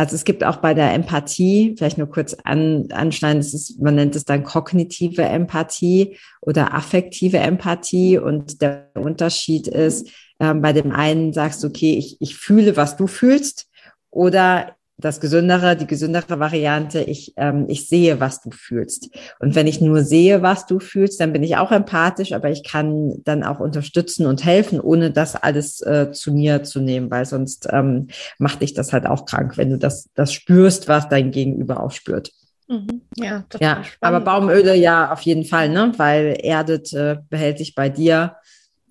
also 0.00 0.16
es 0.16 0.24
gibt 0.24 0.44
auch 0.44 0.56
bei 0.56 0.72
der 0.72 0.94
Empathie, 0.94 1.74
vielleicht 1.76 1.98
nur 1.98 2.08
kurz 2.08 2.34
an, 2.44 2.88
anschneiden, 2.90 3.40
ist, 3.40 3.78
man 3.82 3.96
nennt 3.96 4.16
es 4.16 4.24
dann 4.24 4.44
kognitive 4.44 5.22
Empathie 5.22 6.16
oder 6.40 6.72
affektive 6.72 7.36
Empathie. 7.36 8.16
Und 8.16 8.62
der 8.62 8.90
Unterschied 8.94 9.68
ist, 9.68 10.08
ähm, 10.40 10.62
bei 10.62 10.72
dem 10.72 10.92
einen 10.92 11.32
sagst 11.32 11.62
du, 11.62 11.68
okay, 11.68 11.96
ich, 11.96 12.16
ich 12.20 12.36
fühle, 12.36 12.76
was 12.76 12.96
du 12.96 13.06
fühlst, 13.06 13.68
oder 14.10 14.76
das 15.00 15.20
gesündere, 15.20 15.76
die 15.76 15.86
gesündere 15.86 16.38
Variante, 16.40 17.00
ich, 17.00 17.32
ähm, 17.36 17.64
ich 17.68 17.88
sehe, 17.88 18.20
was 18.20 18.42
du 18.42 18.50
fühlst. 18.50 19.08
Und 19.38 19.54
wenn 19.54 19.66
ich 19.66 19.80
nur 19.80 20.02
sehe, 20.02 20.42
was 20.42 20.66
du 20.66 20.78
fühlst, 20.78 21.20
dann 21.20 21.32
bin 21.32 21.42
ich 21.42 21.56
auch 21.56 21.72
empathisch, 21.72 22.32
aber 22.32 22.50
ich 22.50 22.64
kann 22.64 23.14
dann 23.24 23.42
auch 23.42 23.60
unterstützen 23.60 24.26
und 24.26 24.44
helfen, 24.44 24.80
ohne 24.80 25.10
das 25.10 25.36
alles 25.36 25.80
äh, 25.80 26.12
zu 26.12 26.32
mir 26.32 26.62
zu 26.64 26.80
nehmen, 26.80 27.10
weil 27.10 27.24
sonst 27.24 27.66
ähm, 27.70 28.08
macht 28.38 28.60
dich 28.60 28.74
das 28.74 28.92
halt 28.92 29.06
auch 29.06 29.24
krank, 29.24 29.56
wenn 29.56 29.70
du 29.70 29.78
das, 29.78 30.10
das 30.14 30.32
spürst, 30.32 30.86
was 30.86 31.08
dein 31.08 31.30
Gegenüber 31.30 31.82
auch 31.82 31.92
spürt. 31.92 32.30
Mhm. 32.68 33.02
Ja, 33.16 33.44
ja 33.58 33.82
aber 34.00 34.20
Baumöle 34.20 34.76
ja 34.76 35.12
auf 35.12 35.22
jeden 35.22 35.44
Fall, 35.44 35.70
ne? 35.70 35.92
weil 35.96 36.36
erdet 36.42 36.92
äh, 36.92 37.16
behält 37.28 37.58
sich 37.58 37.74
bei 37.74 37.88
dir 37.88 38.36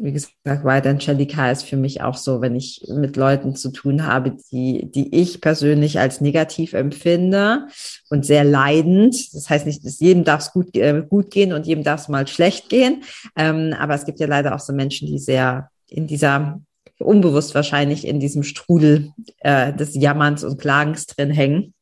wie 0.01 0.13
gesagt, 0.13 0.33
White 0.45 0.89
Angelica 0.89 1.51
ist 1.51 1.63
für 1.63 1.75
mich 1.75 2.01
auch 2.01 2.15
so, 2.15 2.39
wenn 2.39 2.55
ich 2.55 2.85
mit 2.87 3.17
Leuten 3.17 3.55
zu 3.55 3.69
tun 3.69 4.05
habe, 4.05 4.37
die, 4.51 4.89
die 4.89 5.13
ich 5.13 5.41
persönlich 5.41 5.99
als 5.99 6.21
negativ 6.21 6.73
empfinde 6.73 7.67
und 8.09 8.25
sehr 8.25 8.45
leidend. 8.45 9.33
Das 9.33 9.49
heißt 9.49 9.65
nicht, 9.65 9.85
dass 9.85 9.99
jedem 9.99 10.23
darf 10.23 10.41
es 10.41 10.51
gut, 10.53 10.75
äh, 10.77 11.03
gut 11.07 11.31
gehen 11.31 11.51
und 11.51 11.67
jedem 11.67 11.83
darf 11.83 12.01
es 12.01 12.07
mal 12.07 12.25
schlecht 12.27 12.69
gehen. 12.69 13.03
Ähm, 13.35 13.75
aber 13.77 13.93
es 13.93 14.05
gibt 14.05 14.21
ja 14.21 14.27
leider 14.27 14.55
auch 14.55 14.59
so 14.59 14.71
Menschen, 14.71 15.07
die 15.07 15.19
sehr 15.19 15.69
in 15.87 16.07
dieser, 16.07 16.61
unbewusst 16.99 17.53
wahrscheinlich 17.53 18.07
in 18.07 18.21
diesem 18.21 18.43
Strudel 18.43 19.11
äh, 19.39 19.73
des 19.73 19.95
Jammerns 19.95 20.45
und 20.45 20.61
Klagens 20.61 21.07
drin 21.07 21.31
hängen. 21.31 21.73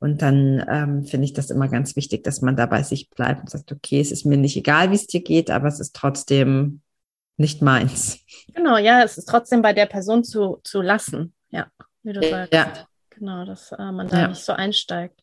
Und 0.00 0.22
dann 0.22 0.62
ähm, 0.68 1.04
finde 1.06 1.24
ich 1.24 1.32
das 1.34 1.50
immer 1.50 1.68
ganz 1.68 1.94
wichtig, 1.94 2.24
dass 2.24 2.42
man 2.42 2.56
da 2.56 2.66
bei 2.66 2.82
sich 2.82 3.10
bleibt 3.10 3.42
und 3.42 3.50
sagt, 3.50 3.70
okay, 3.70 4.00
es 4.00 4.10
ist 4.10 4.26
mir 4.26 4.36
nicht 4.36 4.56
egal, 4.56 4.90
wie 4.90 4.96
es 4.96 5.06
dir 5.06 5.22
geht, 5.22 5.50
aber 5.50 5.68
es 5.68 5.80
ist 5.80 5.94
trotzdem 5.94 6.80
nicht 7.36 7.62
meins. 7.62 8.20
Genau, 8.54 8.76
ja, 8.76 9.02
es 9.02 9.18
ist 9.18 9.26
trotzdem 9.26 9.62
bei 9.62 9.72
der 9.72 9.86
Person 9.86 10.24
zu, 10.24 10.60
zu 10.62 10.80
lassen, 10.80 11.34
ja, 11.50 11.66
wie 12.02 12.12
du 12.12 12.28
sagst. 12.28 12.52
Ja. 12.52 12.86
Genau, 13.10 13.44
dass 13.44 13.70
äh, 13.72 13.92
man 13.92 14.08
da 14.08 14.22
ja. 14.22 14.28
nicht 14.28 14.44
so 14.44 14.52
einsteigt. 14.52 15.20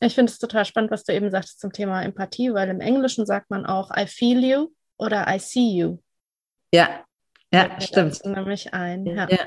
Ich 0.00 0.14
finde 0.14 0.32
es 0.32 0.38
total 0.38 0.64
spannend, 0.64 0.90
was 0.90 1.04
du 1.04 1.12
eben 1.12 1.30
sagst 1.30 1.60
zum 1.60 1.72
Thema 1.72 2.02
Empathie, 2.02 2.54
weil 2.54 2.70
im 2.70 2.80
Englischen 2.80 3.26
sagt 3.26 3.50
man 3.50 3.66
auch 3.66 3.90
I 3.94 4.06
feel 4.06 4.42
you 4.42 4.68
oder 4.96 5.26
I 5.28 5.38
see 5.38 5.76
you. 5.76 5.98
Ja, 6.72 7.04
ja, 7.52 7.66
ja 7.68 7.80
stimmt. 7.80 8.24
Nämlich 8.24 8.72
ein. 8.72 9.04
Ja. 9.04 9.28
ja. 9.28 9.38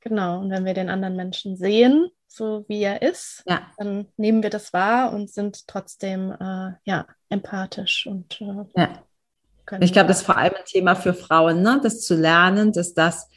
Genau. 0.00 0.40
Und 0.40 0.50
wenn 0.50 0.64
wir 0.64 0.74
den 0.74 0.88
anderen 0.88 1.16
Menschen 1.16 1.56
sehen, 1.56 2.08
so 2.26 2.64
wie 2.68 2.82
er 2.82 3.02
ist, 3.02 3.42
ja. 3.46 3.70
dann 3.76 4.06
nehmen 4.16 4.42
wir 4.42 4.50
das 4.50 4.72
wahr 4.72 5.12
und 5.12 5.30
sind 5.30 5.66
trotzdem 5.66 6.30
äh, 6.32 6.72
ja 6.84 7.06
empathisch 7.28 8.06
und 8.06 8.40
äh, 8.40 8.64
ja. 8.76 9.02
Ich 9.80 9.92
glaube, 9.92 10.08
das 10.08 10.18
ist 10.18 10.26
vor 10.26 10.36
allem 10.36 10.54
ein 10.54 10.64
Thema 10.66 10.94
für 10.94 11.14
Frauen, 11.14 11.62
ne? 11.62 11.80
das 11.82 12.02
zu 12.02 12.14
lernen, 12.14 12.72
dass 12.72 12.94
das, 12.94 13.28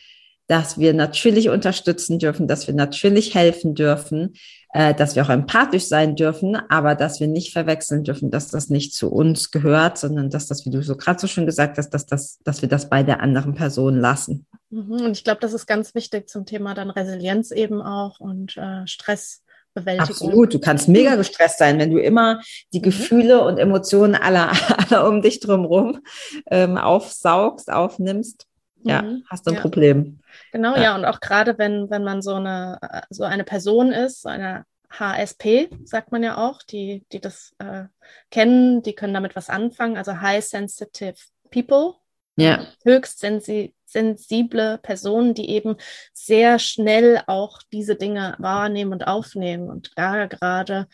dass 0.47 0.77
wir 0.77 0.93
natürlich 0.93 1.49
unterstützen 1.49 2.19
dürfen, 2.19 2.47
dass 2.47 2.67
wir 2.67 2.73
natürlich 2.73 3.35
helfen 3.35 3.75
dürfen, 3.75 4.33
äh, 4.73 4.93
dass 4.93 5.15
wir 5.15 5.23
auch 5.23 5.29
empathisch 5.29 5.85
sein 5.85 6.15
dürfen, 6.15 6.55
aber 6.69 6.95
dass 6.95 7.19
wir 7.19 7.27
nicht 7.27 7.53
verwechseln 7.53 8.03
dürfen, 8.03 8.31
dass 8.31 8.49
das 8.49 8.69
nicht 8.69 8.93
zu 8.93 9.11
uns 9.11 9.51
gehört, 9.51 9.97
sondern 9.97 10.29
dass 10.29 10.47
das, 10.47 10.65
wie 10.65 10.71
du 10.71 10.81
so 10.81 10.97
gerade 10.97 11.19
so 11.19 11.27
schön 11.27 11.45
gesagt 11.45 11.77
hast, 11.77 11.91
dass, 11.91 12.05
das, 12.05 12.39
dass 12.43 12.61
wir 12.61 12.69
das 12.69 12.89
bei 12.89 13.03
der 13.03 13.21
anderen 13.21 13.53
Person 13.53 13.99
lassen. 13.99 14.47
Mhm. 14.71 14.91
Und 14.91 15.11
ich 15.11 15.23
glaube, 15.23 15.41
das 15.41 15.53
ist 15.53 15.67
ganz 15.67 15.93
wichtig 15.93 16.27
zum 16.27 16.45
Thema 16.45 16.73
dann 16.73 16.89
Resilienz 16.89 17.51
eben 17.51 17.81
auch 17.81 18.19
und 18.19 18.57
äh, 18.57 18.87
Stress 18.87 19.42
Bewältigung. 19.73 20.09
Absolut, 20.09 20.53
du 20.53 20.59
kannst 20.59 20.87
mega 20.87 21.15
gestresst 21.15 21.57
sein, 21.57 21.79
wenn 21.79 21.91
du 21.91 21.97
immer 21.97 22.41
die 22.73 22.79
mhm. 22.79 22.83
Gefühle 22.83 23.43
und 23.43 23.57
Emotionen 23.57 24.15
aller, 24.15 24.51
aller 24.77 25.07
um 25.07 25.21
dich 25.21 25.39
drumherum 25.39 26.01
ähm, 26.49 26.77
aufsaugst, 26.77 27.71
aufnimmst. 27.71 28.45
Ja, 28.83 29.01
mhm. 29.01 29.23
hast 29.29 29.47
du 29.47 29.51
ein 29.51 29.55
ja. 29.55 29.61
Problem. 29.61 30.19
Genau, 30.51 30.75
ja. 30.75 30.83
ja, 30.83 30.95
und 30.95 31.05
auch 31.05 31.19
gerade 31.19 31.57
wenn, 31.57 31.89
wenn 31.89 32.03
man 32.03 32.21
so 32.21 32.35
eine, 32.35 32.79
so 33.09 33.23
eine 33.23 33.43
Person 33.43 33.91
ist, 33.91 34.23
so 34.23 34.29
eine 34.29 34.65
HSP, 34.91 35.69
sagt 35.85 36.11
man 36.11 36.21
ja 36.21 36.37
auch, 36.37 36.61
die, 36.63 37.03
die 37.11 37.19
das 37.19 37.53
äh, 37.59 37.85
kennen, 38.29 38.83
die 38.83 38.93
können 38.93 39.13
damit 39.13 39.35
was 39.35 39.49
anfangen, 39.49 39.97
also 39.97 40.21
High 40.21 40.43
Sensitive 40.43 41.15
People, 41.49 41.93
ja. 42.35 42.65
höchst 42.83 43.19
sensi 43.19 43.73
sensible 43.93 44.79
Personen, 44.79 45.33
die 45.33 45.49
eben 45.49 45.77
sehr 46.13 46.59
schnell 46.59 47.21
auch 47.27 47.61
diese 47.71 47.95
Dinge 47.95 48.35
wahrnehmen 48.39 48.91
und 48.91 49.07
aufnehmen. 49.07 49.69
Und 49.69 49.91
da 49.95 50.25
gerade 50.25 50.87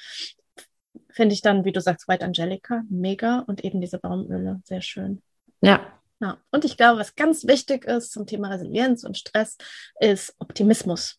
finde 1.10 1.34
ich 1.34 1.42
dann, 1.42 1.66
wie 1.66 1.72
du 1.72 1.82
sagst, 1.82 2.08
White 2.08 2.24
Angelica, 2.24 2.84
mega 2.90 3.40
und 3.48 3.64
eben 3.66 3.82
diese 3.82 4.00
Baumöle, 4.00 4.62
sehr 4.64 4.82
schön. 4.82 5.22
Ja. 5.62 5.82
Ja, 6.22 6.38
und 6.52 6.66
ich 6.66 6.76
glaube, 6.76 7.00
was 7.00 7.16
ganz 7.16 7.48
wichtig 7.48 7.86
ist 7.86 8.12
zum 8.12 8.28
Thema 8.28 8.50
Resilienz 8.50 9.06
und 9.06 9.18
Stress, 9.18 9.58
ist 10.02 10.36
Optimismus. 10.40 11.18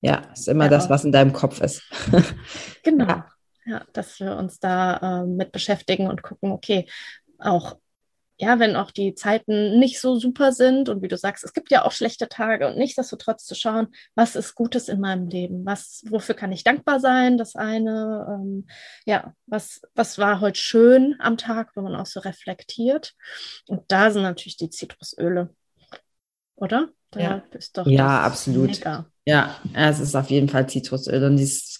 Ja, 0.00 0.22
ist 0.32 0.48
immer 0.48 0.64
ja. 0.64 0.70
das, 0.70 0.90
was 0.90 1.04
in 1.04 1.12
deinem 1.12 1.32
Kopf 1.32 1.60
ist. 1.60 1.82
genau. 2.82 3.06
Ja. 3.64 3.80
ja. 3.80 3.84
dass 3.92 4.18
wir 4.18 4.36
uns 4.36 4.58
da 4.58 5.22
äh, 5.22 5.26
mit 5.26 5.52
beschäftigen 5.52 6.08
und 6.08 6.22
gucken, 6.22 6.50
okay, 6.50 6.88
auch 7.38 7.76
ja, 8.40 8.60
wenn 8.60 8.76
auch 8.76 8.92
die 8.92 9.14
Zeiten 9.14 9.80
nicht 9.80 10.00
so 10.00 10.16
super 10.16 10.52
sind 10.52 10.88
und 10.88 11.02
wie 11.02 11.08
du 11.08 11.16
sagst, 11.16 11.42
es 11.42 11.52
gibt 11.52 11.72
ja 11.72 11.84
auch 11.84 11.90
schlechte 11.90 12.28
Tage 12.28 12.68
und 12.68 12.78
nichtsdestotrotz 12.78 13.44
zu 13.44 13.56
schauen, 13.56 13.88
was 14.14 14.36
ist 14.36 14.54
Gutes 14.54 14.88
in 14.88 15.00
meinem 15.00 15.28
Leben, 15.28 15.66
was, 15.66 16.04
wofür 16.08 16.36
kann 16.36 16.52
ich 16.52 16.62
dankbar 16.62 17.00
sein, 17.00 17.36
das 17.36 17.56
eine, 17.56 18.26
ähm, 18.30 18.68
ja, 19.04 19.34
was, 19.46 19.80
was 19.94 20.18
war 20.18 20.40
heute 20.40 20.60
schön 20.60 21.16
am 21.18 21.36
Tag, 21.36 21.74
wenn 21.74 21.82
man 21.82 21.96
auch 21.96 22.06
so 22.06 22.20
reflektiert. 22.20 23.14
Und 23.66 23.82
da 23.88 24.12
sind 24.12 24.22
natürlich 24.22 24.56
die 24.56 24.70
Zitrusöle, 24.70 25.52
oder? 26.54 26.90
Da 27.10 27.20
ja, 27.20 27.42
ja 27.86 28.20
absolut. 28.20 28.68
Mega. 28.68 29.10
Ja, 29.28 29.56
es 29.74 30.00
ist 30.00 30.16
auf 30.16 30.30
jeden 30.30 30.48
Fall 30.48 30.66
Zitrusöl 30.70 31.22
und 31.22 31.36
dies 31.36 31.78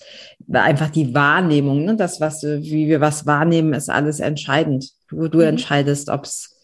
einfach 0.53 0.91
die 0.91 1.15
Wahrnehmung, 1.15 1.87
ne? 1.87 1.97
das, 1.97 2.21
was 2.21 2.43
wie 2.43 2.89
wir 2.89 3.01
was 3.01 3.25
wahrnehmen, 3.25 3.73
ist 3.73 3.89
alles 3.89 4.21
entscheidend. 4.21 4.91
Du, 5.09 5.29
du 5.29 5.39
mhm. 5.39 5.45
entscheidest, 5.45 6.11
ob 6.11 6.25
es 6.25 6.59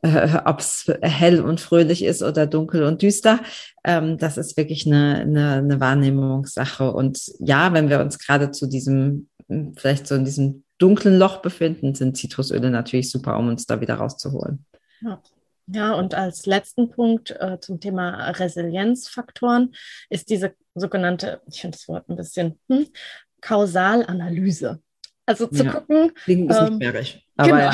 äh, 0.00 0.38
ob's 0.46 0.90
hell 1.02 1.42
und 1.42 1.60
fröhlich 1.60 2.02
ist 2.02 2.22
oder 2.22 2.46
dunkel 2.46 2.84
und 2.84 3.02
düster. 3.02 3.40
Ähm, 3.84 4.16
das 4.16 4.38
ist 4.38 4.56
wirklich 4.56 4.86
eine, 4.86 5.16
eine, 5.16 5.52
eine 5.56 5.80
Wahrnehmungssache. 5.80 6.90
Und 6.90 7.20
ja, 7.38 7.74
wenn 7.74 7.90
wir 7.90 8.00
uns 8.00 8.18
gerade 8.18 8.52
zu 8.52 8.66
diesem, 8.66 9.28
vielleicht 9.76 10.06
so 10.06 10.14
in 10.14 10.24
diesem 10.24 10.64
dunklen 10.78 11.18
Loch 11.18 11.42
befinden, 11.42 11.94
sind 11.94 12.16
Zitrusöle 12.16 12.70
natürlich 12.70 13.10
super, 13.10 13.36
um 13.36 13.48
uns 13.48 13.66
da 13.66 13.82
wieder 13.82 13.96
rauszuholen. 13.96 14.64
Ja. 15.02 15.20
Ja, 15.74 15.94
und 15.94 16.14
als 16.14 16.46
letzten 16.46 16.90
Punkt 16.90 17.30
äh, 17.30 17.58
zum 17.60 17.80
Thema 17.80 18.30
Resilienzfaktoren 18.30 19.74
ist 20.10 20.28
diese 20.28 20.54
sogenannte, 20.74 21.40
ich 21.50 21.60
finde 21.60 21.78
das 21.78 21.88
Wort 21.88 22.08
ein 22.08 22.16
bisschen, 22.16 22.58
hm, 22.68 22.88
Kausalanalyse. 23.40 24.80
Also 25.24 25.46
zu 25.46 25.64
ja, 25.64 25.72
gucken. 25.72 26.12
Klingt 26.14 26.50
ein 26.50 26.78
bisschen 26.78 26.82
ähm, 26.82 27.22
aber 27.36 27.48
genau. 27.48 27.70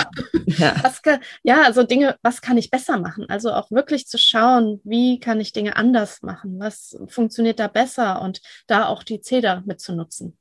ja. 0.47 0.75
Was 0.83 1.03
kann, 1.03 1.21
ja, 1.43 1.63
also 1.63 1.83
Dinge, 1.83 2.17
was 2.23 2.41
kann 2.41 2.57
ich 2.59 2.71
besser 2.71 2.99
machen? 2.99 3.27
Also 3.29 3.53
auch 3.53 3.71
wirklich 3.71 4.07
zu 4.07 4.19
schauen, 4.19 4.81
wie 4.85 5.19
kann 5.19 5.41
ich 5.41 5.53
Dinge 5.53 5.77
anders 5.77 6.23
machen? 6.23 6.59
Was 6.59 6.97
funktioniert 7.09 7.59
da 7.59 7.67
besser? 7.67 8.23
Und 8.23 8.41
da 8.67 8.87
auch 8.87 9.03
die 9.03 9.21
CEDA 9.21 9.63
mitzunutzen. 9.67 10.39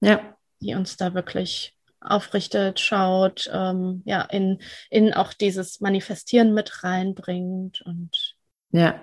Ja. 0.00 0.36
Die 0.60 0.74
uns 0.74 0.96
da 0.96 1.14
wirklich 1.14 1.77
aufrichtet, 2.00 2.80
schaut, 2.80 3.50
ähm, 3.52 4.02
ja, 4.04 4.22
in, 4.22 4.60
in 4.90 5.14
auch 5.14 5.32
dieses 5.32 5.80
Manifestieren 5.80 6.54
mit 6.54 6.84
reinbringt 6.84 7.82
und 7.82 8.36
ja. 8.70 9.00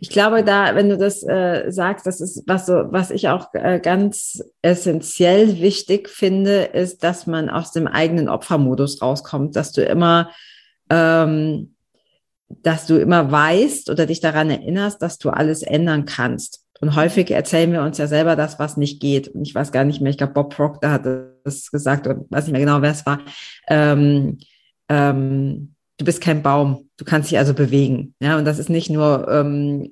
Ich 0.00 0.08
glaube, 0.08 0.42
da, 0.42 0.74
wenn 0.74 0.88
du 0.88 0.96
das 0.96 1.22
äh, 1.22 1.70
sagst, 1.70 2.06
das 2.06 2.20
ist 2.20 2.44
was 2.46 2.66
so, 2.66 2.84
was 2.90 3.10
ich 3.10 3.28
auch 3.28 3.52
äh, 3.52 3.78
ganz 3.78 4.42
essentiell 4.62 5.60
wichtig 5.60 6.08
finde, 6.08 6.62
ist, 6.64 7.04
dass 7.04 7.26
man 7.26 7.50
aus 7.50 7.72
dem 7.72 7.86
eigenen 7.86 8.28
Opfermodus 8.28 9.02
rauskommt, 9.02 9.56
dass 9.56 9.72
du 9.72 9.84
immer, 9.84 10.30
ähm, 10.88 11.74
dass 12.48 12.86
du 12.86 12.96
immer 12.96 13.30
weißt 13.30 13.90
oder 13.90 14.06
dich 14.06 14.20
daran 14.20 14.50
erinnerst, 14.50 15.02
dass 15.02 15.18
du 15.18 15.28
alles 15.28 15.62
ändern 15.62 16.06
kannst. 16.06 16.64
Und 16.80 16.96
häufig 16.96 17.30
erzählen 17.30 17.72
wir 17.72 17.82
uns 17.82 17.98
ja 17.98 18.06
selber 18.06 18.36
das, 18.36 18.58
was 18.58 18.76
nicht 18.76 19.00
geht. 19.00 19.28
Und 19.28 19.42
ich 19.42 19.54
weiß 19.54 19.70
gar 19.70 19.84
nicht 19.84 20.00
mehr, 20.00 20.10
ich 20.10 20.18
glaube, 20.18 20.32
Bob 20.32 20.54
Proctor 20.54 20.90
hat 20.90 21.06
das 21.44 21.70
gesagt, 21.70 22.06
oder 22.06 22.24
weiß 22.30 22.44
nicht 22.44 22.52
mehr 22.52 22.60
genau, 22.60 22.80
wer 22.80 22.90
es 22.90 23.04
war. 23.04 23.20
Ähm, 23.68 24.38
ähm, 24.88 25.74
du 25.98 26.04
bist 26.04 26.22
kein 26.22 26.42
Baum, 26.42 26.88
du 26.96 27.04
kannst 27.04 27.30
dich 27.30 27.38
also 27.38 27.52
bewegen. 27.52 28.14
Ja, 28.20 28.38
und 28.38 28.46
das 28.46 28.58
ist 28.58 28.70
nicht 28.70 28.88
nur 28.88 29.28
ähm, 29.30 29.90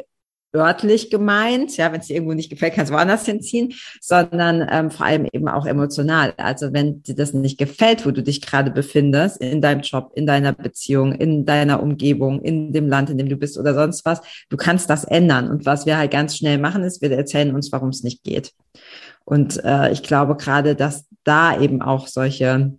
örtlich 0.58 1.10
gemeint, 1.10 1.76
ja, 1.76 1.92
wenn 1.92 2.00
es 2.00 2.06
dir 2.06 2.14
irgendwo 2.14 2.34
nicht 2.34 2.50
gefällt, 2.50 2.74
kannst 2.74 2.90
du 2.90 2.94
woanders 2.96 3.24
hinziehen, 3.24 3.74
sondern 4.00 4.66
ähm, 4.70 4.90
vor 4.90 5.06
allem 5.06 5.26
eben 5.32 5.48
auch 5.48 5.66
emotional. 5.66 6.34
Also 6.36 6.72
wenn 6.72 7.02
dir 7.02 7.14
das 7.14 7.32
nicht 7.32 7.58
gefällt, 7.58 8.06
wo 8.06 8.10
du 8.10 8.22
dich 8.22 8.40
gerade 8.40 8.70
befindest, 8.70 9.40
in 9.40 9.60
deinem 9.60 9.80
Job, 9.80 10.12
in 10.14 10.26
deiner 10.26 10.52
Beziehung, 10.52 11.12
in 11.12 11.44
deiner 11.44 11.82
Umgebung, 11.82 12.40
in 12.42 12.72
dem 12.72 12.88
Land, 12.88 13.10
in 13.10 13.18
dem 13.18 13.28
du 13.28 13.36
bist 13.36 13.58
oder 13.58 13.74
sonst 13.74 14.04
was, 14.04 14.20
du 14.48 14.56
kannst 14.56 14.90
das 14.90 15.04
ändern. 15.04 15.48
Und 15.48 15.66
was 15.66 15.86
wir 15.86 15.98
halt 15.98 16.10
ganz 16.10 16.36
schnell 16.36 16.58
machen, 16.58 16.82
ist, 16.82 17.02
wir 17.02 17.10
erzählen 17.10 17.54
uns, 17.54 17.72
warum 17.72 17.90
es 17.90 18.02
nicht 18.02 18.22
geht. 18.24 18.52
Und 19.24 19.62
äh, 19.64 19.92
ich 19.92 20.02
glaube 20.02 20.36
gerade, 20.36 20.74
dass 20.74 21.04
da 21.24 21.60
eben 21.60 21.82
auch 21.82 22.06
solche 22.06 22.77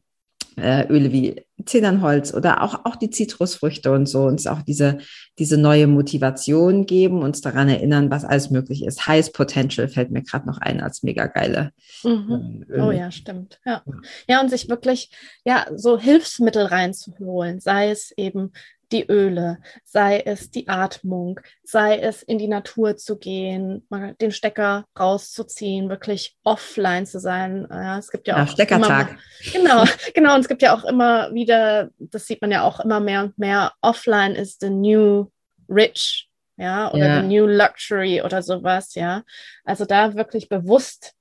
äh, 0.60 0.88
Öle 0.89 1.12
wie 1.12 1.43
Zedernholz 1.66 2.34
oder 2.34 2.62
auch, 2.64 2.86
auch 2.86 2.95
die 2.95 3.10
Zitrusfrüchte 3.10 3.91
und 3.91 4.07
so 4.07 4.24
uns 4.24 4.47
auch 4.47 4.62
diese, 4.62 4.99
diese 5.38 5.57
neue 5.57 5.88
Motivation 5.88 6.86
geben, 6.86 7.22
uns 7.22 7.41
daran 7.41 7.70
erinnern, 7.70 8.10
was 8.10 8.26
alles 8.26 8.49
möglich 8.49 8.86
ist. 8.86 9.07
Highest 9.07 9.34
Potential 9.34 9.88
fällt 9.88 10.12
mir 10.12 10.24
gerade 10.24 10.47
noch 10.47 10.60
ein 10.60 10.82
als 10.82 11.03
mega 11.03 11.28
geile. 11.28 11.72
Mhm. 12.03 12.66
Ähm, 12.74 12.82
oh 12.82 12.91
ja, 12.91 13.12
stimmt. 13.12 13.60
Ja. 13.66 13.84
ja, 14.28 14.41
und 14.41 14.49
sich 14.49 14.70
wirklich 14.70 15.12
ja 15.43 15.66
so 15.76 15.99
Hilfsmittel 15.99 16.66
reinzuholen, 16.66 17.60
sei 17.60 17.89
es 17.89 18.12
eben 18.16 18.51
die 18.91 19.05
Öle, 19.07 19.59
sei 19.83 20.19
es 20.19 20.49
die 20.51 20.67
Atmung, 20.67 21.39
sei 21.63 21.99
es 21.99 22.23
in 22.23 22.37
die 22.37 22.47
Natur 22.47 22.97
zu 22.97 23.17
gehen, 23.17 23.85
mal 23.89 24.15
den 24.15 24.31
Stecker 24.31 24.85
rauszuziehen, 24.99 25.89
wirklich 25.89 26.37
offline 26.43 27.05
zu 27.05 27.19
sein. 27.19 27.67
Ja, 27.69 27.99
es 27.99 28.09
gibt 28.09 28.27
ja, 28.27 28.37
ja 28.37 28.43
auch 28.43 28.47
Steckertag. 28.47 29.17
Immer, 29.53 29.63
genau, 29.63 29.83
genau. 30.13 30.35
Und 30.35 30.41
es 30.41 30.47
gibt 30.47 30.61
ja 30.61 30.75
auch 30.75 30.85
immer 30.85 31.33
wieder, 31.33 31.89
das 31.99 32.25
sieht 32.25 32.41
man 32.41 32.51
ja 32.51 32.63
auch 32.63 32.79
immer 32.79 32.99
mehr 32.99 33.23
und 33.23 33.37
mehr. 33.37 33.73
Offline 33.81 34.35
ist 34.35 34.61
the 34.61 34.69
new 34.69 35.27
rich, 35.69 36.29
ja, 36.57 36.91
oder 36.91 37.07
ja. 37.07 37.21
the 37.21 37.27
new 37.27 37.45
luxury 37.45 38.21
oder 38.21 38.41
sowas, 38.41 38.95
ja. 38.95 39.23
Also 39.63 39.85
da 39.85 40.15
wirklich 40.15 40.49
bewusst 40.49 41.13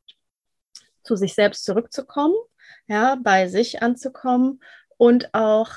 zu 1.02 1.16
sich 1.16 1.34
selbst 1.34 1.64
zurückzukommen, 1.64 2.34
ja, 2.86 3.16
bei 3.22 3.48
sich 3.48 3.82
anzukommen 3.82 4.60
und 4.96 5.34
auch 5.34 5.70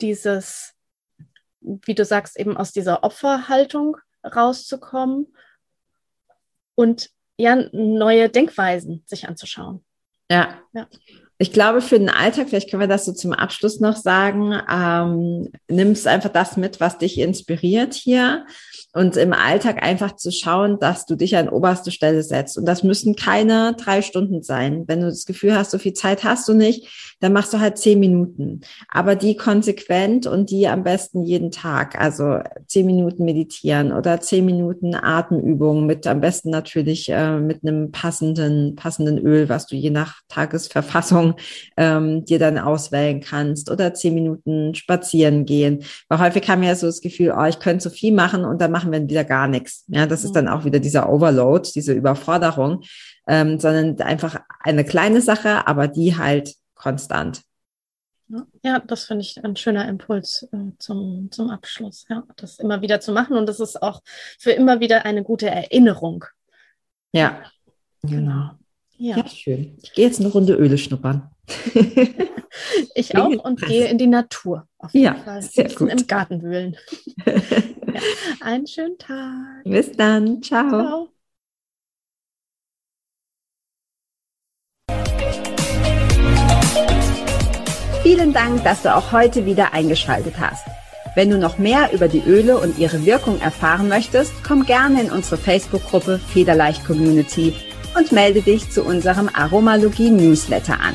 dieses 0.00 0.73
wie 1.64 1.94
du 1.94 2.04
sagst, 2.04 2.38
eben 2.38 2.56
aus 2.56 2.72
dieser 2.72 3.02
Opferhaltung 3.02 3.96
rauszukommen 4.24 5.34
und 6.74 7.10
ja, 7.36 7.56
neue 7.72 8.28
Denkweisen 8.28 9.02
sich 9.06 9.28
anzuschauen. 9.28 9.84
Ja. 10.30 10.60
ja. 10.72 10.86
Ich 11.38 11.52
glaube, 11.52 11.80
für 11.80 11.98
den 11.98 12.10
Alltag, 12.10 12.48
vielleicht 12.48 12.70
können 12.70 12.80
wir 12.80 12.88
das 12.88 13.04
so 13.04 13.12
zum 13.12 13.32
Abschluss 13.32 13.80
noch 13.80 13.96
sagen, 13.96 14.58
ähm, 14.70 15.50
nimmst 15.68 16.06
einfach 16.06 16.30
das 16.30 16.56
mit, 16.56 16.80
was 16.80 16.98
dich 16.98 17.18
inspiriert 17.18 17.94
hier 17.94 18.46
und 18.94 19.16
im 19.16 19.32
Alltag 19.32 19.82
einfach 19.82 20.14
zu 20.14 20.30
schauen, 20.30 20.78
dass 20.78 21.04
du 21.04 21.16
dich 21.16 21.36
an 21.36 21.48
oberste 21.48 21.90
Stelle 21.90 22.22
setzt. 22.22 22.56
Und 22.56 22.64
das 22.64 22.84
müssen 22.84 23.16
keine 23.16 23.74
drei 23.76 24.02
Stunden 24.02 24.44
sein. 24.44 24.84
Wenn 24.86 25.00
du 25.00 25.06
das 25.06 25.26
Gefühl 25.26 25.56
hast, 25.56 25.72
so 25.72 25.78
viel 25.78 25.94
Zeit 25.94 26.22
hast 26.22 26.48
du 26.48 26.54
nicht, 26.54 27.16
dann 27.18 27.32
machst 27.32 27.52
du 27.52 27.58
halt 27.58 27.76
zehn 27.76 27.98
Minuten. 27.98 28.60
Aber 28.88 29.16
die 29.16 29.36
konsequent 29.36 30.28
und 30.28 30.50
die 30.50 30.68
am 30.68 30.84
besten 30.84 31.22
jeden 31.22 31.50
Tag. 31.50 32.00
Also 32.00 32.38
zehn 32.66 32.86
Minuten 32.86 33.24
meditieren 33.24 33.92
oder 33.92 34.20
zehn 34.20 34.46
Minuten 34.46 34.94
Atemübungen 34.94 35.86
mit 35.86 36.06
am 36.06 36.20
besten 36.20 36.50
natürlich 36.50 37.08
äh, 37.08 37.40
mit 37.40 37.64
einem 37.64 37.90
passenden, 37.90 38.76
passenden 38.76 39.18
Öl, 39.18 39.48
was 39.48 39.66
du 39.66 39.74
je 39.74 39.90
nach 39.90 40.20
Tagesverfassung 40.28 41.34
ähm, 41.76 42.24
dir 42.24 42.38
dann 42.38 42.58
auswählen 42.58 43.20
kannst. 43.20 43.72
Oder 43.72 43.92
zehn 43.92 44.14
Minuten 44.14 44.76
spazieren 44.76 45.46
gehen. 45.46 45.82
Weil 46.08 46.20
häufig 46.20 46.48
haben 46.48 46.62
wir 46.62 46.68
ja 46.68 46.76
so 46.76 46.86
das 46.86 47.00
Gefühl, 47.00 47.34
oh, 47.36 47.44
ich 47.44 47.58
könnte 47.58 47.82
so 47.82 47.90
viel 47.90 48.12
machen 48.12 48.44
und 48.44 48.60
dann 48.60 48.70
machen 48.84 48.92
wir 48.92 49.08
wieder 49.08 49.24
gar 49.24 49.48
nichts. 49.48 49.84
Ja, 49.88 50.06
das 50.06 50.24
ist 50.24 50.30
mhm. 50.30 50.34
dann 50.34 50.48
auch 50.48 50.64
wieder 50.64 50.80
dieser 50.80 51.08
Overload, 51.08 51.70
diese 51.74 51.92
Überforderung, 51.92 52.82
ähm, 53.26 53.58
sondern 53.58 54.00
einfach 54.00 54.40
eine 54.60 54.84
kleine 54.84 55.20
Sache, 55.20 55.66
aber 55.66 55.88
die 55.88 56.16
halt 56.16 56.54
konstant. 56.74 57.42
Ja, 58.62 58.80
das 58.80 59.04
finde 59.04 59.22
ich 59.22 59.42
ein 59.44 59.56
schöner 59.56 59.86
Impuls 59.88 60.48
äh, 60.52 60.72
zum, 60.78 61.28
zum 61.30 61.50
Abschluss. 61.50 62.06
Ja, 62.08 62.24
das 62.36 62.58
immer 62.58 62.80
wieder 62.80 63.00
zu 63.00 63.12
machen 63.12 63.36
und 63.36 63.46
das 63.46 63.60
ist 63.60 63.82
auch 63.82 64.02
für 64.38 64.52
immer 64.52 64.80
wieder 64.80 65.04
eine 65.04 65.22
gute 65.22 65.48
Erinnerung. 65.48 66.24
Ja, 67.12 67.42
genau. 68.02 68.50
Ja, 68.96 69.16
ja 69.16 69.28
schön. 69.28 69.78
Ich 69.82 69.92
gehe 69.92 70.06
jetzt 70.06 70.20
eine 70.20 70.30
Runde 70.30 70.54
Öle 70.54 70.78
schnuppern. 70.78 71.30
ich 72.94 73.16
auch 73.16 73.44
und 73.44 73.60
gehe 73.62 73.88
in 73.88 73.98
die 73.98 74.06
Natur. 74.06 74.66
Auf 74.78 74.92
jeden 74.92 75.04
ja, 75.04 75.14
Fall. 75.14 75.42
Sehr 75.42 75.68
gut. 75.70 75.90
Im 75.90 76.06
Garten 76.06 76.42
wühlen. 76.42 76.76
ja. 77.26 77.34
Einen 78.40 78.66
schönen 78.66 78.98
Tag. 78.98 79.64
Bis 79.64 79.92
dann. 79.92 80.42
Ciao. 80.42 80.68
Ciao. 80.68 81.08
Vielen 88.02 88.34
Dank, 88.34 88.62
dass 88.64 88.82
du 88.82 88.94
auch 88.94 89.12
heute 89.12 89.46
wieder 89.46 89.72
eingeschaltet 89.72 90.34
hast. 90.38 90.66
Wenn 91.14 91.30
du 91.30 91.38
noch 91.38 91.58
mehr 91.58 91.92
über 91.92 92.08
die 92.08 92.22
Öle 92.26 92.58
und 92.58 92.78
ihre 92.78 93.06
Wirkung 93.06 93.40
erfahren 93.40 93.88
möchtest, 93.88 94.32
komm 94.46 94.66
gerne 94.66 95.00
in 95.00 95.10
unsere 95.10 95.38
Facebook-Gruppe 95.38 96.18
Federleicht 96.18 96.84
Community 96.84 97.54
und 97.96 98.12
melde 98.12 98.42
dich 98.42 98.70
zu 98.70 98.84
unserem 98.84 99.30
Aromalogie 99.32 100.10
Newsletter 100.10 100.80
an. 100.80 100.94